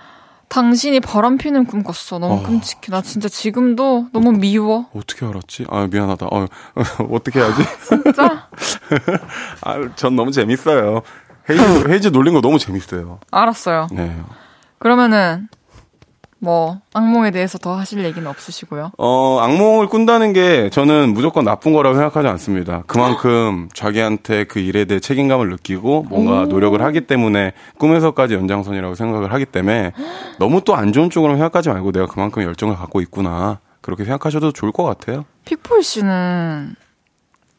당신이 0.50 1.00
바람 1.00 1.38
피는 1.38 1.66
꿈 1.66 1.82
꿨어. 1.84 2.20
너무 2.20 2.36
어. 2.36 2.43
끔찍해. 2.43 2.88
나 2.89 3.02
진짜 3.02 3.30
지금도 3.30 4.08
너무 4.12 4.32
미워. 4.34 4.88
어떻게 4.95 5.26
알았지? 5.26 5.66
아 5.70 5.88
미안하다. 5.89 6.28
어, 6.32 6.47
어떻게 7.12 7.39
해야지? 7.39 7.64
진짜? 7.88 8.47
아 9.62 9.89
전 9.95 10.16
너무 10.16 10.32
재밌어요. 10.32 11.02
헤이즈 11.50 11.88
헤이즈 11.89 12.08
놀린 12.10 12.34
거 12.34 12.41
너무 12.41 12.60
재밌어요. 12.60 13.20
알았어요. 13.32 13.88
네. 13.91 14.16
그러면은 14.78 15.47
뭐 16.41 16.80
악몽에 16.93 17.32
대해서 17.32 17.58
더 17.58 17.76
하실 17.78 18.06
얘기는 18.06 18.26
없으시고요. 18.26 18.91
어, 18.97 19.39
악몽을 19.41 19.88
꾼다는 19.88 20.32
게 20.32 20.70
저는 20.70 21.14
무조건 21.14 21.43
나쁜 21.43 21.74
거라고 21.74 21.95
생각하지 21.97 22.30
않습니다. 22.30 22.84
그만큼 22.88 23.68
자기한테 23.76 24.45
그 24.45 24.60
일에 24.60 24.86
대해 24.86 25.02
책임감을 25.02 25.50
느끼고 25.50 26.04
뭔가 26.10 26.45
노력을 26.45 26.82
하기 26.82 27.02
때문에 27.02 27.52
꿈에서까지 27.78 28.36
연장선이라고 28.36 28.95
생각을 28.95 29.34
하기 29.34 29.45
때문에 29.47 29.91
너무 30.39 30.62
또 30.64 30.76
안 30.76 30.93
좋은 30.93 31.10
쪽으로 31.10 31.34
생각하지 31.34 31.68
말고 31.70 31.91
내가 31.91 32.06
그만큼 32.06 32.41
열정을 32.43 32.78
갖고 32.78 33.02
있구나. 33.02 33.60
그렇게 33.82 34.06
생각하셔도 34.06 34.54
좋을 34.54 34.72
것 34.72 34.84
같아요. 34.84 35.26
픽보이 35.43 35.82
씨는 35.84 36.76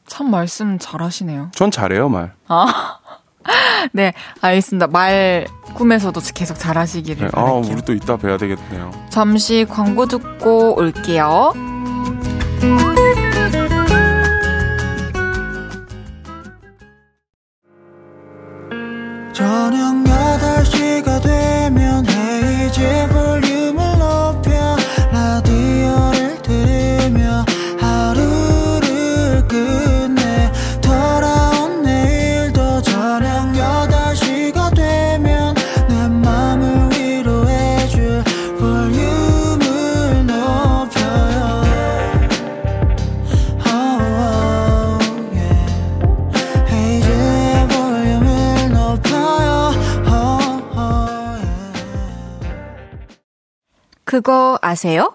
참 0.07 0.30
말씀 0.30 0.78
잘하시네요. 0.78 1.51
전 1.55 1.70
잘해요, 1.70 2.09
말. 2.09 2.32
네, 3.92 4.12
알겠습니다. 4.40 4.86
말 4.88 5.46
꿈에서도 5.74 6.20
계속 6.34 6.59
잘하시기를 6.59 7.26
네, 7.26 7.30
아. 7.34 7.42
우리 7.44 7.82
또 7.82 7.92
이따 7.92 8.16
뵈야 8.16 8.36
되겠네요. 8.36 8.90
잠시 9.11 9.66
광고 9.68 10.07
듣고 10.07 10.78
올게요. 10.78 11.53
저녁 19.32 20.05
8시가 20.05 21.22
되면 21.22 22.05
헤이즈 22.07 23.09
볼 23.11 23.39
그거 54.11 54.59
아세요? 54.61 55.13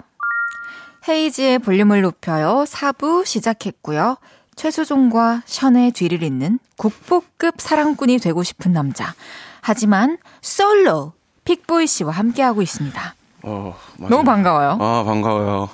헤이지의 1.06 1.60
볼륨을 1.60 2.02
높여요. 2.02 2.64
4부 2.66 3.26
시작했고요. 3.26 4.16
최수종과 4.56 5.41
션의 5.46 5.91
뒤를 5.91 6.24
잇는 6.24 6.60
국보급 6.78 7.56
사랑꾼이 7.58 8.20
되고 8.20 8.41
싶은 8.41 8.72
남자. 8.72 9.14
하지만 9.60 10.18
솔로 10.39 11.12
픽보이 11.43 11.88
씨와 11.88 12.12
함께하고 12.12 12.62
있습니다. 12.62 13.16
어. 13.43 13.76
너무 13.98 14.24
반가워요. 14.24 14.78
아, 14.80 15.04
반가워요. 15.04 15.70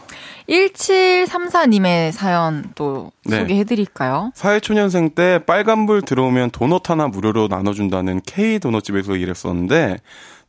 1734님의 0.50 2.12
사연 2.12 2.72
또 2.74 3.12
네. 3.26 3.38
소개해드릴까요? 3.38 4.32
사회초년생 4.34 5.12
때 5.12 5.40
빨간불 5.46 6.02
들어오면 6.02 6.50
도넛 6.50 6.90
하나 6.90 7.08
무료로 7.08 7.50
나눠준다는 7.50 8.22
K 8.26 8.58
도넛집에서 8.58 9.16
일했었는데 9.16 10.00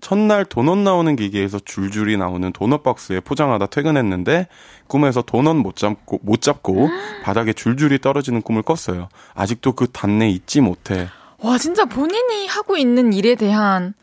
첫날 0.02 0.44
도넛 0.44 0.78
나오는 0.78 1.14
기계에서 1.16 1.60
줄줄이 1.60 2.16
나오는 2.18 2.52
도넛 2.52 2.82
박스에 2.82 3.20
포장하다 3.20 3.66
퇴근했는데 3.66 4.48
꿈에서 4.88 5.22
도넛 5.22 5.56
못 5.56 5.76
잡고 5.76 6.18
못 6.22 6.42
잡고 6.42 6.90
바닥에 7.24 7.52
줄줄이 7.52 7.98
떨어지는 8.00 8.42
꿈을 8.42 8.62
꿨어요. 8.62 9.08
아직도 9.34 9.72
그 9.72 9.86
단내 9.90 10.28
잊지 10.28 10.60
못해. 10.60 11.08
와, 11.38 11.56
진짜 11.56 11.84
본인이 11.84 12.46
하고 12.48 12.76
있는 12.76 13.12
일에 13.12 13.36
대한 13.36 13.94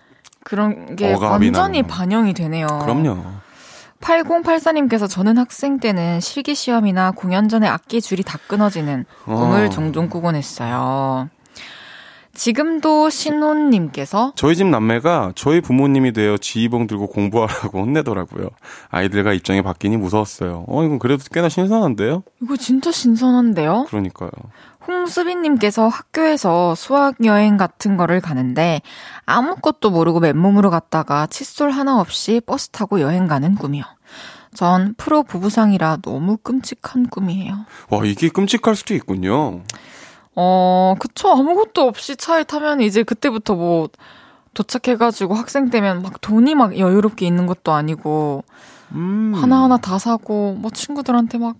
그런 0.43 0.95
게 0.95 1.13
완전히 1.13 1.51
나는. 1.51 1.87
반영이 1.87 2.33
되네요. 2.33 2.65
그럼요. 2.81 3.17
8084님께서 3.99 5.09
저는 5.09 5.37
학생 5.37 5.79
때는 5.79 6.21
실기 6.21 6.55
시험이나 6.55 7.11
공연 7.11 7.49
전에 7.49 7.67
악기 7.67 7.99
줄이 7.99 8.23
다 8.23 8.39
끊어지는 8.47 9.03
꿈을 9.25 9.65
어. 9.65 9.69
종종 9.69 10.07
꾸곤 10.07 10.35
했어요. 10.35 11.29
지금도 12.33 13.09
신혼님께서 13.09 14.33
저희 14.35 14.55
집 14.55 14.67
남매가 14.67 15.33
저희 15.35 15.61
부모님이 15.61 16.13
되어 16.13 16.37
지휘봉 16.37 16.87
들고 16.87 17.07
공부하라고 17.07 17.81
혼내더라고요. 17.83 18.49
아이들과 18.89 19.33
입장이 19.33 19.61
바뀌니 19.61 19.97
무서웠어요. 19.97 20.65
어, 20.67 20.83
이건 20.83 20.99
그래도 20.99 21.23
꽤나 21.31 21.49
신선한데요? 21.49 22.23
이거 22.41 22.55
진짜 22.57 22.91
신선한데요? 22.91 23.85
그러니까요. 23.89 24.31
홍수빈님께서 24.87 25.87
학교에서 25.87 26.73
수학 26.75 27.15
여행 27.25 27.57
같은 27.57 27.97
거를 27.97 28.21
가는데 28.21 28.81
아무것도 29.25 29.91
모르고 29.91 30.19
맨몸으로 30.19 30.69
갔다가 30.69 31.27
칫솔 31.27 31.69
하나 31.71 31.99
없이 31.99 32.41
버스 32.45 32.69
타고 32.69 33.01
여행 33.01 33.27
가는 33.27 33.55
꿈이요. 33.55 33.83
전 34.55 34.95
프로 34.97 35.21
부부상이라 35.23 35.97
너무 36.01 36.37
끔찍한 36.37 37.09
꿈이에요. 37.09 37.53
와, 37.91 38.01
이게 38.03 38.29
끔찍할 38.29 38.75
수도 38.75 38.95
있군요. 38.95 39.61
어, 40.41 40.95
그쵸. 40.99 41.29
아무것도 41.29 41.81
없이 41.85 42.15
차에 42.15 42.43
타면 42.45 42.79
이제 42.79 43.03
그때부터 43.03 43.55
뭐 43.55 43.89
도착해가지고 44.53 45.33
학생 45.33 45.69
때면 45.69 46.01
막 46.01 46.21
돈이 46.21 46.55
막 46.55 46.77
여유롭게 46.77 47.25
있는 47.27 47.45
것도 47.45 47.73
아니고 47.73 48.45
음. 48.93 49.33
하나하나 49.35 49.77
다 49.77 49.99
사고 49.99 50.53
뭐 50.53 50.71
친구들한테 50.71 51.37
막 51.39 51.57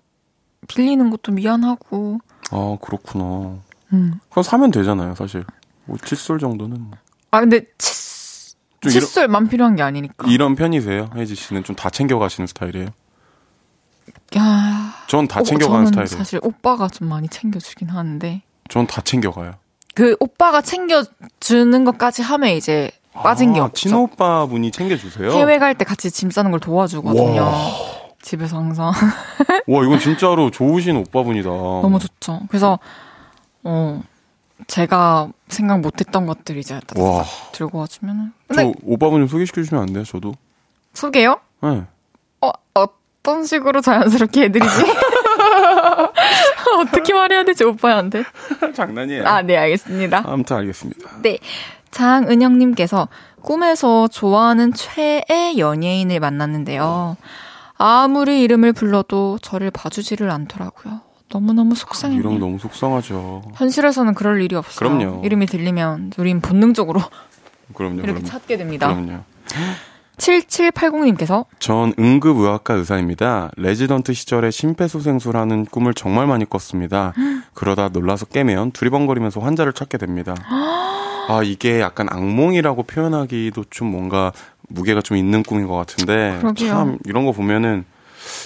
빌리는 0.69 1.09
것도 1.09 1.33
미안하고 1.33 2.19
아, 2.51 2.77
그렇구나. 2.81 3.57
음. 3.91 4.19
그럼 4.29 4.43
사면 4.43 4.71
되잖아요, 4.71 5.13
사실. 5.15 5.43
뭐 5.85 5.97
칫솔 6.03 6.39
정도는 6.39 6.79
뭐. 6.81 6.91
아 7.31 7.41
근데 7.41 7.65
칫, 7.77 8.55
칫솔만 8.81 9.49
필요한 9.49 9.75
게 9.75 9.83
아니니까 9.83 10.27
이런 10.29 10.55
편이세요? 10.55 11.09
혜지 11.15 11.35
씨는 11.35 11.63
좀 11.65 11.75
다 11.75 11.89
챙겨 11.89 12.17
가시는 12.17 12.47
스타일이에요? 12.47 12.87
야, 14.37 14.93
전다 15.07 15.41
어, 15.41 15.43
챙겨가는 15.43 15.87
스타일이에요. 15.87 16.17
사실 16.17 16.39
오빠가 16.43 16.87
좀 16.87 17.09
많이 17.09 17.27
챙겨주긴 17.27 17.89
하는데 17.89 18.41
전 18.69 18.85
다 18.87 19.01
챙겨가요. 19.01 19.53
그 19.95 20.15
오빠가 20.19 20.61
챙겨주는 20.61 21.83
것까지 21.85 22.21
하면 22.21 22.51
이제 22.51 22.91
빠진 23.13 23.53
게 23.53 23.59
아, 23.59 23.65
없죠. 23.65 23.89
친오빠 23.89 24.45
분이 24.45 24.71
챙겨주세요? 24.71 25.31
해외 25.31 25.57
갈 25.59 25.75
때 25.75 25.83
같이 25.83 26.09
짐 26.11 26.31
싸는 26.31 26.51
걸 26.51 26.59
도와주거든요. 26.59 27.51
집에서 28.21 28.57
항상 28.57 28.91
와, 29.67 29.83
이건 29.83 29.99
진짜로 29.99 30.51
좋으신 30.51 30.95
오빠분이다. 30.97 31.49
너무 31.49 31.99
좋죠. 31.99 32.41
그래서 32.49 32.79
어 33.63 34.01
제가 34.67 35.29
생각 35.47 35.79
못했던 35.81 36.25
것들 36.25 36.57
이제 36.57 36.79
다 36.85 37.01
와. 37.01 37.23
들고 37.53 37.79
와주면은. 37.79 38.31
근데 38.47 38.63
저 38.63 38.71
오빠분 38.85 39.21
좀 39.21 39.27
소개시켜 39.27 39.61
주시면 39.61 39.83
안 39.83 39.93
돼요, 39.93 40.03
저도? 40.03 40.33
소개요? 40.93 41.39
네. 41.63 41.83
어 42.41 42.51
어떤 42.73 43.45
식으로 43.45 43.81
자연스럽게 43.81 44.43
해드리지? 44.43 44.69
어떻게 46.81 47.13
말해야 47.13 47.43
되지 47.43 47.63
오빠한테? 47.63 48.23
장난이에요. 48.73 49.25
아 49.27 49.41
네 49.41 49.57
알겠습니다. 49.57 50.23
아무튼 50.25 50.57
알겠습니다. 50.57 51.09
네. 51.21 51.39
장은영님께서 51.91 53.07
꿈에서 53.41 54.07
좋아하는 54.07 54.73
최애 54.73 55.55
연예인을 55.57 56.19
만났는데요. 56.19 57.17
아무리 57.77 58.41
이름을 58.41 58.73
불러도 58.73 59.39
저를 59.41 59.71
봐주지를 59.71 60.29
않더라고요. 60.29 61.01
너무너무 61.31 61.75
속상해요. 61.75 62.19
이런 62.19 62.33
거 62.33 62.39
너무 62.39 62.59
속상하죠. 62.59 63.43
현실에서는 63.55 64.13
그럴 64.15 64.41
일이 64.41 64.55
없어요. 64.55 64.89
그럼요. 64.97 65.21
이름이 65.25 65.45
들리면 65.45 66.11
우린 66.17 66.41
본능적으로 66.41 67.01
그럼요, 67.73 67.95
이렇게 67.99 68.13
그럼요. 68.13 68.25
찾게 68.27 68.57
됩니다. 68.57 68.87
그럼요. 68.87 69.23
7780님께서 70.19 71.45
전 71.59 71.93
응급의학과 71.97 72.75
의사입니다. 72.75 73.51
레지던트 73.57 74.13
시절에 74.13 74.51
심폐소생술하는 74.51 75.65
꿈을 75.65 75.93
정말 75.93 76.27
많이 76.27 76.45
꿨습니다. 76.45 77.13
그러다 77.53 77.89
놀라서 77.89 78.25
깨면 78.25 78.71
두리번거리면서 78.71 79.39
환자를 79.39 79.73
찾게 79.73 79.97
됩니다. 79.97 80.35
아 81.29 81.41
이게 81.43 81.79
약간 81.79 82.07
악몽이라고 82.09 82.83
표현하기도 82.83 83.65
좀 83.69 83.91
뭔가 83.91 84.31
무게가 84.67 85.01
좀 85.01 85.17
있는 85.17 85.43
꿈인 85.43 85.67
것 85.67 85.75
같은데 85.75 86.37
그러게요. 86.39 86.69
참 86.69 86.97
이런 87.05 87.25
거 87.25 87.31
보면은 87.31 87.85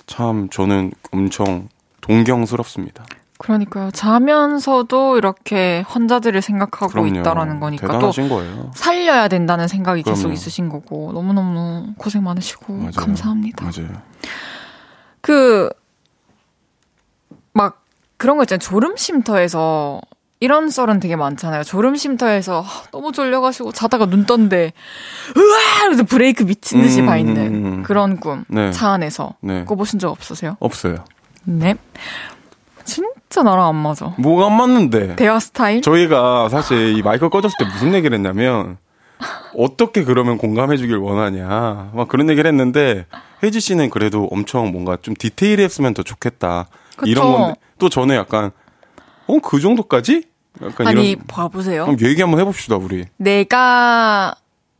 참 0.05 0.49
저는 0.49 0.91
엄청 1.11 1.69
동경스럽습니다. 2.01 3.05
그러니까요. 3.38 3.91
자면서도 3.91 5.17
이렇게 5.17 5.84
환자들을 5.88 6.41
생각하고 6.41 6.91
그럼요. 6.93 7.19
있다라는 7.19 7.59
거니까 7.59 7.88
또 7.88 7.93
대단하신 7.93 8.29
거예요. 8.29 8.71
살려야 8.75 9.27
된다는 9.27 9.67
생각이 9.67 10.03
계속 10.03 10.23
그럼요. 10.23 10.34
있으신 10.34 10.69
거고 10.69 11.11
너무너무 11.13 11.93
고생 11.97 12.23
많으시고 12.23 12.73
맞아요. 12.73 12.91
감사합니다. 12.95 13.65
맞아요. 13.65 13.89
그, 15.21 15.69
막, 17.53 17.81
그런 18.17 18.38
거 18.38 18.43
있잖아요. 18.43 18.59
졸음 18.59 18.95
쉼터에서, 18.97 20.01
이런 20.39 20.69
썰은 20.69 20.99
되게 20.99 21.15
많잖아요. 21.15 21.63
졸음 21.63 21.95
쉼터에서 21.95 22.63
아, 22.65 22.84
너무 22.91 23.13
졸려가지고 23.13 23.71
자다가 23.71 24.05
눈 24.07 24.25
떴는데, 24.25 24.73
으아! 25.38 25.86
그래서 25.86 26.03
브레이크 26.03 26.43
미친 26.43 26.81
듯이 26.81 26.99
음, 27.01 27.05
봐 27.05 27.13
음, 27.13 27.19
있는 27.19 27.65
음. 27.65 27.84
그런 27.84 28.19
꿈. 28.19 28.43
네. 28.49 28.71
차 28.71 28.89
안에서. 28.89 29.36
네. 29.41 29.63
꿔보신 29.63 29.99
적 29.99 30.09
없으세요? 30.11 30.57
없어요. 30.59 31.05
네. 31.45 31.75
진짜 32.86 33.43
나랑 33.43 33.67
안 33.67 33.75
맞아. 33.75 34.13
뭐가 34.17 34.47
안 34.47 34.57
맞는데? 34.57 35.15
대화 35.15 35.39
스타일? 35.39 35.81
저희가 35.81 36.49
사실 36.49 36.97
이 36.97 37.01
마이크 37.01 37.27
꺼졌을 37.29 37.55
때 37.59 37.65
무슨 37.65 37.93
얘기를 37.93 38.15
했냐면 38.17 38.77
어떻게 39.57 40.03
그러면 40.03 40.38
공감해 40.38 40.77
주길 40.77 40.97
원하냐 40.97 41.91
막 41.93 42.07
그런 42.09 42.29
얘기를 42.29 42.47
했는데 42.49 43.05
혜지 43.41 43.59
씨는 43.59 43.89
그래도 43.89 44.27
엄청 44.31 44.71
뭔가 44.71 44.97
좀 45.01 45.13
디테일했으면 45.17 45.93
더 45.93 46.03
좋겠다 46.03 46.67
그쵸. 46.97 47.09
이런 47.11 47.31
건데 47.31 47.59
또 47.79 47.89
저는 47.89 48.15
약간 48.15 48.51
어 49.27 49.38
그 49.41 49.59
정도까지 49.61 50.23
약간 50.61 50.88
아니, 50.88 51.11
이런 51.11 51.23
봐보세요. 51.27 51.86
그럼 51.86 51.97
얘기 52.01 52.21
한번 52.21 52.39
해봅시다 52.41 52.75
우리 52.75 53.05
내가 53.17 54.36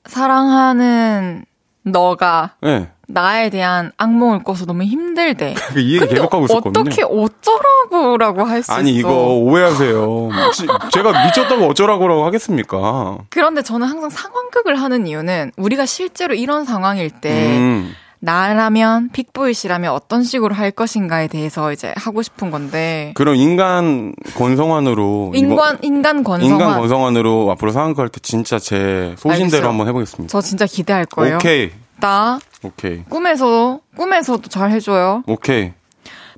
사랑하는 0.06 1.46
너가 1.84 2.56
예 2.66 2.90
나에 3.08 3.50
대한 3.50 3.92
악몽을 3.98 4.44
꿔서 4.44 4.66
너무 4.66 4.84
힘들대. 4.84 5.56
그 5.74 5.80
이해가 5.80 6.06
근데 6.06 6.16
계속하고 6.22 6.46
있었거든요 6.46 6.82
어떻게 6.82 7.04
어쩌라고라고 7.04 8.44
할 8.46 8.64
수 8.64 8.72
있어? 8.72 8.74
아니 8.80 8.94
이거 8.96 9.12
오해하세요 9.36 10.30
지- 10.54 10.68
제가 10.92 11.26
미쳤다고 11.26 11.66
어쩌라고라고 11.68 12.26
하겠습니까 12.26 13.18
그런데 13.30 13.62
저는 13.62 13.88
항상 13.88 14.10
상황극을 14.10 14.76
하는 14.76 15.06
이유는 15.08 15.52
우리가 15.58 15.86
실제로 15.86 16.34
이런 16.34 16.64
상황일 16.66 17.10
때 17.10 17.58
음. 17.58 17.94
나라면 18.20 19.10
픽보이 19.12 19.54
씨라면 19.54 19.92
어떤 19.92 20.24
식으로 20.24 20.56
할 20.56 20.72
것인가에 20.72 21.28
대해서 21.28 21.74
이제 21.74 21.94
하고 21.98 22.22
싶은 22.22 22.52
건데 22.52 23.12
그럼 23.16 23.36
인간 23.36 24.14
권성환으로 24.38 25.34
인간 25.36 25.78
인간 25.82 26.24
권성환 26.24 26.54
인간 26.62 26.80
권성환으로 26.80 27.52
앞으로 27.52 27.72
상황할 27.74 28.08
때 28.08 28.22
진짜 28.22 28.60
제 28.60 29.14
소신대로 29.18 29.44
알겠어요. 29.58 29.68
한번 29.68 29.88
해보겠습니다. 29.90 30.32
저 30.32 30.40
진짜 30.40 30.66
기대할 30.66 31.04
거예요. 31.06 31.36
오케이, 31.36 31.72
나 32.04 32.38
오케이, 32.62 33.02
꿈에서 33.06 33.80
꿈에서도 33.96 34.50
잘 34.50 34.72
해줘요. 34.72 35.24
오케이. 35.26 35.72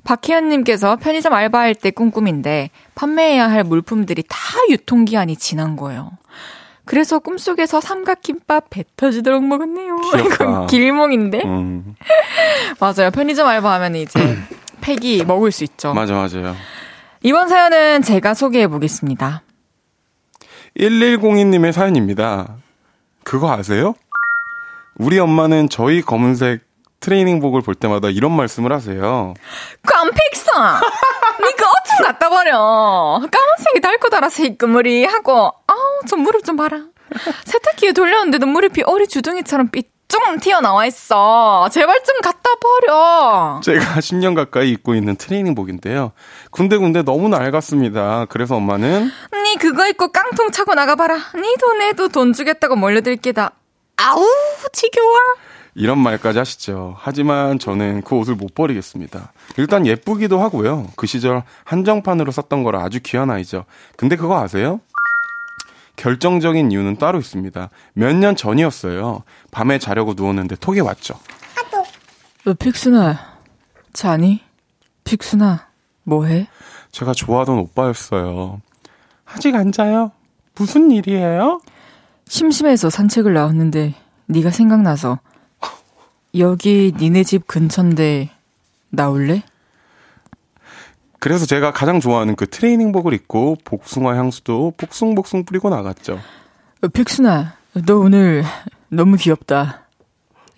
박혜연님께서 0.04 0.94
편의점 0.94 1.32
알바할 1.32 1.74
때 1.74 1.90
꿈꿈인데 1.90 2.70
판매해야 2.94 3.50
할 3.50 3.64
물품들이 3.64 4.22
다 4.28 4.38
유통기한이 4.70 5.34
지난 5.36 5.74
거예요. 5.74 6.12
그래서 6.84 7.18
꿈속에서 7.18 7.80
삼각김밥 7.80 8.70
배 8.70 8.84
터지도록 8.96 9.44
먹었네요. 9.44 9.96
이건 10.24 10.68
길몽인데? 10.68 11.42
음, 11.44 11.96
맞아요. 12.78 13.10
편의점 13.10 13.48
알바하면 13.48 13.96
이제 13.96 14.38
팩이 14.80 15.24
먹을 15.24 15.50
수 15.50 15.64
있죠. 15.64 15.92
맞아, 15.94 16.14
맞아요. 16.14 16.54
이번 17.24 17.48
사연은 17.48 18.02
제가 18.02 18.34
소개해 18.34 18.68
보겠습니다. 18.68 19.42
1102님의 20.78 21.72
사연입니다. 21.72 22.54
그거 23.24 23.50
아세요? 23.50 23.96
우리 24.98 25.18
엄마는 25.18 25.68
저희 25.68 26.00
검은색 26.02 26.60
트레이닝복을 27.00 27.60
볼 27.60 27.74
때마다 27.74 28.08
이런 28.08 28.32
말씀을 28.32 28.72
하세요. 28.72 29.34
깜픽사! 29.82 30.80
니가 31.40 31.66
어쩜 31.68 32.06
갖다 32.06 32.28
버려. 32.30 33.20
까만색이 33.30 33.80
달고 33.82 34.08
달아서 34.08 34.42
희끄머리 34.42 35.04
하고, 35.04 35.52
아우, 35.66 35.76
저 36.08 36.16
무릎 36.16 36.44
좀 36.44 36.56
봐라. 36.56 36.80
세탁기에 37.44 37.92
돌렸는데도 37.92 38.46
무릎이 38.46 38.82
어리 38.86 39.06
주둥이처럼 39.06 39.68
삐쭉 39.68 40.40
튀어나와 40.40 40.86
있어. 40.86 41.68
제발 41.70 42.02
좀 42.02 42.16
갖다 42.22 42.50
버려. 42.60 43.60
제가 43.62 43.80
10년 44.00 44.34
가까이 44.34 44.70
입고 44.72 44.94
있는 44.94 45.14
트레이닝복인데요. 45.16 46.12
군데군데 46.50 47.02
너무 47.02 47.28
낡았습니다. 47.28 48.26
그래서 48.30 48.56
엄마는 48.56 49.10
니 49.44 49.56
그거 49.60 49.86
입고 49.86 50.08
깡통 50.08 50.50
차고 50.50 50.74
나가봐라. 50.74 51.16
니 51.36 51.56
돈에도 51.60 52.08
돈 52.08 52.32
주겠다고 52.32 52.76
몰려들 52.76 53.16
게다. 53.16 53.52
아우, 53.96 54.24
지겨워. 54.72 55.16
이런 55.74 55.98
말까지 55.98 56.38
하시죠. 56.38 56.96
하지만 56.98 57.58
저는 57.58 58.02
그 58.02 58.14
옷을 58.16 58.34
못 58.34 58.54
버리겠습니다. 58.54 59.32
일단 59.58 59.86
예쁘기도 59.86 60.40
하고요. 60.40 60.88
그 60.96 61.06
시절 61.06 61.42
한정판으로 61.64 62.32
샀던 62.32 62.62
거라 62.62 62.82
아주 62.82 63.00
귀한 63.02 63.30
아이죠. 63.30 63.64
근데 63.96 64.16
그거 64.16 64.38
아세요? 64.40 64.80
결정적인 65.96 66.72
이유는 66.72 66.96
따로 66.96 67.18
있습니다. 67.18 67.70
몇 67.94 68.14
년 68.14 68.36
전이었어요. 68.36 69.22
밤에 69.50 69.78
자려고 69.78 70.14
누웠는데 70.14 70.56
톡이 70.56 70.80
왔죠. 70.80 71.18
너 72.44 72.54
픽순아, 72.54 73.18
자니? 73.92 74.40
픽순아, 75.04 75.66
뭐해? 76.04 76.46
제가 76.92 77.12
좋아하던 77.12 77.58
오빠였어요. 77.58 78.60
아직 79.24 79.54
안 79.56 79.72
자요? 79.72 80.12
무슨 80.54 80.90
일이에요? 80.92 81.60
심심해서 82.28 82.90
산책을 82.90 83.32
나왔는데 83.34 83.94
네가 84.26 84.50
생각나서 84.50 85.20
여기 86.38 86.92
니네 86.98 87.24
집 87.24 87.46
근처인데 87.46 88.30
나올래? 88.90 89.42
그래서 91.18 91.46
제가 91.46 91.72
가장 91.72 91.98
좋아하는 92.00 92.36
그 92.36 92.46
트레이닝복을 92.48 93.12
입고 93.14 93.56
복숭아 93.64 94.16
향수도 94.16 94.74
복숭복숭 94.76 95.44
뿌리고 95.44 95.70
나갔죠. 95.70 96.20
어, 96.82 96.88
픽순아, 96.88 97.54
너 97.86 97.96
오늘 97.96 98.44
너무 98.88 99.16
귀엽다. 99.16 99.86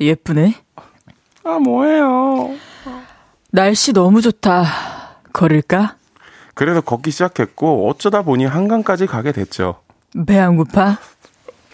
예쁘네? 0.01 0.55
아, 1.45 1.59
뭐예요? 1.59 2.51
날씨 3.51 3.93
너무 3.93 4.21
좋다. 4.21 4.65
걸을까? 5.33 5.97
그래서 6.55 6.81
걷기 6.81 7.13
시작했고 7.13 7.89
어쩌다 7.89 8.23
보니 8.23 8.45
한강까지 8.45 9.07
가게 9.07 9.33
됐죠. 9.33 9.81
배 10.27 10.39
안 10.39 10.57
고파? 10.57 10.99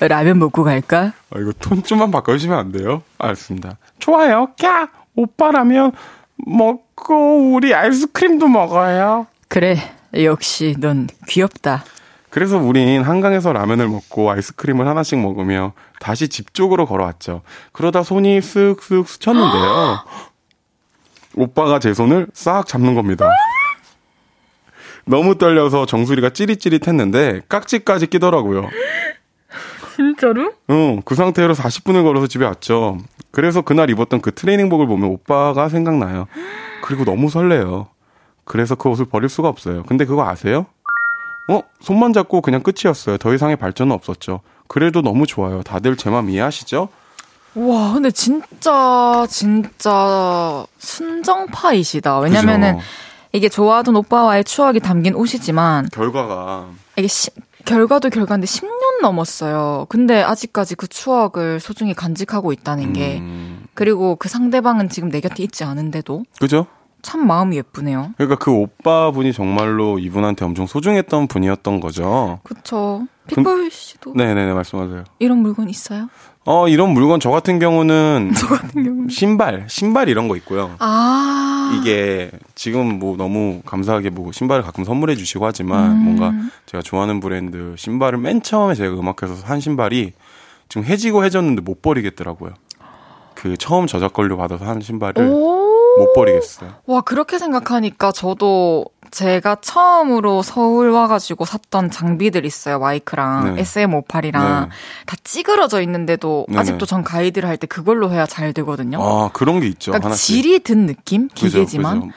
라면 0.00 0.38
먹고 0.38 0.64
갈까? 0.64 1.12
아, 1.30 1.38
이거 1.38 1.52
톤 1.58 1.82
좀만 1.82 2.10
바꿔주시면 2.10 2.58
안 2.58 2.72
돼요? 2.72 3.02
알았습니다. 3.18 3.78
좋아요. 3.98 4.48
캬! 4.58 4.88
오빠라면 5.16 5.92
먹고 6.36 7.52
우리 7.54 7.74
아이스크림도 7.74 8.48
먹어요. 8.48 9.26
그래, 9.48 9.76
역시 10.14 10.74
넌 10.78 11.06
귀엽다. 11.28 11.84
그래서 12.30 12.58
우린 12.58 13.02
한강에서 13.02 13.52
라면을 13.52 13.88
먹고 13.88 14.28
아이스크림을 14.32 14.88
하나씩 14.88 15.20
먹으며 15.20 15.72
다시 16.00 16.26
집 16.26 16.52
쪽으로 16.52 16.84
걸어왔죠. 16.84 17.42
그러다 17.70 18.02
손이 18.02 18.40
쓱쓱 18.40 19.06
스쳤는데요. 19.06 20.04
오빠가 21.36 21.78
제 21.78 21.94
손을 21.94 22.26
싹 22.32 22.66
잡는 22.66 22.96
겁니다. 22.96 23.28
너무 25.06 25.38
떨려서 25.38 25.86
정수리가 25.86 26.30
찌릿찌릿했는데 26.30 27.42
깍지까지 27.48 28.08
끼더라고요. 28.08 28.68
진짜로? 29.94 30.52
응, 30.70 31.02
그 31.04 31.14
상태로 31.14 31.54
40분을 31.54 32.02
걸어서 32.02 32.26
집에 32.26 32.44
왔죠. 32.44 32.98
그래서 33.30 33.62
그날 33.62 33.90
입었던 33.90 34.20
그 34.20 34.34
트레이닝복을 34.34 34.86
보면 34.86 35.10
오빠가 35.10 35.68
생각나요. 35.68 36.26
그리고 36.82 37.04
너무 37.04 37.28
설레요. 37.28 37.88
그래서 38.44 38.74
그 38.74 38.88
옷을 38.88 39.06
버릴 39.06 39.28
수가 39.28 39.48
없어요. 39.48 39.82
근데 39.84 40.04
그거 40.04 40.28
아세요? 40.28 40.66
어? 41.48 41.62
손만 41.80 42.12
잡고 42.12 42.40
그냥 42.40 42.62
끝이었어요. 42.62 43.18
더 43.18 43.34
이상의 43.34 43.56
발전은 43.56 43.92
없었죠. 43.92 44.40
그래도 44.66 45.02
너무 45.02 45.26
좋아요. 45.26 45.62
다들 45.62 45.96
제맘 45.96 46.30
이해하시죠? 46.30 46.88
와, 47.56 47.92
근데 47.92 48.10
진짜, 48.10 49.26
진짜, 49.28 50.66
순정파이시다. 50.78 52.18
왜냐면은, 52.18 52.76
그죠? 52.76 52.86
이게 53.32 53.48
좋아하던 53.48 53.94
오빠와의 53.96 54.44
추억이 54.44 54.80
담긴 54.80 55.14
옷이지만, 55.14 55.88
결과가 55.92 56.66
이게 56.96 57.06
시, 57.06 57.30
결과도 57.64 58.10
결과인데 58.10 58.46
10년 58.46 59.00
넘었어요. 59.02 59.86
근데 59.88 60.22
아직까지 60.22 60.74
그 60.74 60.86
추억을 60.86 61.60
소중히 61.60 61.94
간직하고 61.94 62.52
있다는 62.52 62.92
게, 62.92 63.18
음, 63.18 63.66
그리고 63.74 64.16
그 64.16 64.28
상대방은 64.28 64.88
지금 64.88 65.10
내 65.10 65.20
곁에 65.20 65.42
있지 65.42 65.64
않은데도 65.64 66.24
그죠? 66.38 66.66
참 67.02 67.26
마음이 67.26 67.56
예쁘네요. 67.56 68.14
그러니까 68.16 68.36
그 68.36 68.50
오빠분이 68.50 69.32
정말로 69.32 69.98
이분한테 69.98 70.44
엄청 70.44 70.66
소중했던 70.66 71.28
분이었던 71.28 71.80
거죠. 71.80 72.40
그 72.44 72.54
쵸. 73.28 73.36
pitbull 73.36 73.70
씨도 73.70 74.12
네네네 74.14 74.52
말씀하세요. 74.52 75.04
이런 75.18 75.38
물건 75.38 75.68
있어요? 75.68 76.08
어 76.44 76.68
이런 76.68 76.90
물건 76.90 77.20
저 77.20 77.30
같은 77.30 77.58
경우는 77.58 78.32
저 78.36 78.46
같은 78.48 78.84
경우는. 78.84 79.08
신발 79.08 79.64
신발 79.68 80.08
이런 80.08 80.28
거 80.28 80.36
있고요. 80.36 80.74
아. 80.78 81.78
이게 81.80 82.30
지금 82.54 82.98
뭐 82.98 83.16
너무 83.16 83.62
감사하게 83.64 84.10
뭐 84.10 84.30
신발을 84.32 84.62
가끔 84.62 84.84
선물해 84.84 85.16
주시고 85.16 85.46
하지만 85.46 85.92
음. 85.92 85.96
뭔가 86.04 86.32
제가 86.66 86.82
좋아하는 86.82 87.20
브랜드 87.20 87.74
신발을 87.78 88.18
맨 88.18 88.42
처음에 88.42 88.74
제가 88.74 88.94
음악해서 88.94 89.36
산 89.36 89.60
신발이 89.60 90.12
지금 90.68 90.84
해지고 90.84 91.24
해졌는데 91.24 91.62
못 91.62 91.80
버리겠더라고요. 91.80 92.52
그 93.34 93.56
처음 93.56 93.86
저작권료 93.86 94.36
받아서 94.36 94.64
한 94.66 94.80
신발을 94.80 95.24
오. 95.26 95.64
못 95.98 96.12
버리겠어요. 96.14 96.70
와, 96.86 97.00
그렇게 97.02 97.38
생각하니까 97.38 98.10
저도 98.12 98.84
제가 99.14 99.56
처음으로 99.60 100.42
서울 100.42 100.90
와가지고 100.90 101.44
샀던 101.44 101.90
장비들 101.92 102.44
있어요. 102.44 102.80
마이크랑 102.80 103.54
네. 103.54 103.62
SM58이랑 103.62 104.32
네. 104.32 104.68
다 105.06 105.16
찌그러져 105.22 105.80
있는데도 105.82 106.46
네네. 106.48 106.60
아직도 106.60 106.84
전 106.84 107.04
가이드를 107.04 107.48
할 107.48 107.56
때 107.56 107.68
그걸로 107.68 108.10
해야 108.10 108.26
잘 108.26 108.52
되거든요. 108.52 108.98
아 109.00 109.30
그런 109.32 109.60
게 109.60 109.68
있죠. 109.68 109.92
그러니까 109.92 110.08
하나씩. 110.08 110.26
질이 110.26 110.58
든 110.64 110.86
느낌? 110.86 111.28
그죠, 111.28 111.46
기계지만 111.46 112.00
그죠. 112.00 112.12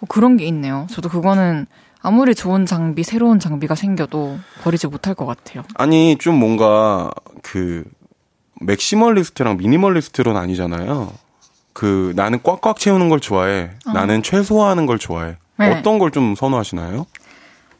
뭐 0.00 0.06
그런 0.08 0.38
게 0.38 0.46
있네요. 0.46 0.86
저도 0.90 1.10
그거는 1.10 1.66
아무리 2.00 2.34
좋은 2.34 2.64
장비, 2.64 3.02
새로운 3.04 3.38
장비가 3.40 3.74
생겨도 3.74 4.38
버리지 4.62 4.86
못할 4.86 5.14
것 5.14 5.26
같아요. 5.26 5.64
아니 5.74 6.16
좀 6.16 6.36
뭔가 6.36 7.10
그 7.42 7.84
맥시멀리스트랑 8.62 9.58
미니멀리스트로 9.58 10.32
나뉘잖아요. 10.32 11.12
그 11.74 12.14
나는 12.16 12.40
꽉꽉 12.42 12.78
채우는 12.78 13.10
걸 13.10 13.20
좋아해. 13.20 13.70
나는 13.92 14.22
최소화하는 14.22 14.86
걸 14.86 14.98
좋아해. 14.98 15.36
네. 15.58 15.70
어떤 15.78 15.98
걸 15.98 16.10
좀 16.10 16.34
선호하시나요? 16.34 17.06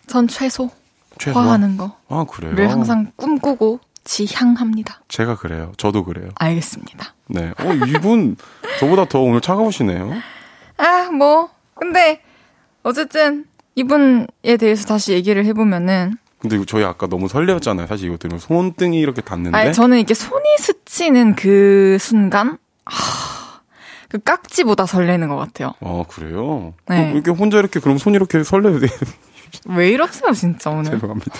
전 0.07 0.26
최소, 0.29 0.70
최소화? 1.18 1.45
화하는 1.47 1.76
거를 1.76 1.93
아 2.09 2.24
그래요. 2.31 2.68
항상 2.70 3.11
꿈꾸고 3.16 3.81
지향합니다. 4.05 5.01
제가 5.09 5.37
그래요. 5.37 5.72
저도 5.76 6.05
그래요. 6.05 6.31
알겠습니다. 6.37 7.14
네. 7.29 7.53
어 7.59 7.72
이분 7.87 8.37
저보다 8.81 9.05
더 9.07 9.20
오늘 9.20 9.41
차가우시네요. 9.41 10.12
아, 10.79 11.11
뭐. 11.11 11.51
근데, 11.74 12.20
어쨌든, 12.85 13.45
이분에 13.74 14.57
대해서 14.59 14.87
다시 14.87 15.12
얘기를 15.12 15.45
해보면은, 15.45 16.16
근데 16.39 16.64
저희 16.66 16.85
아까 16.85 17.07
너무 17.09 17.26
설레었잖아요. 17.29 17.87
사실 17.89 18.07
이거 18.09 18.16
들으면 18.16 18.39
손등이 18.39 18.99
이렇게 18.99 19.20
닿는데. 19.20 19.57
아니, 19.59 19.72
저는 19.72 19.99
이게 19.99 20.14
손이 20.14 20.45
스치는 20.59 21.35
그 21.35 21.99
순간, 22.01 22.59
하, 22.85 23.18
그 24.09 24.18
깍지보다 24.18 24.86
설레는 24.86 25.28
것 25.28 25.36
같아요. 25.36 25.74
아 25.80 26.04
그래요? 26.09 26.74
네. 26.88 27.11
어, 27.11 27.14
이렇게 27.14 27.30
혼자 27.30 27.59
이렇게 27.59 27.80
그럼 27.80 27.98
손 27.98 28.14
이렇게 28.14 28.42
설레도 28.42 28.80
돼요. 28.80 28.90
왜 29.66 29.90
이러세요, 29.90 30.32
진짜, 30.32 30.70
오늘? 30.70 30.84
죄송합니다. 30.92 31.32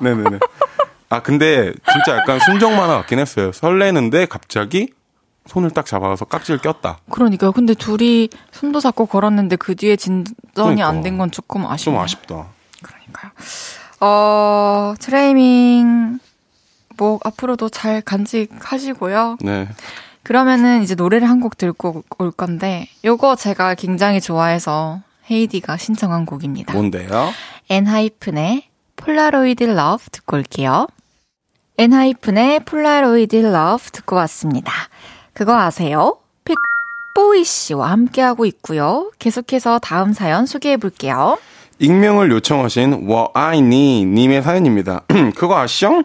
네네네. 0.00 0.38
아 1.10 1.22
근데 1.22 1.72
진짜 1.92 2.18
약간 2.18 2.38
순정 2.40 2.76
만화 2.76 2.96
같긴 2.96 3.18
했어요. 3.18 3.52
설레는데 3.52 4.26
갑자기 4.26 4.92
손을 5.46 5.70
딱 5.70 5.84
잡아서 5.86 6.24
깍지를 6.24 6.60
꼈다. 6.60 6.98
그러니까요. 7.10 7.52
근데 7.52 7.74
둘이 7.74 8.30
손도 8.52 8.80
잡고 8.80 9.06
걸었는데 9.06 9.56
그 9.56 9.74
뒤에 9.74 9.96
진전이 9.96 10.34
그러니까. 10.54 10.88
안된 10.88 11.18
건 11.18 11.30
조금 11.30 11.62
좀 11.62 11.70
아쉽네요. 11.70 12.00
아쉽다. 12.00 12.46
그러니까요. 12.82 13.30
어, 14.00 14.94
트레이밍, 14.98 16.18
뭐, 16.96 17.18
앞으로도 17.24 17.68
잘 17.68 18.00
간직하시고요. 18.02 19.38
네. 19.42 19.68
그러면은 20.24 20.82
이제 20.82 20.94
노래를 20.94 21.28
한곡 21.28 21.56
듣고 21.56 22.02
올 22.18 22.32
건데, 22.32 22.88
요거 23.04 23.36
제가 23.36 23.74
굉장히 23.74 24.20
좋아해서 24.20 25.00
헤이디가 25.30 25.76
신청한 25.76 26.26
곡입니다. 26.26 26.72
뭔데요? 26.72 27.30
엔하이픈의 27.70 28.64
Polaroid 28.96 29.64
Love 29.64 30.10
듣고 30.10 30.36
올게요. 30.36 30.86
엔하이픈의 31.78 32.60
Polaroid 32.64 33.36
Love 33.36 33.90
듣고 33.90 34.16
왔습니다. 34.16 34.72
그거 35.32 35.58
아세요? 35.58 36.18
픽보이 36.44 37.44
씨와 37.44 37.90
함께하고 37.90 38.46
있고요. 38.46 39.10
계속해서 39.18 39.78
다음 39.78 40.12
사연 40.12 40.46
소개해 40.46 40.76
볼게요. 40.76 41.38
익명을 41.78 42.30
요청하신 42.30 43.08
워아이니 43.08 44.04
님의 44.04 44.42
사연입니다. 44.42 45.02
그거 45.36 45.58
아시죠? 45.58 46.04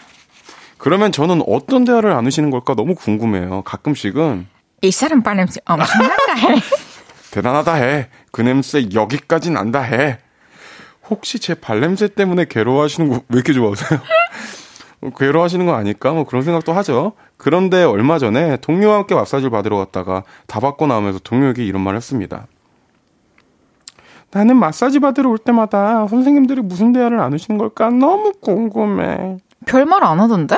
그러면 0.81 1.11
저는 1.11 1.43
어떤 1.47 1.85
대화를 1.85 2.09
나누시는 2.09 2.49
걸까 2.49 2.73
너무 2.73 2.95
궁금해요. 2.95 3.61
가끔씩은 3.61 4.47
이 4.81 4.89
사람 4.89 5.21
발냄새 5.21 5.61
엄청난다 5.65 6.33
해. 6.33 6.55
대단하다 7.29 7.73
해. 7.75 8.07
그 8.31 8.41
냄새 8.41 8.87
여기까지 8.91 9.51
난다 9.51 9.79
해. 9.81 10.17
혹시 11.07 11.37
제 11.39 11.53
발냄새 11.53 12.07
때문에 12.07 12.45
괴로워하시는 12.49 13.09
거 13.09 13.15
왜 13.29 13.35
이렇게 13.35 13.53
좋아하세요? 13.53 13.99
괴로워하시는 15.19 15.67
거 15.67 15.75
아닐까? 15.75 16.13
뭐 16.13 16.23
그런 16.23 16.41
생각도 16.41 16.73
하죠. 16.73 17.13
그런데 17.37 17.83
얼마 17.83 18.17
전에 18.17 18.57
동료와 18.57 18.95
함께 18.97 19.13
마사지를 19.13 19.51
받으러 19.51 19.77
갔다가 19.77 20.23
다 20.47 20.59
받고 20.59 20.87
나오면서 20.87 21.19
동료에게 21.19 21.63
이런 21.63 21.83
말을 21.83 21.97
했습니다. 21.97 22.47
나는 24.31 24.55
마사지 24.57 24.99
받으러 24.99 25.29
올 25.29 25.37
때마다 25.37 26.07
선생님들이 26.07 26.61
무슨 26.61 26.91
대화를 26.91 27.17
나누시는 27.17 27.59
걸까 27.59 27.91
너무 27.91 28.31
궁금해. 28.41 29.37
별말 29.67 30.03
안 30.03 30.19
하던데? 30.19 30.57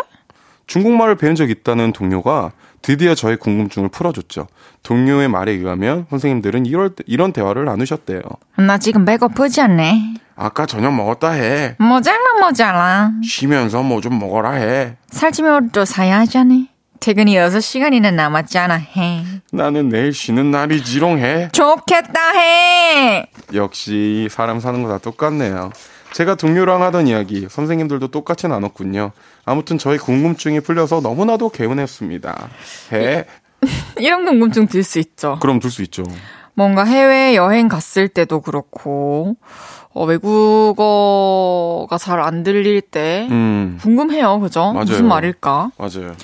중국말을 0.67 1.15
배운 1.15 1.35
적 1.35 1.49
있다는 1.49 1.93
동료가 1.93 2.51
드디어 2.81 3.15
저의 3.15 3.37
궁금증을 3.37 3.89
풀어줬죠. 3.89 4.47
동료의 4.83 5.27
말에 5.29 5.51
의하면 5.53 6.05
선생님들은 6.09 6.65
이럴 6.65 6.89
때- 6.95 7.03
이런 7.07 7.31
대화를 7.31 7.65
나누셨대요. 7.65 8.21
나 8.57 8.77
지금 8.77 9.05
배고프지 9.05 9.61
않네. 9.61 10.15
아까 10.35 10.65
저녁 10.65 10.93
먹었다 10.95 11.31
해. 11.31 11.75
모자라 11.79 12.17
모자라. 12.41 13.11
쉬면서 13.23 13.83
뭐 13.83 14.01
좀 14.01 14.19
먹어라 14.19 14.51
해. 14.53 14.95
살찌면 15.11 15.69
또 15.71 15.85
사야 15.85 16.19
하잖아. 16.19 16.55
퇴근이 16.99 17.35
6시간이나 17.35 18.13
남았잖아. 18.13 18.75
해. 18.75 19.23
나는 19.51 19.89
내일 19.89 20.13
쉬는 20.13 20.51
날이 20.51 20.83
지롱 20.83 21.19
해. 21.19 21.49
좋겠다 21.51 22.31
해. 22.31 23.25
역시 23.53 24.27
사람 24.31 24.59
사는 24.59 24.81
거 24.83 24.89
다 24.89 24.97
똑같네요. 24.97 25.71
제가 26.13 26.35
동료랑 26.35 26.81
하던 26.83 27.07
이야기 27.07 27.47
선생님들도 27.49 28.07
똑같이 28.09 28.47
나눴군요. 28.47 29.11
아무튼 29.45 29.77
저의 29.77 29.97
궁금증이 29.99 30.61
풀려서 30.61 31.01
너무나도 31.01 31.49
개운했습니다. 31.49 32.49
해. 32.93 33.25
이런 33.99 34.25
궁금증 34.25 34.67
들 34.67 34.83
수 34.83 34.99
있죠. 34.99 35.37
그럼 35.41 35.59
둘수 35.59 35.81
있죠. 35.83 36.03
뭔가 36.55 36.83
해외 36.83 37.35
여행 37.35 37.67
갔을 37.67 38.07
때도 38.07 38.41
그렇고, 38.41 39.35
어, 39.93 40.05
외국어가 40.05 41.97
잘 41.97 42.19
안 42.21 42.43
들릴 42.43 42.81
때 42.81 43.27
음, 43.31 43.77
궁금해요. 43.81 44.39
그죠? 44.39 44.71
맞아요. 44.73 44.85
무슨 44.85 45.07
말일까? 45.07 45.71
맞아요. 45.77 46.15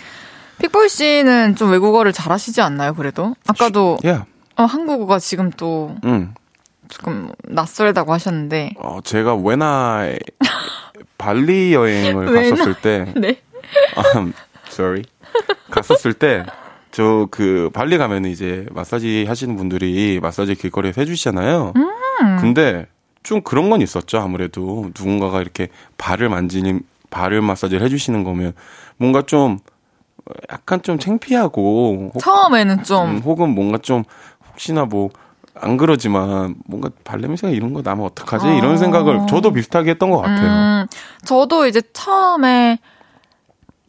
픽보이 0.59 0.89
씨는 0.89 1.55
좀 1.55 1.71
외국어를 1.71 2.11
잘 2.13 2.31
하시지 2.31 2.61
않나요? 2.61 2.93
그래도? 2.93 3.33
아까도 3.47 3.97
야, 4.05 4.25
어, 4.57 4.63
한국어가 4.63 5.17
지금 5.19 5.51
또 5.51 5.95
음. 6.03 6.33
조금 6.89 7.31
낯설다고 7.47 8.13
하셨는데. 8.13 8.73
어, 8.79 8.99
제가 9.03 9.35
when 9.35 9.61
I 9.61 10.17
발리 11.29 11.73
여행을 11.75 12.33
갔었을 12.33 12.73
때, 12.81 13.05
네. 13.15 13.37
um, 14.15 14.33
sorry, 14.67 15.03
갔었을 15.69 16.13
때, 16.13 16.43
저 16.91 17.27
그 17.29 17.69
발리 17.71 17.99
가면 17.99 18.25
이제 18.25 18.65
마사지 18.71 19.25
하시는 19.27 19.55
분들이 19.55 20.19
마사지 20.19 20.55
길거리에서 20.55 21.01
해주시잖아요. 21.01 21.73
근데 22.41 22.87
좀 23.21 23.41
그런 23.41 23.69
건 23.69 23.81
있었죠. 23.81 24.17
아무래도 24.19 24.89
누군가가 24.97 25.41
이렇게 25.41 25.67
발을 25.97 26.29
만지는 26.29 26.81
발을 27.11 27.41
마사지를 27.41 27.83
해주시는 27.85 28.23
거면 28.23 28.53
뭔가 28.97 29.21
좀 29.21 29.59
약간 30.51 30.81
좀 30.81 30.97
창피하고 30.99 32.11
혹- 32.13 32.19
처음에는 32.21 32.83
좀, 32.83 33.09
음, 33.09 33.17
혹은 33.19 33.49
뭔가 33.49 33.77
좀 33.77 34.03
혹시나 34.51 34.85
뭐 34.85 35.09
안 35.61 35.77
그러지만 35.77 36.55
뭔가 36.65 36.89
발냄새가 37.03 37.51
이런 37.51 37.73
거 37.73 37.81
나면 37.81 38.05
어떡하지 38.05 38.47
이런 38.55 38.77
생각을 38.77 39.27
저도 39.27 39.51
비슷하게 39.51 39.91
했던 39.91 40.09
것 40.09 40.19
같아요. 40.19 40.47
음, 40.47 40.87
저도 41.25 41.67
이제 41.67 41.81
처음에 41.93 42.79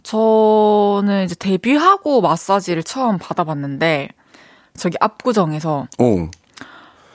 저는 0.03 1.25
이제 1.25 1.35
데뷔하고 1.35 2.21
마사지를 2.21 2.83
처음 2.83 3.19
받아봤는데 3.19 4.09
저기 4.77 4.97
압구정에서 5.01 5.87
오, 5.99 6.29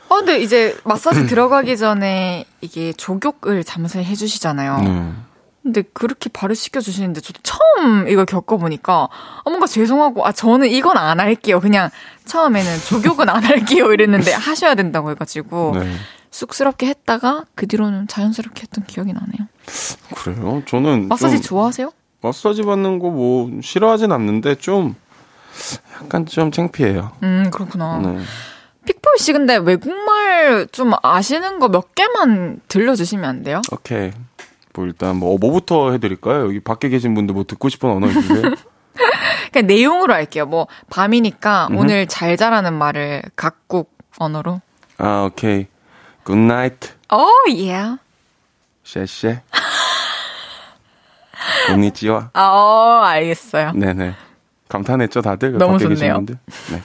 아 0.09 0.15
근데 0.15 0.39
이제 0.39 0.77
마사지 0.83 1.25
들어가기 1.27 1.77
전에 1.77 2.45
이게 2.61 2.93
족욕을 2.93 3.63
잠시 3.63 3.99
해주시잖아요. 3.99 4.77
네. 4.77 5.11
근데 5.65 5.81
그렇게 5.81 6.29
발을 6.29 6.55
시켜 6.55 6.79
주시는데 6.79 7.21
저도 7.21 7.39
처음 7.41 8.07
이걸 8.07 8.27
겪어보니까 8.27 9.09
아, 9.09 9.49
뭔가 9.49 9.65
죄송하고 9.65 10.23
아 10.23 10.31
저는 10.31 10.69
이건 10.69 10.95
안 10.95 11.19
할게요. 11.19 11.59
그냥 11.59 11.89
처음에는 12.25 12.77
족욕은 12.87 13.27
안 13.29 13.43
할게요 13.43 13.91
이랬는데 13.91 14.31
하셔야 14.31 14.75
된다고 14.75 15.09
해가지고 15.09 15.71
네. 15.79 15.91
쑥스럽게 16.29 16.85
했다가 16.85 17.45
그 17.55 17.65
뒤로는 17.65 18.07
자연스럽게 18.07 18.61
했던 18.61 18.85
기억이 18.85 19.11
나네요. 19.13 19.47
그래요? 20.15 20.61
저는 20.67 21.07
마사지 21.07 21.37
좀 21.37 21.41
좋아하세요? 21.41 21.91
마사지 22.21 22.61
받는 22.61 22.99
거 22.99 23.09
뭐 23.09 23.49
싫어하진 23.63 24.11
않는데 24.11 24.53
좀 24.55 24.93
약간 26.03 26.27
좀 26.27 26.51
창피해요. 26.51 27.11
음 27.23 27.49
그렇구나. 27.51 27.97
네. 28.03 28.19
픽보이 28.85 29.17
씨 29.17 29.33
근데 29.33 29.55
외국말 29.57 30.67
좀 30.71 30.91
아시는 31.01 31.57
거 31.57 31.69
몇 31.69 31.95
개만 31.95 32.59
들려주시면 32.67 33.25
안 33.27 33.41
돼요? 33.43 33.63
오케이. 33.71 34.11
뭐 34.75 34.85
일단 34.85 35.17
뭐 35.17 35.37
뭐부터 35.37 35.91
해드릴까요? 35.91 36.45
여기 36.45 36.59
밖에 36.59 36.89
계신 36.89 37.13
분들 37.13 37.33
뭐 37.33 37.43
듣고 37.45 37.69
싶은 37.69 37.89
언어 37.89 38.07
있으세요? 38.07 38.41
그냥 39.51 39.67
내용으로 39.67 40.13
할게요. 40.13 40.45
뭐 40.45 40.67
밤이니까 40.89 41.67
음흠. 41.71 41.79
오늘 41.79 42.07
잘 42.07 42.37
자라는 42.37 42.73
말을 42.73 43.23
각국 43.35 43.97
언어로. 44.17 44.61
아 44.97 45.29
오케이. 45.29 45.67
Good 46.25 46.41
night. 46.43 46.89
오 47.11 47.27
예. 47.51 47.97
쉐쉐. 48.83 49.41
konnichiwa. 51.67 52.29
아, 52.33 52.47
어, 52.47 53.01
알겠어요. 53.03 53.71
네네. 53.73 54.13
감탄했죠 54.67 55.21
다들 55.21 55.53
그 55.53 55.57
너무 55.57 55.77
좋네요. 55.77 56.25
네. 56.25 56.81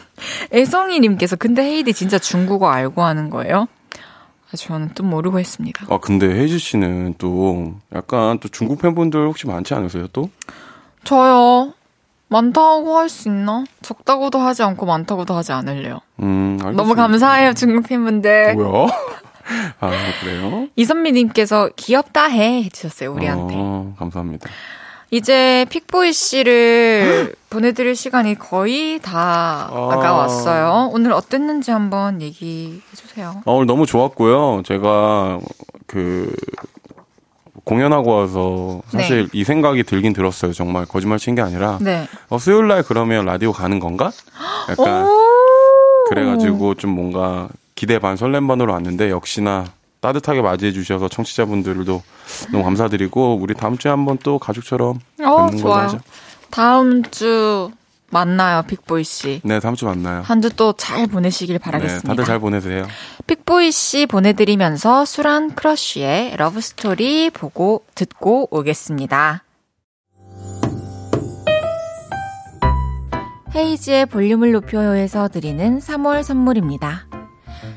애성이님께서 0.53 1.36
근데 1.36 1.62
헤이디 1.62 1.95
진짜 1.95 2.18
중국어 2.18 2.68
알고 2.70 3.03
하는 3.03 3.30
거예요? 3.30 3.66
아, 4.53 4.57
저는 4.57 4.90
또 4.94 5.05
모르고 5.05 5.38
했습니다. 5.38 5.86
아 5.88 5.98
근데 5.98 6.26
혜지 6.26 6.59
씨는 6.59 7.14
또 7.18 7.74
약간 7.94 8.38
또 8.40 8.48
중국 8.48 8.80
팬분들 8.80 9.26
혹시 9.26 9.46
많지 9.46 9.74
않으세요 9.74 10.09
또? 10.12 10.30
저요. 11.05 11.72
많다고 12.28 12.96
할 12.98 13.09
수 13.09 13.28
있나? 13.28 13.64
적다고도 13.82 14.38
하지 14.38 14.62
않고 14.62 14.86
많다고도 14.86 15.34
하지 15.34 15.53
않을래요. 15.53 16.01
음 16.20 16.53
알겠습니다. 16.61 16.72
너무 16.82 16.94
감사해요, 16.94 17.55
중국 17.55 17.88
팬분들. 17.88 18.55
뭐야? 18.55 18.86
아 19.80 19.90
그래요? 20.22 20.68
이선미님께서 20.76 21.70
귀엽다 21.76 22.26
해 22.26 22.62
해주셨어요, 22.62 23.12
우리한테. 23.12 23.55
어, 23.57 23.94
감사합니다. 23.98 24.48
이제 25.11 25.66
픽보이 25.70 26.12
씨를 26.12 27.34
보내드릴 27.50 27.96
시간이 27.96 28.36
거의 28.36 29.00
다 29.00 29.68
아. 29.72 29.88
다가왔어요. 29.90 30.90
오늘 30.92 31.12
어땠는지 31.12 31.72
한번 31.72 32.22
얘기해 32.22 32.78
주세요. 32.94 33.42
아, 33.44 33.50
오늘 33.50 33.66
너무 33.66 33.86
좋았고요. 33.86 34.62
제가 34.64 35.40
그 35.88 36.32
공연하고 37.64 38.11
와서 38.11 38.82
사실 38.88 39.28
이 39.32 39.42
생각이 39.44 39.82
들긴 39.82 40.12
들었어요. 40.12 40.52
정말 40.52 40.86
거짓말 40.86 41.18
친 41.18 41.34
게 41.34 41.42
아니라 41.42 41.78
네. 41.80 42.06
어, 42.28 42.38
수요일 42.38 42.68
날 42.68 42.82
그러면 42.84 43.24
라디오 43.24 43.52
가는 43.52 43.78
건가? 43.80 44.12
약간 44.68 45.04
오! 45.06 45.11
그래가지고 46.08 46.74
좀 46.76 46.90
뭔가 46.90 47.48
기대 47.74 47.98
반 47.98 48.16
설렘 48.16 48.46
반으로 48.46 48.72
왔는데 48.72 49.11
역시나 49.11 49.66
따뜻하게 50.00 50.40
맞이해 50.42 50.72
주셔서 50.72 51.08
청취자분들도 51.08 52.02
너무 52.52 52.64
감사드리고 52.64 53.38
우리 53.40 53.54
다음 53.54 53.76
주에 53.78 53.90
한번 53.90 54.18
또 54.22 54.38
가족처럼 54.38 54.98
어, 55.22 55.46
뵙는 55.46 55.46
걸로 55.46 55.56
좋아요. 55.58 55.84
하죠. 55.86 55.98
다음 56.50 57.02
주 57.10 57.70
만나요, 58.12 58.62
픽보이 58.62 59.04
씨. 59.04 59.40
네, 59.44 59.60
다음 59.60 59.76
주 59.76 59.84
만나요. 59.84 60.22
한 60.22 60.40
주 60.40 60.50
또 60.50 60.72
잘 60.76 61.06
보내시길 61.06 61.54
네, 61.54 61.58
바라겠습니다. 61.58 62.08
다들 62.08 62.24
잘 62.24 62.38
보내세요. 62.40 62.86
픽보이 63.28 63.70
씨 63.70 64.06
보내드리면서 64.06 65.04
수란 65.04 65.54
크러쉬의 65.54 66.36
Love 66.36 66.61
Story 66.61 67.30
보고 67.30 67.84
듣고 67.94 68.48
오겠습니다. 68.50 69.44
헤이즈의 73.54 74.06
볼륨을 74.06 74.52
높여요에서 74.52 75.28
드리는 75.28 75.78
3월 75.80 76.22
선물입니다. 76.22 77.06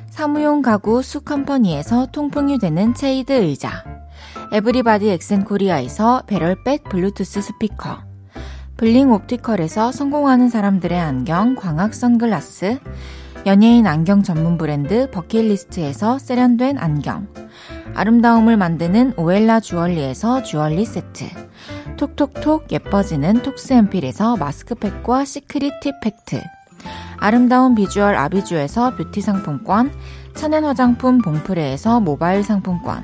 사무용 0.09 0.61
가구 0.61 1.01
수컴퍼니에서 1.01 2.07
통풍이 2.11 2.59
되는 2.59 2.93
체이드 2.93 3.31
의자 3.33 3.83
에브리바디 4.53 5.09
엑센코리아에서 5.09 6.21
배럴백 6.27 6.83
블루투스 6.83 7.41
스피커 7.41 8.03
블링 8.77 9.11
옵티컬에서 9.11 9.91
성공하는 9.91 10.47
사람들의 10.47 10.99
안경 10.99 11.55
광학 11.55 11.95
선글라스, 11.95 12.77
연예인 13.47 13.87
안경 13.87 14.21
전문 14.21 14.59
브랜드 14.59 15.09
버킷리스트에서 15.09 16.19
세련된 16.19 16.77
안경, 16.77 17.27
아름다움을 17.95 18.55
만드는 18.55 19.13
오엘라 19.17 19.59
주얼리에서 19.59 20.43
주얼리 20.43 20.85
세트, 20.85 21.25
톡톡톡 21.97 22.71
예뻐지는 22.71 23.41
톡스앰필에서 23.41 24.37
마스크팩과 24.37 25.25
시크릿 25.25 25.79
팁 25.81 25.99
팩트, 25.99 26.43
아름다운 27.17 27.73
비주얼 27.73 28.15
아비주에서 28.15 28.97
뷰티 28.97 29.21
상품권, 29.21 29.91
천연 30.35 30.65
화장품 30.65 31.17
봉프레에서 31.19 32.01
모바일 32.01 32.43
상품권, 32.43 33.03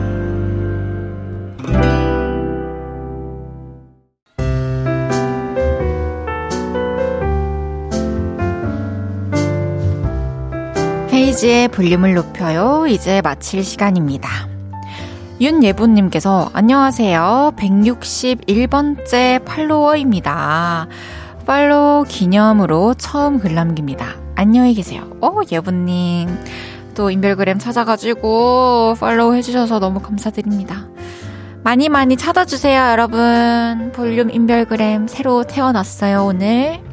헤이지의 11.31 11.69
볼륨을 11.69 12.13
높여요. 12.13 12.85
이제 12.87 13.21
마칠 13.21 13.63
시간입니다. 13.63 14.49
윤예보님께서 15.39 16.49
안녕하세요. 16.51 17.53
161번째 17.55 19.45
팔로워입니다. 19.45 20.87
팔로우 21.45 22.03
기념으로 22.03 22.95
처음 22.95 23.39
글 23.39 23.55
남깁니다. 23.55 24.07
안녕히 24.35 24.73
계세요. 24.73 25.09
어, 25.21 25.39
예보님. 25.49 26.27
또 26.95 27.09
인별그램 27.09 27.59
찾아가지고 27.59 28.97
팔로우 28.99 29.33
해주셔서 29.35 29.79
너무 29.79 30.01
감사드립니다. 30.01 30.85
많이 31.63 31.87
많이 31.87 32.17
찾아주세요, 32.17 32.89
여러분. 32.91 33.93
볼륨 33.93 34.29
인별그램 34.29 35.07
새로 35.07 35.45
태어났어요, 35.45 36.25
오늘. 36.25 36.90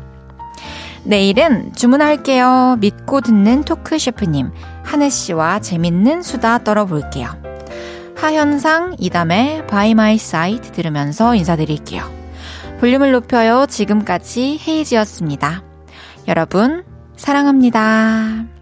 내일은 1.05 1.73
주문할게요. 1.75 2.77
믿고 2.81 3.21
듣는 3.21 3.65
토크 3.65 3.99
셰프님, 3.99 4.51
하늘씨와 4.85 5.61
재밌는 5.61 6.23
수다 6.23 6.65
떨어볼게요. 6.65 7.29
하현상, 8.17 8.97
이담의 8.99 9.67
By 9.66 9.95
My 9.95 10.19
Side 10.19 10.73
들으면서 10.73 11.35
인사드릴게요. 11.35 12.03
볼륨을 12.81 13.13
높여요. 13.13 13.67
지금까지 13.69 14.61
헤이지였습니다. 14.67 15.63
여러분, 16.27 16.85
사랑합니다. 17.17 18.58